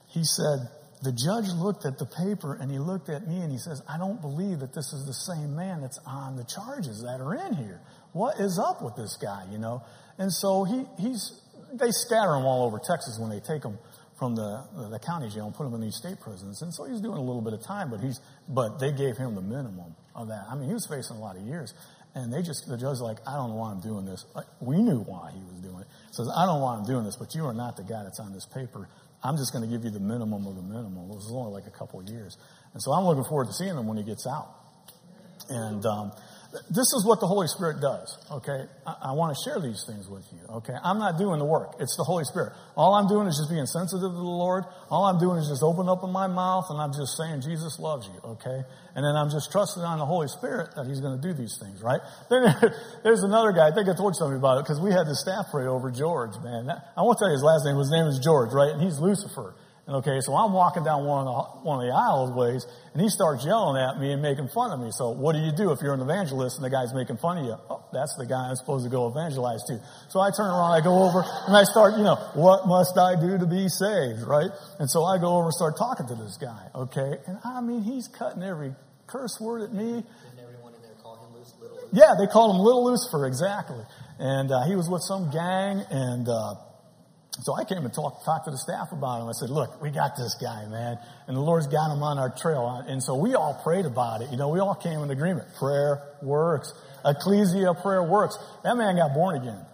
He 0.09 0.25
said, 0.25 0.69
The 1.03 1.13
judge 1.13 1.49
looked 1.55 1.87
at 1.87 1.99
the 1.99 2.07
paper 2.07 2.59
and 2.61 2.71
he 2.71 2.79
looked 2.79 3.09
at 3.09 3.27
me 3.27 3.41
and 3.41 3.53
he 3.53 3.59
says, 3.59 3.81
I 3.89 3.97
don't 3.97 4.21
believe 4.21 4.61
that 4.61 4.75
this 4.75 4.93
is 4.93 5.07
the 5.07 5.15
same 5.15 5.55
man 5.55 5.81
that's 5.81 6.01
on 6.05 6.37
the 6.37 6.45
charges 6.45 7.03
that 7.03 7.21
are 7.21 7.35
in 7.35 7.55
here. 7.55 7.81
What 8.13 8.41
is 8.41 8.59
up 8.59 8.83
with 8.83 8.97
this 8.97 9.17
guy, 9.17 9.47
you 9.51 9.59
know? 9.59 9.83
And 10.19 10.33
so 10.33 10.65
he, 10.65 10.85
he's, 10.99 11.41
they 11.73 11.91
scatter 11.91 12.35
him 12.35 12.45
all 12.45 12.67
over 12.67 12.79
Texas 12.79 13.19
when 13.21 13.31
they 13.31 13.41
take 13.41 13.63
him 13.63 13.79
from 14.19 14.35
the, 14.35 14.65
the 14.91 14.99
county 14.99 15.29
jail 15.31 15.47
and 15.47 15.55
put 15.55 15.67
him 15.67 15.75
in 15.75 15.81
these 15.81 15.95
state 15.95 16.21
prisons. 16.21 16.61
And 16.61 16.75
so 16.75 16.85
he's 16.85 17.01
doing 17.01 17.17
a 17.17 17.23
little 17.23 17.41
bit 17.41 17.53
of 17.53 17.63
time, 17.63 17.91
but 17.91 18.01
he's, 18.01 18.19
but 18.49 18.81
they 18.81 18.91
gave 18.91 19.17
him 19.17 19.37
the 19.37 19.43
minimum 19.43 19.95
of 20.15 20.29
that. 20.29 20.47
I 20.51 20.57
mean, 20.57 20.67
he 20.67 20.75
was 20.75 20.87
facing 20.87 21.17
a 21.17 21.21
lot 21.21 21.37
of 21.37 21.43
years. 21.43 21.73
And 22.15 22.33
they 22.33 22.43
just, 22.43 22.67
the 22.67 22.77
judge's 22.77 23.01
like, 23.01 23.19
I 23.29 23.37
don't 23.37 23.51
know 23.51 23.57
why 23.57 23.71
I'm 23.71 23.81
doing 23.81 24.05
this. 24.05 24.25
We 24.61 24.83
knew 24.83 24.99
why 25.01 25.31
he 25.31 25.41
was 25.45 25.61
doing 25.61 25.81
it. 25.81 25.87
Says, 26.11 26.29
I 26.35 26.47
don't 26.47 26.59
know 26.59 26.65
why 26.65 26.75
I'm 26.75 26.85
doing 26.85 27.05
this, 27.05 27.15
but 27.15 27.35
you 27.35 27.45
are 27.45 27.55
not 27.55 27.77
the 27.77 27.85
guy 27.85 28.03
that's 28.03 28.19
on 28.19 28.33
this 28.33 28.47
paper. 28.47 28.89
I'm 29.23 29.37
just 29.37 29.53
going 29.53 29.63
to 29.63 29.71
give 29.71 29.85
you 29.85 29.91
the 29.91 30.01
minimum 30.01 30.47
of 30.47 30.57
the 30.57 30.63
minimum. 30.63 31.11
It 31.11 31.15
was 31.15 31.31
only 31.31 31.53
like 31.53 31.67
a 31.67 31.77
couple 31.77 32.01
of 32.01 32.09
years. 32.09 32.37
And 32.73 32.83
so 32.83 32.93
I'm 32.93 33.05
looking 33.05 33.25
forward 33.25 33.47
to 33.47 33.53
seeing 33.53 33.77
him 33.77 33.87
when 33.87 33.99
he 33.99 34.03
gets 34.03 34.27
out. 34.27 34.49
And, 35.49 35.85
um, 35.87 36.13
this 36.49 36.97
is 36.97 37.05
what 37.05 37.21
the 37.21 37.27
Holy 37.27 37.47
Spirit 37.47 37.81
does, 37.85 38.09
okay? 38.41 38.65
I, 38.87 39.13
I 39.13 39.13
want 39.13 39.37
to 39.37 39.39
share 39.45 39.61
these 39.61 39.85
things 39.85 40.09
with 40.09 40.25
you, 40.33 40.41
okay? 40.65 40.73
I'm 40.73 40.99
not 40.99 41.21
doing 41.21 41.39
the 41.39 41.45
work. 41.45 41.77
It's 41.79 41.93
the 42.01 42.09
Holy 42.09 42.25
Spirit. 42.25 42.57
All 42.73 42.97
I'm 42.97 43.05
doing 43.05 43.29
is 43.29 43.37
just 43.37 43.53
being 43.53 43.69
sensitive 43.69 44.09
to 44.09 44.17
the 44.17 44.37
Lord. 44.41 44.65
All 44.89 45.05
I'm 45.05 45.21
doing 45.21 45.37
is 45.37 45.49
just 45.49 45.61
open 45.63 45.93
up 45.93 46.01
my 46.09 46.27
mouth 46.27 46.65
and 46.73 46.81
I'm 46.81 46.97
just 46.97 47.21
saying, 47.21 47.45
Jesus 47.45 47.77
loves 47.79 48.09
you, 48.09 48.17
okay? 48.41 48.65
And 48.97 49.05
then 49.05 49.13
I'm 49.13 49.29
just 49.29 49.53
trusting 49.53 49.85
on 49.85 50.01
the 50.01 50.09
Holy 50.09 50.29
Spirit 50.29 50.73
that 50.77 50.89
He's 50.89 51.05
going 51.05 51.21
to 51.21 51.23
do 51.23 51.37
these 51.37 51.61
things, 51.61 51.85
right? 51.85 52.01
Then 52.33 52.49
there's 53.05 53.23
another 53.23 53.53
guy. 53.53 53.69
I 53.69 53.73
think 53.73 53.89
I 53.89 53.97
told 53.97 54.17
somebody 54.17 54.41
about 54.41 54.59
it 54.59 54.65
because 54.65 54.81
we 54.81 54.93
had 54.93 55.05
the 55.05 55.17
staff 55.17 55.53
pray 55.53 55.67
over 55.67 55.91
George, 55.91 56.33
man. 56.41 56.69
I 56.69 57.03
won't 57.03 57.19
tell 57.19 57.29
you 57.29 57.37
his 57.37 57.45
last 57.45 57.65
name. 57.65 57.77
His 57.77 57.91
name 57.93 58.07
is 58.07 58.19
George, 58.21 58.53
right? 58.53 58.73
And 58.73 58.81
he's 58.81 58.99
Lucifer. 58.99 59.55
Okay, 59.89 60.21
so 60.21 60.37
I'm 60.37 60.53
walking 60.53 60.85
down 60.85 61.07
one 61.07 61.27
of 61.27 61.33
the, 61.33 61.65
one 61.65 61.81
of 61.81 61.89
the 61.89 61.97
aisleways, 61.97 62.69
and 62.93 63.01
he 63.01 63.09
starts 63.09 63.47
yelling 63.47 63.81
at 63.81 63.99
me 63.99 64.13
and 64.13 64.21
making 64.21 64.49
fun 64.49 64.71
of 64.71 64.81
me. 64.81 64.91
So 64.93 65.17
what 65.17 65.33
do 65.33 65.41
you 65.41 65.51
do 65.51 65.73
if 65.73 65.81
you're 65.81 65.95
an 65.95 66.05
evangelist 66.05 66.61
and 66.61 66.65
the 66.65 66.69
guy's 66.69 66.93
making 66.93 67.17
fun 67.17 67.39
of 67.39 67.47
you? 67.47 67.57
Oh, 67.71 67.81
that's 67.91 68.15
the 68.21 68.27
guy 68.27 68.53
I'm 68.53 68.57
supposed 68.57 68.85
to 68.85 68.91
go 68.91 69.09
evangelize 69.09 69.65
to. 69.65 69.81
So 70.13 70.21
I 70.21 70.29
turn 70.29 70.53
around, 70.53 70.77
I 70.77 70.85
go 70.85 71.09
over, 71.09 71.25
and 71.25 71.57
I 71.57 71.65
start, 71.65 71.97
you 71.97 72.05
know, 72.05 72.17
what 72.37 72.69
must 72.69 72.99
I 73.01 73.17
do 73.17 73.39
to 73.39 73.47
be 73.49 73.65
saved, 73.73 74.29
right? 74.29 74.53
And 74.79 74.91
so 74.91 75.09
I 75.09 75.17
go 75.17 75.41
over 75.41 75.49
and 75.49 75.57
start 75.57 75.79
talking 75.79 76.07
to 76.09 76.17
this 76.21 76.37
guy, 76.37 76.69
okay? 76.85 77.17
And 77.27 77.39
I 77.43 77.63
mean, 77.63 77.81
he's 77.81 78.09
cutting 78.09 78.43
every 78.43 78.77
curse 79.07 79.41
word 79.41 79.63
at 79.63 79.73
me. 79.73 80.05
Yeah, 81.97 82.13
they 82.21 82.27
call 82.27 82.53
him 82.53 82.61
Little 82.61 82.85
Lucifer, 82.85 83.25
exactly. 83.25 83.81
And 84.19 84.53
uh, 84.53 84.69
he 84.69 84.77
was 84.77 84.91
with 84.91 85.01
some 85.01 85.31
gang, 85.31 85.81
and 85.89 86.29
uh, 86.29 86.68
so 87.41 87.55
I 87.55 87.65
came 87.65 87.85
and 87.85 87.95
talked 87.95 88.25
talk 88.25 88.45
to 88.47 88.51
the 88.51 88.59
staff 88.59 88.91
about 88.91 89.23
him. 89.23 89.29
I 89.29 89.33
said, 89.33 89.51
look, 89.51 89.81
we 89.81 89.91
got 89.91 90.17
this 90.17 90.35
guy, 90.43 90.67
man. 90.67 90.99
And 91.29 91.37
the 91.37 91.41
Lord's 91.41 91.69
got 91.69 91.93
him 91.93 92.03
on 92.03 92.19
our 92.19 92.35
trail. 92.35 92.83
And 92.87 93.03
so 93.03 93.15
we 93.15 93.35
all 93.35 93.61
prayed 93.63 93.87
about 93.87 94.23
it. 94.23 94.31
You 94.31 94.37
know, 94.37 94.49
we 94.49 94.59
all 94.59 94.75
came 94.75 95.01
in 95.01 95.11
agreement. 95.11 95.47
Prayer 95.55 96.03
works. 96.21 96.73
Ecclesia 97.05 97.75
prayer 97.81 98.03
works. 98.03 98.37
That 98.65 98.77
man 98.77 98.97
got 98.97 99.15
born 99.15 99.37
again. 99.37 99.65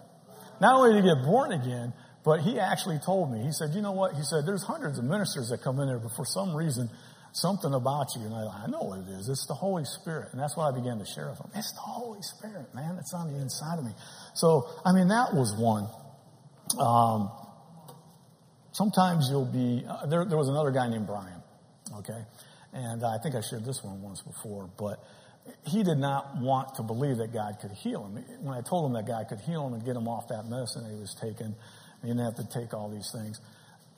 Not 0.61 0.75
only 0.75 0.93
did 0.93 1.03
he 1.03 1.09
get 1.09 1.25
born 1.25 1.51
again, 1.51 1.93
but 2.23 2.41
he 2.41 2.59
actually 2.59 2.99
told 3.03 3.31
me, 3.31 3.43
he 3.43 3.51
said, 3.51 3.73
you 3.73 3.81
know 3.81 3.91
what? 3.93 4.13
He 4.13 4.21
said, 4.23 4.45
there's 4.45 4.63
hundreds 4.63 4.97
of 4.97 5.05
ministers 5.05 5.49
that 5.49 5.61
come 5.61 5.79
in 5.79 5.87
there, 5.87 5.99
but 5.99 6.11
for 6.15 6.25
some 6.25 6.55
reason, 6.55 6.89
something 7.33 7.73
about 7.73 8.07
you. 8.15 8.25
And 8.25 8.33
I, 8.33 8.63
I 8.63 8.67
know 8.67 8.81
what 8.81 8.99
it 8.99 9.09
is. 9.09 9.27
It's 9.27 9.45
the 9.47 9.53
Holy 9.53 9.85
Spirit. 9.85 10.29
And 10.31 10.41
that's 10.41 10.55
what 10.55 10.71
I 10.71 10.77
began 10.77 10.99
to 10.99 11.05
share 11.05 11.29
with 11.29 11.39
him. 11.39 11.49
It's 11.55 11.73
the 11.73 11.81
Holy 11.81 12.21
Spirit, 12.21 12.73
man. 12.73 12.97
It's 12.99 13.13
on 13.13 13.33
the 13.33 13.41
inside 13.41 13.79
of 13.79 13.85
me. 13.85 13.91
So, 14.33 14.69
I 14.85 14.93
mean, 14.93 15.09
that 15.09 15.33
was 15.33 15.53
one. 15.57 15.89
Um, 16.79 17.29
Sometimes 18.75 19.29
you'll 19.31 19.45
be, 19.45 19.85
uh, 19.87 20.05
there, 20.07 20.25
there 20.25 20.37
was 20.37 20.49
another 20.49 20.71
guy 20.71 20.89
named 20.89 21.07
Brian, 21.07 21.39
okay? 21.99 22.19
And 22.73 23.05
I 23.05 23.15
think 23.23 23.33
I 23.33 23.39
shared 23.39 23.63
this 23.63 23.81
one 23.81 24.01
once 24.01 24.21
before, 24.21 24.69
but 24.77 24.99
he 25.65 25.81
did 25.81 25.97
not 25.97 26.35
want 26.41 26.75
to 26.75 26.83
believe 26.83 27.23
that 27.23 27.31
God 27.31 27.55
could 27.61 27.71
heal 27.71 28.03
him. 28.03 28.19
When 28.41 28.51
I 28.51 28.59
told 28.59 28.91
him 28.91 28.93
that 28.99 29.07
God 29.07 29.29
could 29.29 29.39
heal 29.39 29.65
him 29.65 29.75
and 29.75 29.85
get 29.85 29.95
him 29.95 30.09
off 30.09 30.27
that 30.27 30.43
medicine 30.51 30.83
that 30.83 30.91
he 30.91 30.99
was 30.99 31.15
taking, 31.15 31.55
he 32.01 32.07
didn't 32.09 32.25
have 32.25 32.35
to 32.35 32.47
take 32.51 32.73
all 32.73 32.91
these 32.91 33.07
things, 33.15 33.39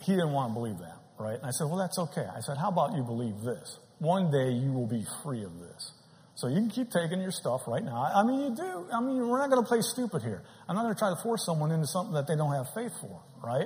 he 0.05 0.13
didn't 0.13 0.31
want 0.31 0.51
to 0.51 0.53
believe 0.53 0.77
that, 0.77 1.01
right? 1.17 1.41
And 1.41 1.45
I 1.45 1.51
said, 1.57 1.65
well, 1.65 1.81
that's 1.81 1.97
okay. 1.97 2.29
I 2.29 2.41
said, 2.41 2.61
how 2.61 2.69
about 2.69 2.93
you 2.93 3.01
believe 3.01 3.41
this? 3.41 3.79
One 3.97 4.29
day 4.29 4.53
you 4.53 4.71
will 4.71 4.85
be 4.85 5.01
free 5.23 5.41
of 5.41 5.57
this. 5.57 5.91
So 6.35 6.49
you 6.49 6.61
can 6.61 6.69
keep 6.69 6.91
taking 6.91 7.19
your 7.19 7.33
stuff 7.33 7.65
right 7.65 7.81
now. 7.83 7.97
I 7.97 8.21
mean, 8.21 8.41
you 8.45 8.55
do. 8.55 8.85
I 8.93 9.01
mean, 9.01 9.25
we're 9.27 9.41
not 9.41 9.49
going 9.49 9.63
to 9.63 9.67
play 9.67 9.81
stupid 9.81 10.21
here. 10.21 10.43
I'm 10.69 10.75
not 10.75 10.83
going 10.83 10.93
to 10.93 10.99
try 10.99 11.09
to 11.09 11.19
force 11.23 11.43
someone 11.43 11.71
into 11.71 11.87
something 11.87 12.13
that 12.13 12.27
they 12.27 12.35
don't 12.35 12.53
have 12.53 12.69
faith 12.77 12.93
for, 13.01 13.25
right? 13.41 13.65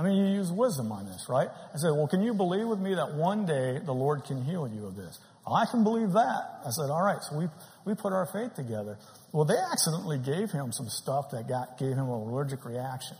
I 0.00 0.02
mean, 0.02 0.16
you 0.16 0.32
use 0.32 0.50
wisdom 0.50 0.92
on 0.92 1.04
this, 1.04 1.26
right? 1.28 1.48
I 1.48 1.76
said, 1.76 1.90
well, 1.92 2.08
can 2.08 2.22
you 2.22 2.32
believe 2.32 2.66
with 2.66 2.78
me 2.78 2.94
that 2.94 3.12
one 3.12 3.44
day 3.44 3.80
the 3.84 3.92
Lord 3.92 4.24
can 4.24 4.42
heal 4.42 4.66
you 4.66 4.86
of 4.86 4.96
this? 4.96 5.18
Oh, 5.46 5.52
I 5.52 5.66
can 5.70 5.84
believe 5.84 6.12
that. 6.12 6.40
I 6.64 6.70
said, 6.70 6.88
all 6.88 7.02
right. 7.04 7.20
So 7.20 7.36
we, 7.36 7.48
we 7.84 7.94
put 7.94 8.14
our 8.14 8.24
faith 8.32 8.54
together. 8.54 8.96
Well, 9.32 9.44
they 9.44 9.60
accidentally 9.60 10.16
gave 10.16 10.50
him 10.50 10.72
some 10.72 10.88
stuff 10.88 11.26
that 11.32 11.46
got, 11.48 11.76
gave 11.76 11.92
him 11.92 12.08
an 12.08 12.16
allergic 12.16 12.64
reaction. 12.64 13.18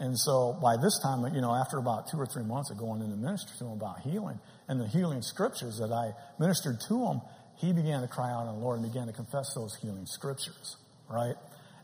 And 0.00 0.18
so 0.18 0.52
by 0.62 0.76
this 0.76 1.00
time, 1.02 1.24
you 1.34 1.40
know, 1.40 1.54
after 1.54 1.78
about 1.78 2.10
two 2.12 2.18
or 2.18 2.26
three 2.26 2.44
months 2.44 2.70
of 2.70 2.76
going 2.76 3.00
into 3.00 3.16
ministry 3.16 3.56
to 3.60 3.64
him 3.64 3.72
about 3.72 4.00
healing 4.00 4.38
and 4.68 4.78
the 4.78 4.86
healing 4.86 5.22
scriptures 5.22 5.78
that 5.80 5.90
I 5.90 6.12
ministered 6.38 6.76
to 6.88 7.06
him, 7.08 7.22
he 7.56 7.72
began 7.72 8.02
to 8.02 8.08
cry 8.08 8.28
out 8.28 8.52
on 8.52 8.60
the 8.60 8.60
Lord 8.60 8.80
and 8.80 8.92
began 8.92 9.06
to 9.06 9.14
confess 9.14 9.54
those 9.56 9.74
healing 9.80 10.04
scriptures, 10.04 10.76
right? 11.08 11.36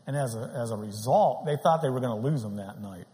And 0.05 0.15
as 0.15 0.35
a, 0.35 0.53
as 0.53 0.69
a 0.69 0.77
result, 0.77 1.47
they 1.47 1.57
thought 1.63 1.81
they 1.81 1.89
were 1.89 1.99
going 1.99 2.21
to 2.21 2.29
lose 2.29 2.43
him 2.43 2.57
that 2.57 2.79
night 2.79 3.09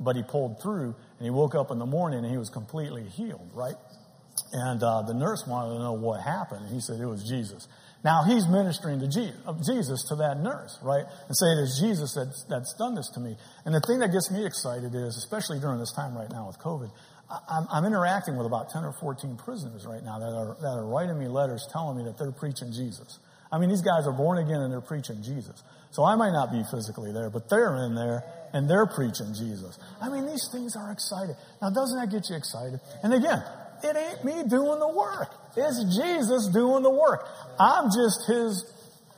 but 0.00 0.16
he 0.16 0.22
pulled 0.22 0.60
through 0.62 0.94
and 1.18 1.24
he 1.24 1.30
woke 1.30 1.54
up 1.54 1.70
in 1.70 1.78
the 1.78 1.86
morning 1.86 2.20
and 2.20 2.30
he 2.30 2.38
was 2.38 2.50
completely 2.50 3.04
healed, 3.04 3.50
right? 3.54 3.76
And 4.52 4.82
uh, 4.82 5.02
the 5.02 5.14
nurse 5.14 5.44
wanted 5.46 5.74
to 5.74 5.78
know 5.80 5.92
what 5.92 6.20
happened. 6.20 6.66
And 6.66 6.74
he 6.74 6.80
said 6.80 7.00
it 7.00 7.06
was 7.06 7.22
Jesus. 7.22 7.68
Now 8.04 8.22
he's 8.26 8.46
ministering 8.46 9.00
to 9.00 9.08
Jesus 9.08 10.04
to 10.08 10.16
that 10.16 10.38
nurse, 10.42 10.78
right? 10.82 11.04
And 11.04 11.36
saying 11.36 11.58
it's 11.58 11.80
Jesus 11.80 12.14
that's, 12.14 12.44
that's 12.50 12.74
done 12.76 12.94
this 12.94 13.08
to 13.14 13.20
me. 13.20 13.36
And 13.64 13.74
the 13.74 13.80
thing 13.80 14.00
that 14.00 14.12
gets 14.12 14.30
me 14.30 14.44
excited 14.44 14.94
is, 14.94 15.16
especially 15.16 15.58
during 15.58 15.78
this 15.78 15.92
time 15.92 16.16
right 16.16 16.30
now 16.30 16.46
with 16.46 16.58
COVID, 16.58 16.90
I'm, 17.48 17.66
I'm 17.72 17.84
interacting 17.84 18.36
with 18.36 18.46
about 18.46 18.68
10 18.70 18.84
or 18.84 18.92
14 19.00 19.38
prisoners 19.38 19.86
right 19.86 20.04
now 20.04 20.18
that 20.18 20.28
are, 20.28 20.56
that 20.60 20.74
are 20.76 20.86
writing 20.86 21.18
me 21.18 21.28
letters 21.28 21.66
telling 21.72 21.96
me 21.96 22.04
that 22.04 22.18
they're 22.18 22.32
preaching 22.32 22.72
Jesus. 22.72 23.18
I 23.54 23.58
mean, 23.58 23.70
these 23.70 23.82
guys 23.82 24.02
are 24.08 24.12
born 24.12 24.38
again 24.38 24.58
and 24.58 24.72
they're 24.72 24.80
preaching 24.80 25.22
Jesus. 25.22 25.62
So 25.92 26.02
I 26.02 26.16
might 26.16 26.32
not 26.32 26.50
be 26.50 26.64
physically 26.72 27.12
there, 27.12 27.30
but 27.30 27.48
they're 27.48 27.86
in 27.86 27.94
there 27.94 28.24
and 28.52 28.68
they're 28.68 28.86
preaching 28.86 29.30
Jesus. 29.30 29.78
I 30.02 30.10
mean, 30.10 30.26
these 30.26 30.48
things 30.50 30.74
are 30.74 30.90
exciting. 30.90 31.36
Now, 31.62 31.70
doesn't 31.70 31.94
that 31.94 32.10
get 32.10 32.28
you 32.28 32.34
excited? 32.34 32.80
And 33.04 33.14
again, 33.14 33.38
it 33.84 33.94
ain't 33.94 34.24
me 34.24 34.42
doing 34.50 34.80
the 34.80 34.90
work. 34.90 35.30
It's 35.56 35.78
Jesus 35.94 36.50
doing 36.52 36.82
the 36.82 36.90
work. 36.90 37.28
I'm 37.60 37.94
just 37.94 38.26
his 38.26 38.66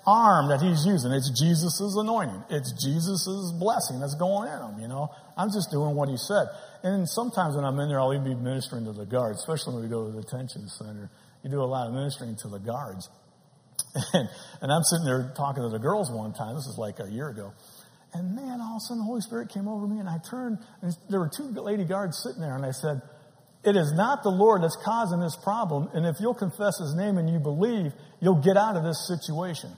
arm 0.07 0.49
that 0.53 0.61
he's 0.61 0.85
using. 0.85 1.13
It's 1.13 1.33
Jesus' 1.33 1.97
anointing. 1.97 2.45
It's 2.51 2.77
Jesus' 2.77 3.57
blessing 3.57 4.01
that's 4.01 4.17
going 4.17 4.53
in 4.53 4.61
him, 4.61 4.81
you 4.85 4.89
know. 4.89 5.09
I'm 5.35 5.49
just 5.49 5.71
doing 5.71 5.97
what 5.97 6.11
he 6.11 6.19
said. 6.19 6.45
And 6.85 7.09
sometimes 7.09 7.57
when 7.57 7.65
I'm 7.65 7.81
in 7.81 7.89
there, 7.89 8.01
I'll 8.01 8.13
even 8.13 8.25
be 8.25 8.35
ministering 8.35 8.85
to 8.85 8.93
the 8.93 9.07
guards, 9.07 9.41
especially 9.41 9.81
when 9.81 9.85
we 9.85 9.89
go 9.89 10.05
to 10.05 10.13
the 10.13 10.21
detention 10.21 10.69
center. 10.69 11.09
You 11.43 11.49
do 11.49 11.63
a 11.63 11.65
lot 11.65 11.89
of 11.89 11.95
ministering 11.95 12.37
to 12.43 12.49
the 12.49 12.59
guards. 12.59 13.09
And, 14.13 14.29
and 14.61 14.73
I'm 14.73 14.83
sitting 14.83 15.07
there 15.07 15.33
talking 15.37 15.63
to 15.63 15.71
the 15.71 15.79
girls 15.79 16.11
one 16.11 16.35
time. 16.35 16.55
This 16.55 16.67
is 16.67 16.77
like 16.79 17.01
a 17.01 17.11
year 17.11 17.29
ago. 17.29 17.53
And 18.13 18.35
man, 18.37 18.61
all 18.61 18.77
of 18.77 18.79
a 18.79 18.81
sudden 18.81 18.99
the 18.99 19.05
Holy 19.05 19.21
Spirit 19.21 19.49
came 19.49 19.69
over 19.69 19.87
me 19.87 19.99
and 20.01 20.09
I 20.09 20.19
turned 20.29 20.59
and 20.83 20.93
there 21.09 21.21
were 21.21 21.31
two 21.35 21.45
lady 21.45 21.85
guards 21.85 22.21
sitting 22.23 22.41
there 22.41 22.57
and 22.57 22.65
I 22.65 22.71
said, 22.71 23.01
it 23.65 23.75
is 23.75 23.93
not 23.97 24.23
the 24.23 24.31
Lord 24.31 24.63
that's 24.63 24.79
causing 24.85 25.19
this 25.19 25.37
problem. 25.43 25.89
And 25.93 26.07
if 26.07 26.17
you'll 26.21 26.39
confess 26.39 26.79
his 26.79 26.95
name 26.95 27.19
and 27.19 27.29
you 27.29 27.41
believe, 27.41 27.93
you'll 28.21 28.41
get 28.41 28.57
out 28.57 28.77
of 28.77 28.85
this 28.85 29.09
situation. 29.09 29.71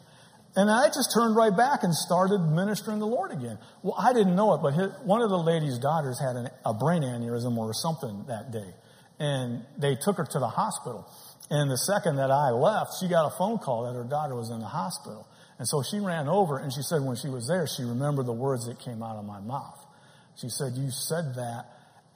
And 0.56 0.70
I 0.70 0.88
just 0.88 1.10
turned 1.14 1.36
right 1.36 1.56
back 1.56 1.84
and 1.84 1.94
started 1.94 2.38
ministering 2.38 2.98
the 2.98 3.06
Lord 3.06 3.32
again. 3.32 3.58
Well, 3.82 3.96
I 3.98 4.12
didn't 4.12 4.36
know 4.36 4.54
it, 4.54 4.60
but 4.62 4.74
his, 4.74 4.90
one 5.04 5.22
of 5.22 5.30
the 5.30 5.38
lady's 5.38 5.78
daughters 5.78 6.20
had 6.20 6.36
an, 6.36 6.50
a 6.66 6.74
brain 6.74 7.02
aneurysm 7.02 7.56
or 7.56 7.72
something 7.72 8.24
that 8.28 8.52
day. 8.52 8.74
And 9.18 9.64
they 9.78 9.96
took 9.96 10.16
her 10.16 10.24
to 10.24 10.38
the 10.38 10.48
hospital. 10.48 11.08
And 11.50 11.70
the 11.70 11.78
second 11.78 12.16
that 12.16 12.30
I 12.30 12.50
left, 12.50 12.92
she 13.00 13.08
got 13.08 13.26
a 13.26 13.36
phone 13.38 13.58
call 13.58 13.84
that 13.84 13.94
her 13.94 14.04
daughter 14.04 14.34
was 14.34 14.50
in 14.50 14.60
the 14.60 14.66
hospital. 14.66 15.26
And 15.58 15.66
so 15.66 15.82
she 15.82 15.98
ran 15.98 16.28
over 16.28 16.58
and 16.58 16.72
she 16.72 16.82
said 16.82 17.02
when 17.02 17.16
she 17.16 17.28
was 17.28 17.48
there, 17.48 17.66
she 17.66 17.82
remembered 17.82 18.26
the 18.26 18.32
words 18.32 18.66
that 18.66 18.78
came 18.78 19.02
out 19.02 19.16
of 19.16 19.24
my 19.24 19.40
mouth. 19.40 19.78
She 20.36 20.48
said, 20.48 20.74
You 20.76 20.90
said 20.90 21.34
that, 21.34 21.66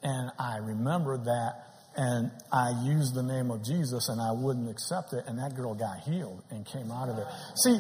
and 0.03 0.31
I 0.39 0.59
remembered 0.59 1.25
that, 1.25 1.73
and 1.97 2.31
I 2.53 2.71
used 2.85 3.15
the 3.15 3.23
name 3.23 3.51
of 3.51 3.65
Jesus, 3.65 4.09
and 4.09 4.21
I 4.21 4.33
wouldn't 4.33 4.71
accept 4.71 5.13
it, 5.13 5.25
and 5.27 5.39
that 5.39 5.57
girl 5.57 5.75
got 5.75 6.01
healed 6.01 6.43
and 6.51 6.65
came 6.65 6.91
out 6.93 7.09
of 7.09 7.19
it. 7.19 7.27
See, 7.65 7.79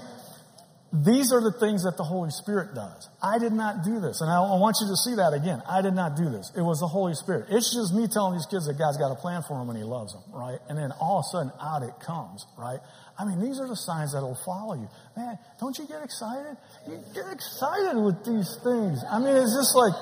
these 0.92 1.33
are 1.33 1.40
the 1.40 1.57
things 1.57 1.88
that 1.88 1.96
the 1.96 2.05
Holy 2.05 2.28
Spirit 2.28 2.76
does. 2.76 3.09
I 3.24 3.40
did 3.40 3.57
not 3.57 3.81
do 3.81 3.96
this. 3.96 4.20
And 4.20 4.28
I, 4.28 4.44
want 4.61 4.76
you 4.76 4.92
to 4.92 4.98
see 5.00 5.16
that 5.16 5.33
again. 5.33 5.64
I 5.64 5.81
did 5.81 5.96
not 5.96 6.20
do 6.20 6.28
this. 6.28 6.52
It 6.52 6.61
was 6.61 6.85
the 6.85 6.87
Holy 6.87 7.16
Spirit. 7.16 7.48
It's 7.48 7.72
just 7.72 7.96
me 7.96 8.05
telling 8.12 8.37
these 8.37 8.44
kids 8.44 8.68
that 8.68 8.76
God's 8.76 9.00
got 9.00 9.09
a 9.09 9.16
plan 9.16 9.40
for 9.40 9.57
them 9.57 9.72
and 9.72 9.78
He 9.81 9.88
loves 9.88 10.12
them, 10.12 10.20
right? 10.37 10.61
And 10.68 10.76
then 10.76 10.92
all 11.00 11.24
of 11.24 11.24
a 11.24 11.28
sudden 11.33 11.52
out 11.57 11.81
it 11.81 11.96
comes, 12.05 12.44
right? 12.61 12.76
I 13.16 13.24
mean, 13.24 13.40
these 13.40 13.57
are 13.57 13.64
the 13.64 13.76
signs 13.76 14.12
that 14.12 14.20
will 14.20 14.37
follow 14.44 14.76
you. 14.76 14.85
Man, 15.16 15.40
don't 15.57 15.72
you 15.81 15.88
get 15.88 16.05
excited? 16.05 16.61
You 16.85 17.00
get 17.16 17.24
excited 17.33 17.96
with 17.96 18.20
these 18.28 18.52
things. 18.61 19.00
I 19.09 19.16
mean, 19.16 19.33
it's 19.33 19.57
just 19.57 19.72
like, 19.72 19.96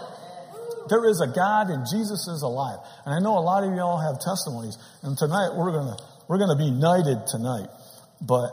there 0.91 1.07
is 1.07 1.23
a 1.23 1.31
God 1.31 1.71
and 1.71 1.87
Jesus 1.87 2.27
is 2.27 2.43
alive. 2.43 2.83
And 3.07 3.15
I 3.15 3.23
know 3.23 3.39
a 3.39 3.47
lot 3.47 3.63
of 3.63 3.71
you 3.71 3.79
all 3.79 4.03
have 4.03 4.19
testimonies. 4.19 4.75
And 5.07 5.15
tonight 5.15 5.55
we're 5.55 5.71
gonna, 5.71 5.95
we're 6.27 6.43
gonna 6.43 6.59
be 6.59 6.75
knighted 6.75 7.31
tonight. 7.31 7.71
But 8.19 8.51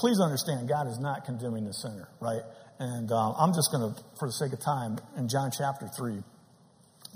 please 0.00 0.18
understand, 0.18 0.68
God 0.68 0.88
is 0.88 0.98
not 0.98 1.24
condemning 1.26 1.66
the 1.66 1.74
sinner, 1.74 2.08
right? 2.20 2.40
And 2.80 3.12
uh, 3.12 3.32
I'm 3.36 3.52
just 3.52 3.70
going 3.70 3.92
to, 3.92 4.02
for 4.18 4.26
the 4.26 4.32
sake 4.32 4.52
of 4.52 4.60
time, 4.60 4.96
in 5.16 5.28
John 5.28 5.50
chapter 5.52 5.86
3, 5.86 6.24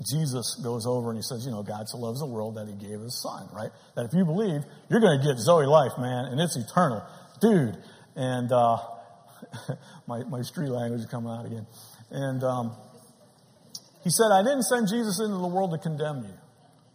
Jesus 0.05 0.61
goes 0.63 0.85
over 0.85 1.09
and 1.09 1.17
he 1.17 1.23
says, 1.23 1.43
you 1.45 1.51
know, 1.51 1.63
God 1.63 1.89
so 1.89 1.97
loves 1.97 2.19
the 2.19 2.29
world 2.29 2.55
that 2.55 2.67
he 2.67 2.75
gave 2.75 2.99
his 2.99 3.17
son, 3.17 3.49
right? 3.51 3.71
That 3.95 4.05
if 4.05 4.13
you 4.13 4.23
believe, 4.23 4.61
you're 4.89 5.01
going 5.01 5.19
to 5.19 5.25
get 5.25 5.39
Zoe 5.39 5.65
life, 5.65 5.97
man, 5.97 6.25
and 6.29 6.39
it's 6.39 6.55
eternal. 6.55 7.01
Dude. 7.41 7.75
And, 8.15 8.51
uh, 8.51 8.77
my, 10.07 10.23
my 10.29 10.41
street 10.41 10.69
language 10.69 11.01
is 11.01 11.07
coming 11.07 11.31
out 11.31 11.45
again. 11.45 11.65
And, 12.11 12.43
um, 12.43 12.77
he 14.03 14.11
said, 14.11 14.29
I 14.31 14.43
didn't 14.43 14.69
send 14.69 14.87
Jesus 14.87 15.19
into 15.19 15.37
the 15.41 15.47
world 15.47 15.71
to 15.71 15.79
condemn 15.79 16.21
you. 16.21 16.37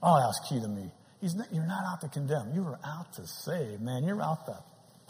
Oh, 0.00 0.16
that's 0.22 0.38
key 0.48 0.60
to 0.60 0.68
me. 0.68 0.92
He's 1.20 1.34
not, 1.34 1.48
you're 1.52 1.66
not 1.66 1.82
out 1.84 2.00
to 2.02 2.08
condemn. 2.08 2.54
You 2.54 2.62
are 2.62 2.78
out 2.86 3.12
to 3.14 3.26
save, 3.26 3.80
man. 3.80 4.04
You're 4.04 4.22
out 4.22 4.46
to 4.46 4.56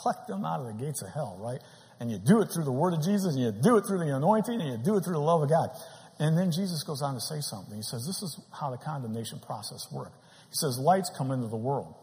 pluck 0.00 0.26
them 0.26 0.44
out 0.44 0.60
of 0.60 0.66
the 0.66 0.84
gates 0.84 1.02
of 1.02 1.12
hell, 1.12 1.36
right? 1.40 1.60
And 2.00 2.10
you 2.10 2.18
do 2.18 2.40
it 2.40 2.48
through 2.52 2.64
the 2.64 2.72
word 2.72 2.94
of 2.94 3.04
Jesus, 3.04 3.36
and 3.36 3.40
you 3.40 3.52
do 3.52 3.76
it 3.76 3.84
through 3.86 3.98
the 3.98 4.16
anointing, 4.16 4.60
and 4.60 4.72
you 4.72 4.78
do 4.82 4.96
it 4.96 5.04
through 5.04 5.20
the 5.20 5.20
love 5.20 5.42
of 5.42 5.50
God. 5.50 5.68
And 6.18 6.36
then 6.36 6.50
Jesus 6.50 6.82
goes 6.82 7.02
on 7.02 7.14
to 7.14 7.20
say 7.20 7.40
something. 7.40 7.76
He 7.76 7.82
says, 7.82 8.04
This 8.06 8.22
is 8.22 8.40
how 8.52 8.70
the 8.70 8.78
condemnation 8.78 9.40
process 9.40 9.86
works. 9.92 10.16
He 10.48 10.56
says, 10.56 10.78
Lights 10.80 11.10
come 11.16 11.30
into 11.30 11.48
the 11.48 11.56
world, 11.60 11.94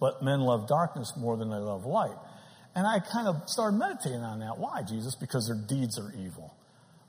but 0.00 0.22
men 0.22 0.40
love 0.40 0.68
darkness 0.68 1.12
more 1.16 1.36
than 1.36 1.50
they 1.50 1.56
love 1.56 1.84
light. 1.84 2.16
And 2.76 2.86
I 2.86 3.00
kind 3.00 3.26
of 3.26 3.48
started 3.48 3.76
meditating 3.76 4.20
on 4.20 4.40
that. 4.40 4.58
Why, 4.58 4.82
Jesus? 4.82 5.16
Because 5.16 5.48
their 5.48 5.60
deeds 5.66 5.98
are 5.98 6.12
evil. 6.16 6.54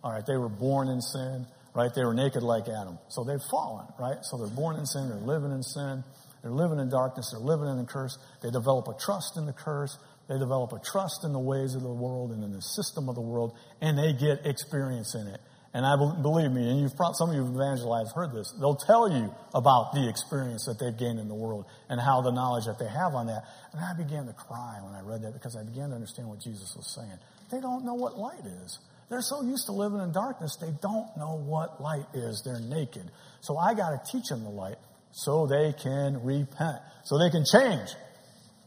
All 0.04 0.12
right, 0.12 0.26
they 0.26 0.38
were 0.38 0.50
born 0.50 0.88
in 0.88 1.02
sin, 1.02 1.46
right? 1.76 1.92
They 1.94 2.04
were 2.04 2.14
naked 2.14 2.42
like 2.42 2.68
Adam. 2.68 2.98
So 3.10 3.24
they've 3.24 3.44
fallen, 3.52 3.86
right? 4.00 4.18
So 4.24 4.38
they're 4.38 4.56
born 4.56 4.78
in 4.78 4.86
sin, 4.86 5.10
they're 5.10 5.18
living 5.18 5.52
in 5.52 5.64
sin. 5.64 6.04
They're 6.42 6.52
living 6.52 6.80
in 6.80 6.90
darkness. 6.90 7.32
They're 7.32 7.40
living 7.40 7.68
in 7.68 7.78
the 7.78 7.86
curse. 7.86 8.18
They 8.42 8.50
develop 8.50 8.88
a 8.88 8.96
trust 9.00 9.38
in 9.38 9.46
the 9.46 9.54
curse. 9.54 9.98
They 10.30 10.38
develop 10.38 10.72
a 10.74 10.80
trust 10.80 11.26
in 11.26 11.34
the 11.34 11.40
ways 11.40 11.74
of 11.74 11.82
the 11.82 11.92
world 11.92 12.32
and 12.32 12.44
in 12.44 12.54
the 12.54 12.62
system 12.62 13.10
of 13.10 13.16
the 13.16 13.22
world, 13.22 13.58
and 13.82 13.98
they 13.98 14.14
get 14.14 14.46
experience 14.46 15.16
in 15.16 15.28
it. 15.28 15.42
And 15.74 15.86
I 15.86 15.98
believe 15.98 16.52
me, 16.52 16.70
and 16.70 16.82
you've 16.82 16.96
probably, 16.96 17.16
some 17.16 17.30
of 17.30 17.36
you 17.36 17.46
evangelized 17.46 18.14
heard 18.16 18.34
this. 18.34 18.54
They'll 18.60 18.78
tell 18.78 19.10
you 19.12 19.34
about 19.54 19.94
the 19.94 20.10
experience 20.10 20.66
that 20.66 20.80
they've 20.80 20.98
gained 20.98 21.20
in 21.20 21.28
the 21.28 21.36
world 21.36 21.66
and 21.90 22.02
how 22.02 22.22
the 22.22 22.32
knowledge 22.32 22.66
that 22.66 22.80
they 22.80 22.90
have 22.90 23.14
on 23.14 23.28
that. 23.28 23.44
And 23.74 23.82
I 23.82 23.94
began 23.94 24.26
to 24.26 24.34
cry 24.34 24.80
when 24.82 24.94
I 24.94 25.02
read 25.02 25.22
that 25.22 25.34
because 25.34 25.56
I 25.56 25.64
began 25.64 25.90
to 25.90 25.96
understand 25.96 26.28
what 26.28 26.42
Jesus 26.42 26.74
was 26.76 26.90
saying. 26.94 27.18
They 27.52 27.62
don't 27.62 27.86
know 27.86 27.94
what 27.94 28.18
light 28.18 28.46
is. 28.66 28.80
They're 29.10 29.22
so 29.22 29.42
used 29.42 29.66
to 29.66 29.74
living 29.74 30.02
in 30.02 30.12
darkness, 30.12 30.58
they 30.62 30.74
don't 30.82 31.10
know 31.18 31.38
what 31.38 31.82
light 31.82 32.06
is. 32.14 32.42
They're 32.46 32.62
naked. 32.62 33.10
So 33.42 33.58
I 33.58 33.74
got 33.74 33.90
to 33.94 34.12
teach 34.12 34.30
them 34.30 34.44
the 34.44 34.50
light 34.50 34.78
so 35.12 35.48
they 35.48 35.74
can 35.74 36.24
repent, 36.24 36.78
so 37.04 37.18
they 37.18 37.30
can 37.30 37.44
change. 37.46 37.90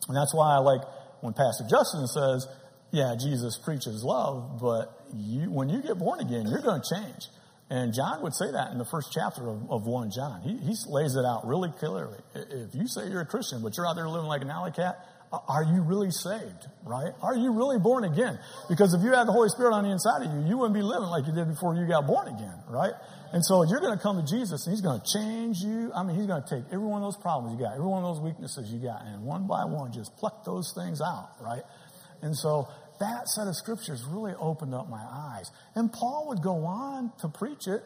And 0.09 0.17
that's 0.17 0.35
why 0.35 0.55
I 0.55 0.59
like 0.59 0.83
when 1.21 1.35
Pastor 1.35 1.65
Justin 1.71 2.07
says, 2.07 2.47
yeah, 2.91 3.15
Jesus 3.19 3.59
preaches 3.59 4.05
love, 4.05 4.61
but 4.61 4.93
you, 5.15 5.51
when 5.51 5.69
you 5.69 5.83
get 5.83 5.99
born 5.99 6.21
again, 6.21 6.47
you're 6.47 6.61
going 6.61 6.83
to 6.83 6.95
change. 6.95 7.29
And 7.71 7.95
John 7.95 8.23
would 8.23 8.35
say 8.35 8.53
that 8.53 8.73
in 8.73 8.79
the 8.79 8.85
first 8.85 9.13
chapter 9.13 9.49
of, 9.49 9.71
of 9.71 9.87
1 9.87 10.11
John. 10.11 10.43
He, 10.43 10.59
he 10.59 10.75
lays 10.89 11.17
it 11.17 11.25
out 11.25 11.47
really 11.47 11.71
clearly. 11.79 12.19
If 12.35 12.75
you 12.75 12.87
say 12.87 13.09
you're 13.09 13.23
a 13.23 13.27
Christian, 13.27 13.63
but 13.63 13.77
you're 13.77 13.87
out 13.87 13.97
there 13.97 14.09
living 14.09 14.29
like 14.29 14.43
an 14.43 14.51
alley 14.51 14.73
cat, 14.73 14.99
are 15.33 15.65
you 15.65 15.81
really 15.81 16.11
saved, 16.11 16.69
right? 16.85 17.13
Are 17.23 17.35
you 17.35 17.53
really 17.53 17.79
born 17.79 18.05
again? 18.05 18.39
Because 18.69 18.93
if 18.93 19.03
you 19.03 19.13
had 19.13 19.27
the 19.27 19.33
Holy 19.33 19.49
Spirit 19.49 19.73
on 19.73 19.85
the 19.85 19.91
inside 19.91 20.27
of 20.27 20.33
you, 20.33 20.45
you 20.49 20.59
wouldn't 20.59 20.75
be 20.75 20.83
living 20.83 21.09
like 21.09 21.27
you 21.27 21.33
did 21.33 21.49
before 21.49 21.75
you 21.75 21.89
got 21.89 22.07
born 22.07 22.29
again, 22.29 22.61
right? 22.69 22.93
And 23.33 23.41
so 23.45 23.65
you're 23.65 23.81
going 23.81 23.97
to 23.97 24.03
come 24.03 24.21
to 24.21 24.27
Jesus 24.29 24.67
and 24.67 24.77
he's 24.77 24.85
going 24.85 25.01
to 25.01 25.07
change 25.09 25.65
you. 25.65 25.91
I 25.97 26.05
mean, 26.05 26.17
he's 26.17 26.27
going 26.27 26.43
to 26.43 26.49
take 26.49 26.65
every 26.69 26.85
one 26.85 27.01
of 27.01 27.07
those 27.09 27.17
problems 27.17 27.57
you 27.57 27.65
got, 27.65 27.73
every 27.73 27.89
one 27.89 28.05
of 28.05 28.13
those 28.13 28.21
weaknesses 28.21 28.69
you 28.71 28.79
got, 28.79 29.09
and 29.09 29.25
one 29.25 29.47
by 29.49 29.65
one 29.65 29.91
just 29.93 30.15
pluck 30.21 30.45
those 30.45 30.71
things 30.77 31.01
out, 31.01 31.33
right? 31.41 31.63
And 32.21 32.37
so 32.37 32.69
that 33.01 33.27
set 33.29 33.49
of 33.49 33.57
scriptures 33.57 34.05
really 34.05 34.37
opened 34.39 34.75
up 34.75 34.91
my 34.91 35.01
eyes. 35.01 35.51
And 35.75 35.91
Paul 35.91 36.29
would 36.29 36.43
go 36.43 36.69
on 36.69 37.11
to 37.21 37.29
preach 37.29 37.67
it, 37.67 37.81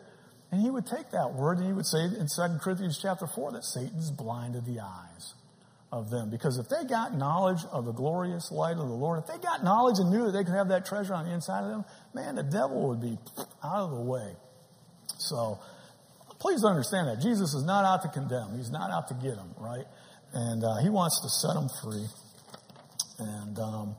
and 0.51 0.61
he 0.61 0.71
would 0.71 0.87
take 0.87 1.15
that 1.15 1.35
word 1.35 1.59
and 1.59 1.67
he 1.67 1.73
would 1.73 1.87
say 1.87 2.11
in 2.11 2.27
2 2.27 2.59
Corinthians 2.59 2.99
chapter 3.01 3.27
4 3.27 3.53
that 3.53 3.65
Satan's 3.65 4.11
blinded 4.11 4.67
the 4.67 4.81
eyes 4.81 5.35
of 5.97 6.11
them. 6.11 6.31
Because 6.31 6.59
if 6.59 6.69
they 6.69 6.85
got 6.89 7.17
knowledge 7.17 7.65
of 7.73 7.85
the 7.85 7.93
glorious 7.93 8.53
light 8.53 8.77
of 8.77 8.87
the 8.89 8.95
Lord, 8.95 9.19
if 9.19 9.27
they 9.27 9.39
got 9.39 9.65
knowledge 9.65 9.99
and 9.99 10.11
knew 10.11 10.27
that 10.27 10.33
they 10.33 10.45
could 10.45 10.55
have 10.55 10.69
that 10.69 10.87
treasure 10.87 11.15
on 11.15 11.25
the 11.25 11.33
inside 11.33 11.65
of 11.65 11.71
them, 11.71 11.85
man, 12.15 12.37
the 12.37 12.43
devil 12.43 12.89
would 12.89 13.01
be 13.01 13.19
out 13.65 13.81
of 13.85 13.91
the 13.91 14.01
way. 14.01 14.33
So 15.19 15.59
please 16.39 16.65
understand 16.65 17.09
that. 17.09 17.21
Jesus 17.23 17.55
is 17.55 17.65
not 17.65 17.85
out 17.85 18.03
to 18.03 18.09
condemn. 18.09 18.57
He's 18.57 18.71
not 18.71 18.91
out 18.91 19.09
to 19.09 19.15
get 19.15 19.37
them, 19.37 19.55
right? 19.59 19.85
And 20.33 20.63
uh, 20.63 20.77
he 20.83 20.91
wants 20.91 21.21
to 21.23 21.29
set 21.29 21.55
them 21.55 21.69
free. 21.83 22.07
And 23.19 23.59
um, 23.59 23.97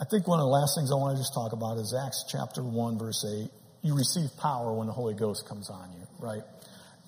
I 0.00 0.04
think 0.10 0.26
one 0.26 0.40
of 0.40 0.44
the 0.44 0.54
last 0.54 0.76
things 0.76 0.90
I 0.90 0.96
want 0.96 1.16
to 1.16 1.20
just 1.20 1.34
talk 1.34 1.52
about 1.52 1.76
is 1.76 1.94
Acts 1.94 2.24
chapter 2.30 2.62
1, 2.62 2.98
verse 2.98 3.24
8. 3.24 3.50
You 3.82 3.94
receive 3.94 4.30
power 4.40 4.72
when 4.72 4.86
the 4.86 4.92
Holy 4.92 5.14
Ghost 5.14 5.46
comes 5.48 5.68
on 5.70 5.92
you, 5.92 6.06
right? 6.18 6.42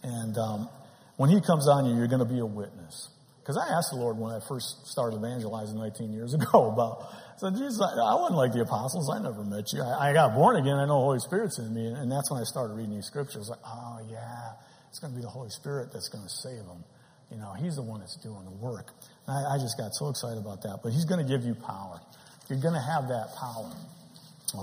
And 0.02 0.36
um, 0.36 0.68
when 1.16 1.30
he 1.30 1.40
comes 1.40 1.68
on 1.68 1.86
you, 1.86 1.96
you're 1.96 2.08
going 2.08 2.22
to 2.22 2.32
be 2.32 2.38
a 2.38 2.46
witness. 2.46 3.08
Because 3.48 3.64
I 3.64 3.72
asked 3.72 3.88
the 3.92 3.96
Lord 3.96 4.18
when 4.18 4.30
I 4.30 4.40
first 4.44 4.86
started 4.86 5.16
evangelizing 5.16 5.78
19 5.78 6.12
years 6.12 6.34
ago 6.38 6.68
about 6.68 7.08
so 7.38 7.48
Jesus, 7.48 7.80
I, 7.80 7.96
I 7.96 8.14
wasn't 8.20 8.36
like 8.36 8.52
the 8.52 8.60
apostles. 8.60 9.08
I 9.08 9.22
never 9.22 9.42
met 9.42 9.72
you. 9.72 9.80
I, 9.80 10.10
I 10.10 10.12
got 10.12 10.34
born 10.34 10.56
again. 10.56 10.76
I 10.76 10.84
know 10.84 11.00
the 11.00 11.08
Holy 11.08 11.20
Spirit's 11.20 11.58
in 11.58 11.72
me. 11.72 11.86
And, 11.86 11.96
and 11.96 12.12
that's 12.12 12.30
when 12.30 12.40
I 12.40 12.44
started 12.44 12.74
reading 12.74 12.92
these 12.96 13.06
scriptures. 13.06 13.48
Like, 13.48 13.64
oh 13.64 14.00
yeah, 14.10 14.52
it's 14.90 14.98
going 14.98 15.14
to 15.14 15.16
be 15.16 15.22
the 15.22 15.30
Holy 15.30 15.48
Spirit 15.48 15.94
that's 15.94 16.10
going 16.10 16.24
to 16.24 16.28
save 16.28 16.66
them. 16.66 16.84
You 17.30 17.38
know, 17.38 17.54
He's 17.54 17.76
the 17.76 17.82
one 17.82 18.00
that's 18.00 18.16
doing 18.20 18.44
the 18.44 18.50
work. 18.50 18.92
I, 19.26 19.54
I 19.54 19.56
just 19.56 19.78
got 19.78 19.94
so 19.94 20.10
excited 20.10 20.36
about 20.36 20.60
that. 20.68 20.80
But 20.82 20.92
He's 20.92 21.06
going 21.06 21.24
to 21.24 21.30
give 21.30 21.46
you 21.46 21.54
power. 21.54 22.02
You're 22.50 22.60
going 22.60 22.74
to 22.74 22.84
have 22.84 23.08
that 23.08 23.32
power. 23.38 23.72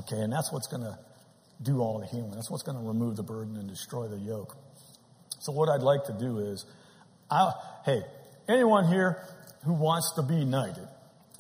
Okay, 0.06 0.22
and 0.22 0.32
that's 0.32 0.52
what's 0.52 0.68
going 0.68 0.84
to 0.84 1.00
do 1.64 1.80
all 1.80 1.98
the 1.98 2.06
healing. 2.06 2.38
That's 2.38 2.52
what's 2.52 2.64
going 2.64 2.78
to 2.78 2.86
remove 2.86 3.16
the 3.16 3.24
burden 3.24 3.58
and 3.58 3.68
destroy 3.68 4.10
the 4.10 4.20
yoke. 4.20 4.54
So 5.40 5.54
what 5.54 5.70
I'd 5.70 5.82
like 5.82 6.06
to 6.06 6.14
do 6.20 6.38
is, 6.40 6.66
I, 7.32 7.50
hey, 7.86 8.02
anyone 8.48 8.88
here 8.88 9.22
who 9.66 9.74
wants 9.74 10.14
to 10.16 10.24
be 10.24 10.46
knighted, 10.46 10.88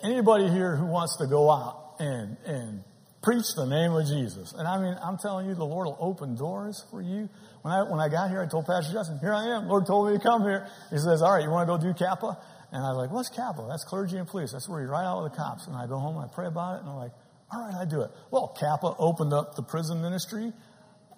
anybody 0.04 0.50
here 0.50 0.76
who 0.76 0.86
wants 0.86 1.18
to 1.18 1.28
go 1.28 1.50
out 1.50 1.96
and, 2.00 2.38
and 2.46 2.84
preach 3.22 3.46
the 3.56 3.66
name 3.66 3.92
of 3.92 4.06
Jesus. 4.06 4.54
And 4.54 4.68
I 4.68 4.78
mean, 4.78 4.96
I'm 5.02 5.18
telling 5.18 5.48
you, 5.48 5.56
the 5.56 5.66
Lord 5.66 5.88
will 5.88 5.98
open 6.00 6.36
doors 6.36 6.86
for 6.92 7.02
you. 7.02 7.28
When 7.64 7.74
I, 7.74 7.82
when 7.84 8.00
I 8.00 8.10
got 8.10 8.30
here, 8.30 8.42
I 8.42 8.46
told 8.46 8.68
Pastor 8.68 8.94
Justin, 8.94 9.18
here 9.20 9.34
I 9.34 9.58
am. 9.58 9.68
Lord 9.68 9.88
told 9.88 10.12
me 10.12 10.18
to 10.18 10.24
come 10.24 10.44
here. 10.44 10.68
He 10.92 10.98
says, 10.98 11.22
all 11.22 11.34
right, 11.34 11.44
you 11.44 11.50
want 11.50 11.68
to 11.68 11.74
go 11.74 11.82
do 11.82 11.98
CAPA? 11.98 12.38
And 12.72 12.86
I 12.86 12.90
was 12.90 12.98
like, 12.98 13.12
what's 13.12 13.30
CAPA? 13.30 13.66
That's 13.68 13.84
clergy 13.84 14.18
and 14.18 14.28
police. 14.28 14.52
That's 14.52 14.70
where 14.70 14.82
you 14.82 14.88
ride 14.88 15.06
out 15.06 15.24
with 15.24 15.32
the 15.32 15.38
cops. 15.38 15.66
And 15.66 15.76
I 15.76 15.88
go 15.88 15.98
home 15.98 16.18
and 16.18 16.30
I 16.30 16.34
pray 16.34 16.46
about 16.46 16.78
it 16.78 16.80
and 16.82 16.90
I'm 16.90 16.98
like, 16.98 17.12
all 17.52 17.66
right, 17.66 17.74
I 17.74 17.86
do 17.86 18.02
it. 18.02 18.12
Well, 18.32 18.56
CAPA 18.60 18.96
opened 19.00 19.34
up 19.34 19.56
the 19.56 19.64
prison 19.64 20.02
ministry 20.02 20.54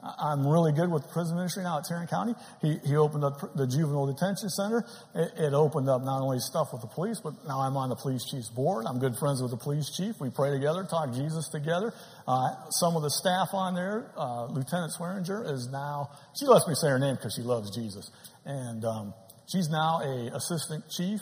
I'm 0.03 0.45
really 0.47 0.71
good 0.71 0.91
with 0.91 1.09
prison 1.09 1.35
ministry 1.35 1.63
now 1.63 1.79
at 1.79 1.85
Tarrant 1.85 2.09
County. 2.09 2.35
He, 2.61 2.77
he 2.85 2.95
opened 2.95 3.23
up 3.23 3.39
the 3.55 3.65
juvenile 3.65 4.05
detention 4.05 4.49
center. 4.49 4.85
It, 5.15 5.31
it, 5.37 5.53
opened 5.53 5.89
up 5.89 6.03
not 6.03 6.21
only 6.21 6.39
stuff 6.39 6.69
with 6.71 6.81
the 6.81 6.87
police, 6.87 7.19
but 7.19 7.33
now 7.47 7.61
I'm 7.61 7.75
on 7.75 7.89
the 7.89 7.95
police 7.95 8.23
chief's 8.29 8.49
board. 8.49 8.85
I'm 8.87 8.99
good 8.99 9.17
friends 9.17 9.41
with 9.41 9.51
the 9.51 9.57
police 9.57 9.89
chief. 9.89 10.15
We 10.21 10.29
pray 10.29 10.51
together, 10.51 10.83
talk 10.83 11.13
Jesus 11.13 11.49
together. 11.49 11.93
Uh, 12.27 12.69
some 12.69 12.95
of 12.95 13.01
the 13.01 13.09
staff 13.09 13.49
on 13.53 13.73
there, 13.73 14.11
uh, 14.15 14.45
Lieutenant 14.45 14.93
Swearinger 14.93 15.51
is 15.51 15.67
now, 15.71 16.11
she 16.39 16.45
lets 16.45 16.67
me 16.67 16.75
say 16.75 16.89
her 16.89 16.99
name 16.99 17.15
because 17.15 17.33
she 17.35 17.41
loves 17.41 17.75
Jesus. 17.75 18.11
And, 18.45 18.85
um, 18.85 19.13
she's 19.51 19.69
now 19.69 20.01
a 20.03 20.35
assistant 20.35 20.89
chief 20.89 21.21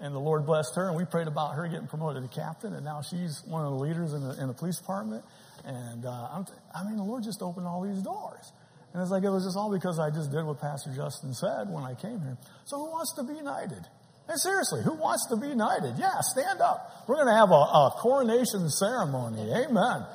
and 0.00 0.14
the 0.14 0.18
Lord 0.18 0.46
blessed 0.46 0.74
her 0.76 0.88
and 0.88 0.96
we 0.96 1.04
prayed 1.04 1.26
about 1.26 1.54
her 1.54 1.68
getting 1.68 1.86
promoted 1.86 2.22
to 2.22 2.28
captain 2.34 2.72
and 2.72 2.84
now 2.84 3.02
she's 3.02 3.42
one 3.46 3.64
of 3.64 3.72
the 3.72 3.78
leaders 3.78 4.12
in 4.12 4.22
the, 4.22 4.40
in 4.40 4.48
the 4.48 4.54
police 4.54 4.78
department. 4.78 5.24
And 5.68 6.06
uh, 6.06 6.42
i 6.74 6.82
mean, 6.84 6.96
the 6.96 7.04
Lord 7.04 7.22
just 7.22 7.42
opened 7.42 7.66
all 7.66 7.82
these 7.84 8.02
doors. 8.02 8.52
And 8.94 9.02
it's 9.02 9.10
like 9.10 9.22
it 9.22 9.28
was 9.28 9.44
just 9.44 9.54
all 9.54 9.70
because 9.70 9.98
I 9.98 10.08
just 10.08 10.32
did 10.32 10.42
what 10.44 10.60
Pastor 10.60 10.90
Justin 10.96 11.34
said 11.34 11.68
when 11.68 11.84
I 11.84 11.92
came 11.94 12.20
here. 12.20 12.38
So 12.64 12.78
who 12.78 12.90
wants 12.90 13.12
to 13.16 13.22
be 13.22 13.38
knighted? 13.42 13.84
And 14.28 14.40
seriously, 14.40 14.80
who 14.82 14.94
wants 14.94 15.28
to 15.28 15.36
be 15.36 15.54
knighted? 15.54 15.96
Yeah, 15.98 16.20
stand 16.20 16.62
up. 16.62 17.04
We're 17.06 17.16
going 17.16 17.28
to 17.28 17.36
have 17.36 17.50
a, 17.50 17.62
a 17.68 17.92
coronation 18.00 18.68
ceremony. 18.70 19.52
Amen. 19.52 20.06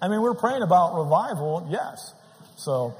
I 0.00 0.08
mean, 0.08 0.22
we're 0.22 0.34
praying 0.34 0.62
about 0.62 0.96
revival. 0.96 1.68
Yes. 1.70 2.00
So, 2.56 2.94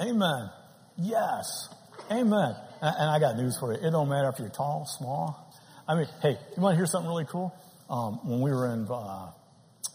amen. 0.00 0.50
Yes. 0.98 1.68
Amen. 2.12 2.54
And 2.80 3.10
I 3.10 3.18
got 3.18 3.36
news 3.36 3.58
for 3.58 3.72
you. 3.72 3.78
It 3.84 3.90
don't 3.90 4.08
matter 4.08 4.28
if 4.28 4.38
you're 4.38 4.50
tall, 4.50 4.86
small. 4.86 5.52
I 5.88 5.96
mean, 5.96 6.06
hey, 6.22 6.38
you 6.56 6.62
want 6.62 6.74
to 6.74 6.76
hear 6.76 6.86
something 6.86 7.08
really 7.08 7.26
cool? 7.26 7.52
Um, 7.90 8.20
when 8.22 8.40
we 8.40 8.50
were 8.50 8.72
in 8.72 8.86
uh, 8.88 9.30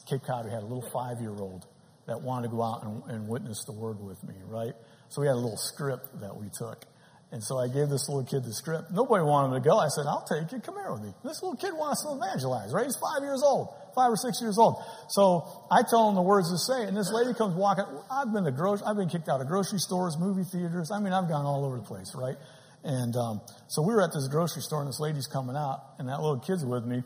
Cape 0.10 0.22
Cod, 0.26 0.46
we 0.46 0.52
had 0.52 0.64
a 0.64 0.66
little 0.66 0.88
five 0.94 1.20
year 1.22 1.36
old 1.36 1.66
that 2.08 2.22
wanted 2.22 2.48
to 2.48 2.56
go 2.56 2.64
out 2.64 2.84
and, 2.84 3.04
and 3.12 3.28
witness 3.28 3.64
the 3.66 3.74
word 3.74 4.00
with 4.00 4.24
me, 4.24 4.36
right? 4.48 4.74
So 5.10 5.22
we 5.22 5.28
had 5.28 5.34
a 5.34 5.44
little 5.44 5.58
script 5.58 6.22
that 6.22 6.36
we 6.36 6.48
took. 6.58 6.86
And 7.32 7.44
so 7.44 7.60
I 7.60 7.68
gave 7.68 7.90
this 7.90 8.08
little 8.08 8.24
kid 8.24 8.48
the 8.48 8.54
script. 8.54 8.88
Nobody 8.92 9.20
wanted 9.20 9.60
to 9.60 9.60
go. 9.60 9.76
I 9.76 9.92
said, 9.92 10.08
I'll 10.08 10.24
take 10.24 10.48
you. 10.48 10.64
Come 10.64 10.76
here 10.80 10.92
with 10.96 11.04
me. 11.04 11.12
This 11.28 11.44
little 11.44 11.60
kid 11.60 11.76
wants 11.76 12.08
to 12.08 12.16
evangelize, 12.16 12.72
right? 12.72 12.88
He's 12.88 12.96
five 12.96 13.20
years 13.20 13.44
old, 13.44 13.68
five 13.92 14.08
or 14.08 14.16
six 14.16 14.40
years 14.40 14.56
old. 14.56 14.80
So 15.12 15.44
I 15.68 15.84
tell 15.84 16.08
him 16.08 16.16
the 16.16 16.24
words 16.24 16.48
to 16.48 16.58
say, 16.58 16.88
and 16.88 16.96
this 16.96 17.12
lady 17.12 17.36
comes 17.36 17.52
walking. 17.52 17.84
I've 18.08 18.32
been 18.32 18.48
to 18.48 18.56
grocery, 18.56 18.88
I've 18.88 18.96
been 18.96 19.12
kicked 19.12 19.28
out 19.28 19.44
of 19.44 19.48
grocery 19.52 19.80
stores, 19.84 20.16
movie 20.16 20.48
theaters. 20.48 20.88
I 20.88 21.04
mean, 21.04 21.12
I've 21.12 21.28
gone 21.28 21.44
all 21.44 21.68
over 21.68 21.76
the 21.76 21.84
place, 21.84 22.16
right? 22.16 22.40
And 22.88 23.12
um, 23.20 23.42
so 23.68 23.84
we 23.84 23.92
were 23.92 24.00
at 24.00 24.16
this 24.16 24.32
grocery 24.32 24.64
store, 24.64 24.80
and 24.80 24.88
this 24.88 25.04
lady's 25.04 25.28
coming 25.28 25.58
out, 25.60 26.00
and 26.00 26.08
that 26.08 26.24
little 26.24 26.40
kid's 26.40 26.64
with 26.64 26.86
me. 26.86 27.04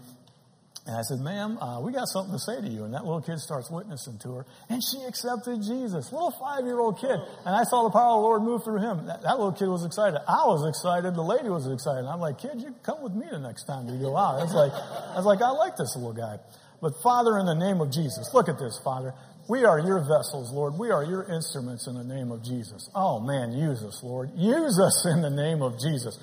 And 0.88 0.98
I 0.98 1.04
said, 1.04 1.20
ma'am, 1.20 1.60
uh, 1.62 1.80
we 1.80 1.94
got 1.94 2.08
something 2.10 2.34
to 2.34 2.40
say 2.40 2.60
to 2.60 2.68
you. 2.68 2.86
And 2.86 2.94
that 2.96 3.06
little 3.06 3.22
kid 3.22 3.38
starts 3.38 3.70
witnessing 3.70 4.18
to 4.26 4.42
her. 4.42 4.46
And 4.68 4.82
she 4.82 5.06
accepted 5.06 5.62
Jesus. 5.62 6.12
Little 6.12 6.34
five-year-old 6.42 6.98
kid. 7.00 7.22
And 7.46 7.54
I 7.54 7.64
saw 7.70 7.84
the 7.86 7.94
power 7.94 8.18
of 8.18 8.22
the 8.22 8.26
Lord 8.26 8.42
move 8.42 8.64
through 8.64 8.82
him. 8.82 9.06
That, 9.06 9.22
that 9.22 9.38
little 9.38 9.54
kid 9.54 9.70
was 9.70 9.86
excited. 9.86 10.18
I 10.28 10.50
was 10.50 10.66
excited. 10.66 11.14
The 11.14 11.22
lady 11.22 11.50
was 11.50 11.70
excited. 11.70 12.10
I'm 12.10 12.20
like, 12.20 12.42
kid, 12.42 12.66
you 12.66 12.74
come 12.82 13.04
with 13.04 13.14
me 13.14 13.28
the 13.30 13.38
next 13.38 13.66
time 13.66 13.90
you 13.94 14.02
go 14.02 14.18
out. 14.18 14.42
It's 14.42 14.58
like, 14.58 14.74
I 14.74 15.22
was 15.22 15.26
like, 15.26 15.42
I 15.42 15.54
like 15.54 15.78
this 15.78 15.94
little 15.96 16.18
guy. 16.18 16.42
But 16.82 16.94
Father, 17.04 17.38
in 17.38 17.46
the 17.46 17.54
name 17.62 17.80
of 17.80 17.94
Jesus, 17.94 18.34
look 18.34 18.50
at 18.50 18.58
this, 18.58 18.82
Father. 18.84 19.14
We 19.50 19.66
are 19.66 19.78
your 19.80 20.00
vessels, 20.00 20.52
Lord. 20.54 20.80
We 20.80 20.90
are 20.90 21.04
your 21.04 21.30
instruments 21.30 21.86
in 21.86 21.94
the 21.94 22.04
name 22.04 22.32
of 22.32 22.44
Jesus. 22.44 22.90
Oh 22.96 23.20
man, 23.20 23.52
use 23.52 23.84
us, 23.84 24.02
Lord. 24.02 24.32
Use 24.34 24.80
us 24.80 25.06
in 25.06 25.22
the 25.22 25.30
name 25.30 25.62
of 25.62 25.78
Jesus 25.78 26.18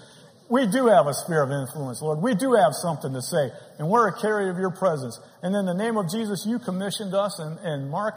we 0.48 0.66
do 0.66 0.86
have 0.86 1.06
a 1.06 1.14
sphere 1.14 1.42
of 1.42 1.50
influence, 1.50 2.00
Lord. 2.00 2.22
We 2.22 2.34
do 2.34 2.54
have 2.54 2.72
something 2.72 3.12
to 3.12 3.20
say, 3.20 3.50
and 3.78 3.88
we're 3.88 4.08
a 4.08 4.20
carrier 4.20 4.50
of 4.50 4.58
your 4.58 4.70
presence. 4.70 5.20
And 5.42 5.54
in 5.54 5.66
the 5.66 5.74
name 5.74 5.96
of 5.96 6.10
Jesus, 6.10 6.46
you 6.46 6.58
commissioned 6.58 7.14
us, 7.14 7.38
and, 7.38 7.58
and 7.60 7.90
Mark, 7.90 8.14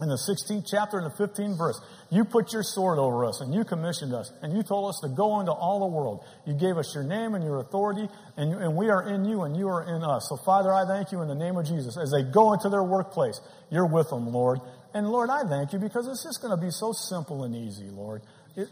in 0.00 0.08
the 0.08 0.20
16th 0.20 0.68
chapter 0.70 0.98
and 0.98 1.10
the 1.10 1.16
15th 1.16 1.58
verse, 1.58 1.80
you 2.10 2.24
put 2.24 2.52
your 2.52 2.62
sword 2.62 2.98
over 2.98 3.24
us, 3.24 3.40
and 3.40 3.52
you 3.52 3.64
commissioned 3.64 4.14
us, 4.14 4.30
and 4.40 4.56
you 4.56 4.62
told 4.62 4.88
us 4.88 5.00
to 5.02 5.08
go 5.08 5.40
into 5.40 5.50
all 5.50 5.80
the 5.80 5.86
world. 5.86 6.24
You 6.46 6.54
gave 6.54 6.76
us 6.76 6.94
your 6.94 7.02
name 7.02 7.34
and 7.34 7.42
your 7.42 7.58
authority, 7.58 8.08
and, 8.36 8.54
and 8.54 8.76
we 8.76 8.88
are 8.90 9.08
in 9.08 9.24
you, 9.24 9.42
and 9.42 9.56
you 9.56 9.66
are 9.68 9.82
in 9.82 10.04
us. 10.04 10.28
So, 10.28 10.36
Father, 10.36 10.72
I 10.72 10.86
thank 10.86 11.10
you 11.10 11.22
in 11.22 11.28
the 11.28 11.34
name 11.34 11.56
of 11.56 11.66
Jesus. 11.66 11.98
As 11.98 12.12
they 12.12 12.22
go 12.22 12.52
into 12.52 12.68
their 12.68 12.84
workplace, 12.84 13.40
you're 13.70 13.86
with 13.86 14.10
them, 14.10 14.32
Lord. 14.32 14.60
And 14.94 15.10
Lord, 15.10 15.28
I 15.28 15.42
thank 15.42 15.72
you 15.72 15.80
because 15.80 16.06
it's 16.06 16.22
just 16.22 16.40
going 16.40 16.56
to 16.56 16.62
be 16.62 16.70
so 16.70 16.92
simple 16.92 17.42
and 17.42 17.54
easy, 17.54 17.90
Lord 17.90 18.22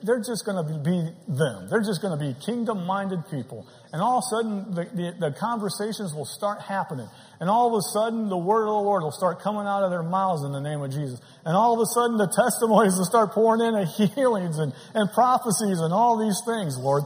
they're 0.03 0.19
just 0.19 0.45
going 0.45 0.59
to 0.59 0.67
be 0.83 0.99
them. 1.31 1.69
They're 1.71 1.87
just 1.87 2.03
going 2.03 2.19
to 2.19 2.19
be 2.19 2.35
kingdom 2.43 2.87
minded 2.87 3.23
people. 3.31 3.69
And 3.93 4.03
all 4.03 4.19
of 4.19 4.25
a 4.27 4.31
sudden, 4.35 4.75
the, 4.75 4.85
the, 4.91 5.31
the, 5.31 5.33
conversations 5.39 6.13
will 6.13 6.27
start 6.27 6.61
happening. 6.61 7.07
And 7.39 7.49
all 7.49 7.71
of 7.71 7.79
a 7.79 7.83
sudden, 7.95 8.29
the 8.29 8.37
word 8.37 8.67
of 8.67 8.75
the 8.75 8.83
Lord 8.83 9.05
will 9.05 9.15
start 9.15 9.39
coming 9.39 9.63
out 9.63 9.85
of 9.85 9.91
their 9.95 10.03
mouths 10.03 10.43
in 10.43 10.51
the 10.51 10.61
name 10.61 10.83
of 10.83 10.91
Jesus. 10.91 11.21
And 11.45 11.55
all 11.55 11.75
of 11.75 11.79
a 11.79 11.87
sudden, 11.87 12.19
the 12.19 12.27
testimonies 12.35 12.99
will 12.99 13.07
start 13.07 13.31
pouring 13.31 13.63
in 13.63 13.79
of 13.79 13.87
healings 13.95 14.59
and, 14.59 14.75
and 14.95 15.07
prophecies 15.15 15.79
and 15.79 15.95
all 15.95 16.19
these 16.19 16.43
things, 16.43 16.77
Lord. 16.79 17.05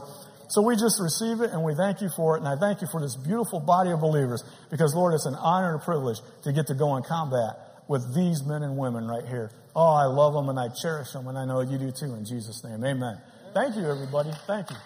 So 0.49 0.65
we 0.65 0.73
just 0.73 0.99
receive 0.99 1.39
it 1.41 1.53
and 1.53 1.63
we 1.63 1.75
thank 1.75 2.01
you 2.01 2.09
for 2.09 2.35
it. 2.35 2.39
And 2.39 2.47
I 2.49 2.57
thank 2.57 2.81
you 2.81 2.87
for 2.91 2.99
this 2.99 3.15
beautiful 3.15 3.61
body 3.61 3.91
of 3.91 4.01
believers 4.01 4.43
because, 4.71 4.95
Lord, 4.95 5.13
it's 5.13 5.27
an 5.29 5.35
honor 5.35 5.73
and 5.73 5.81
a 5.81 5.85
privilege 5.85 6.17
to 6.43 6.51
get 6.51 6.67
to 6.67 6.73
go 6.73 6.97
in 6.97 7.03
combat 7.03 7.70
with 7.91 8.15
these 8.15 8.41
men 8.45 8.63
and 8.63 8.77
women 8.77 9.05
right 9.05 9.25
here. 9.27 9.51
Oh, 9.75 9.93
I 9.93 10.05
love 10.05 10.33
them 10.33 10.47
and 10.47 10.57
I 10.57 10.69
cherish 10.69 11.11
them, 11.11 11.27
and 11.27 11.37
I 11.37 11.43
know 11.43 11.59
you 11.59 11.77
do 11.77 11.91
too 11.91 12.15
in 12.15 12.23
Jesus' 12.23 12.63
name. 12.63 12.85
Amen. 12.85 13.19
Thank 13.53 13.75
you, 13.75 13.83
everybody. 13.83 14.31
Thank 14.47 14.69
you. 14.71 14.77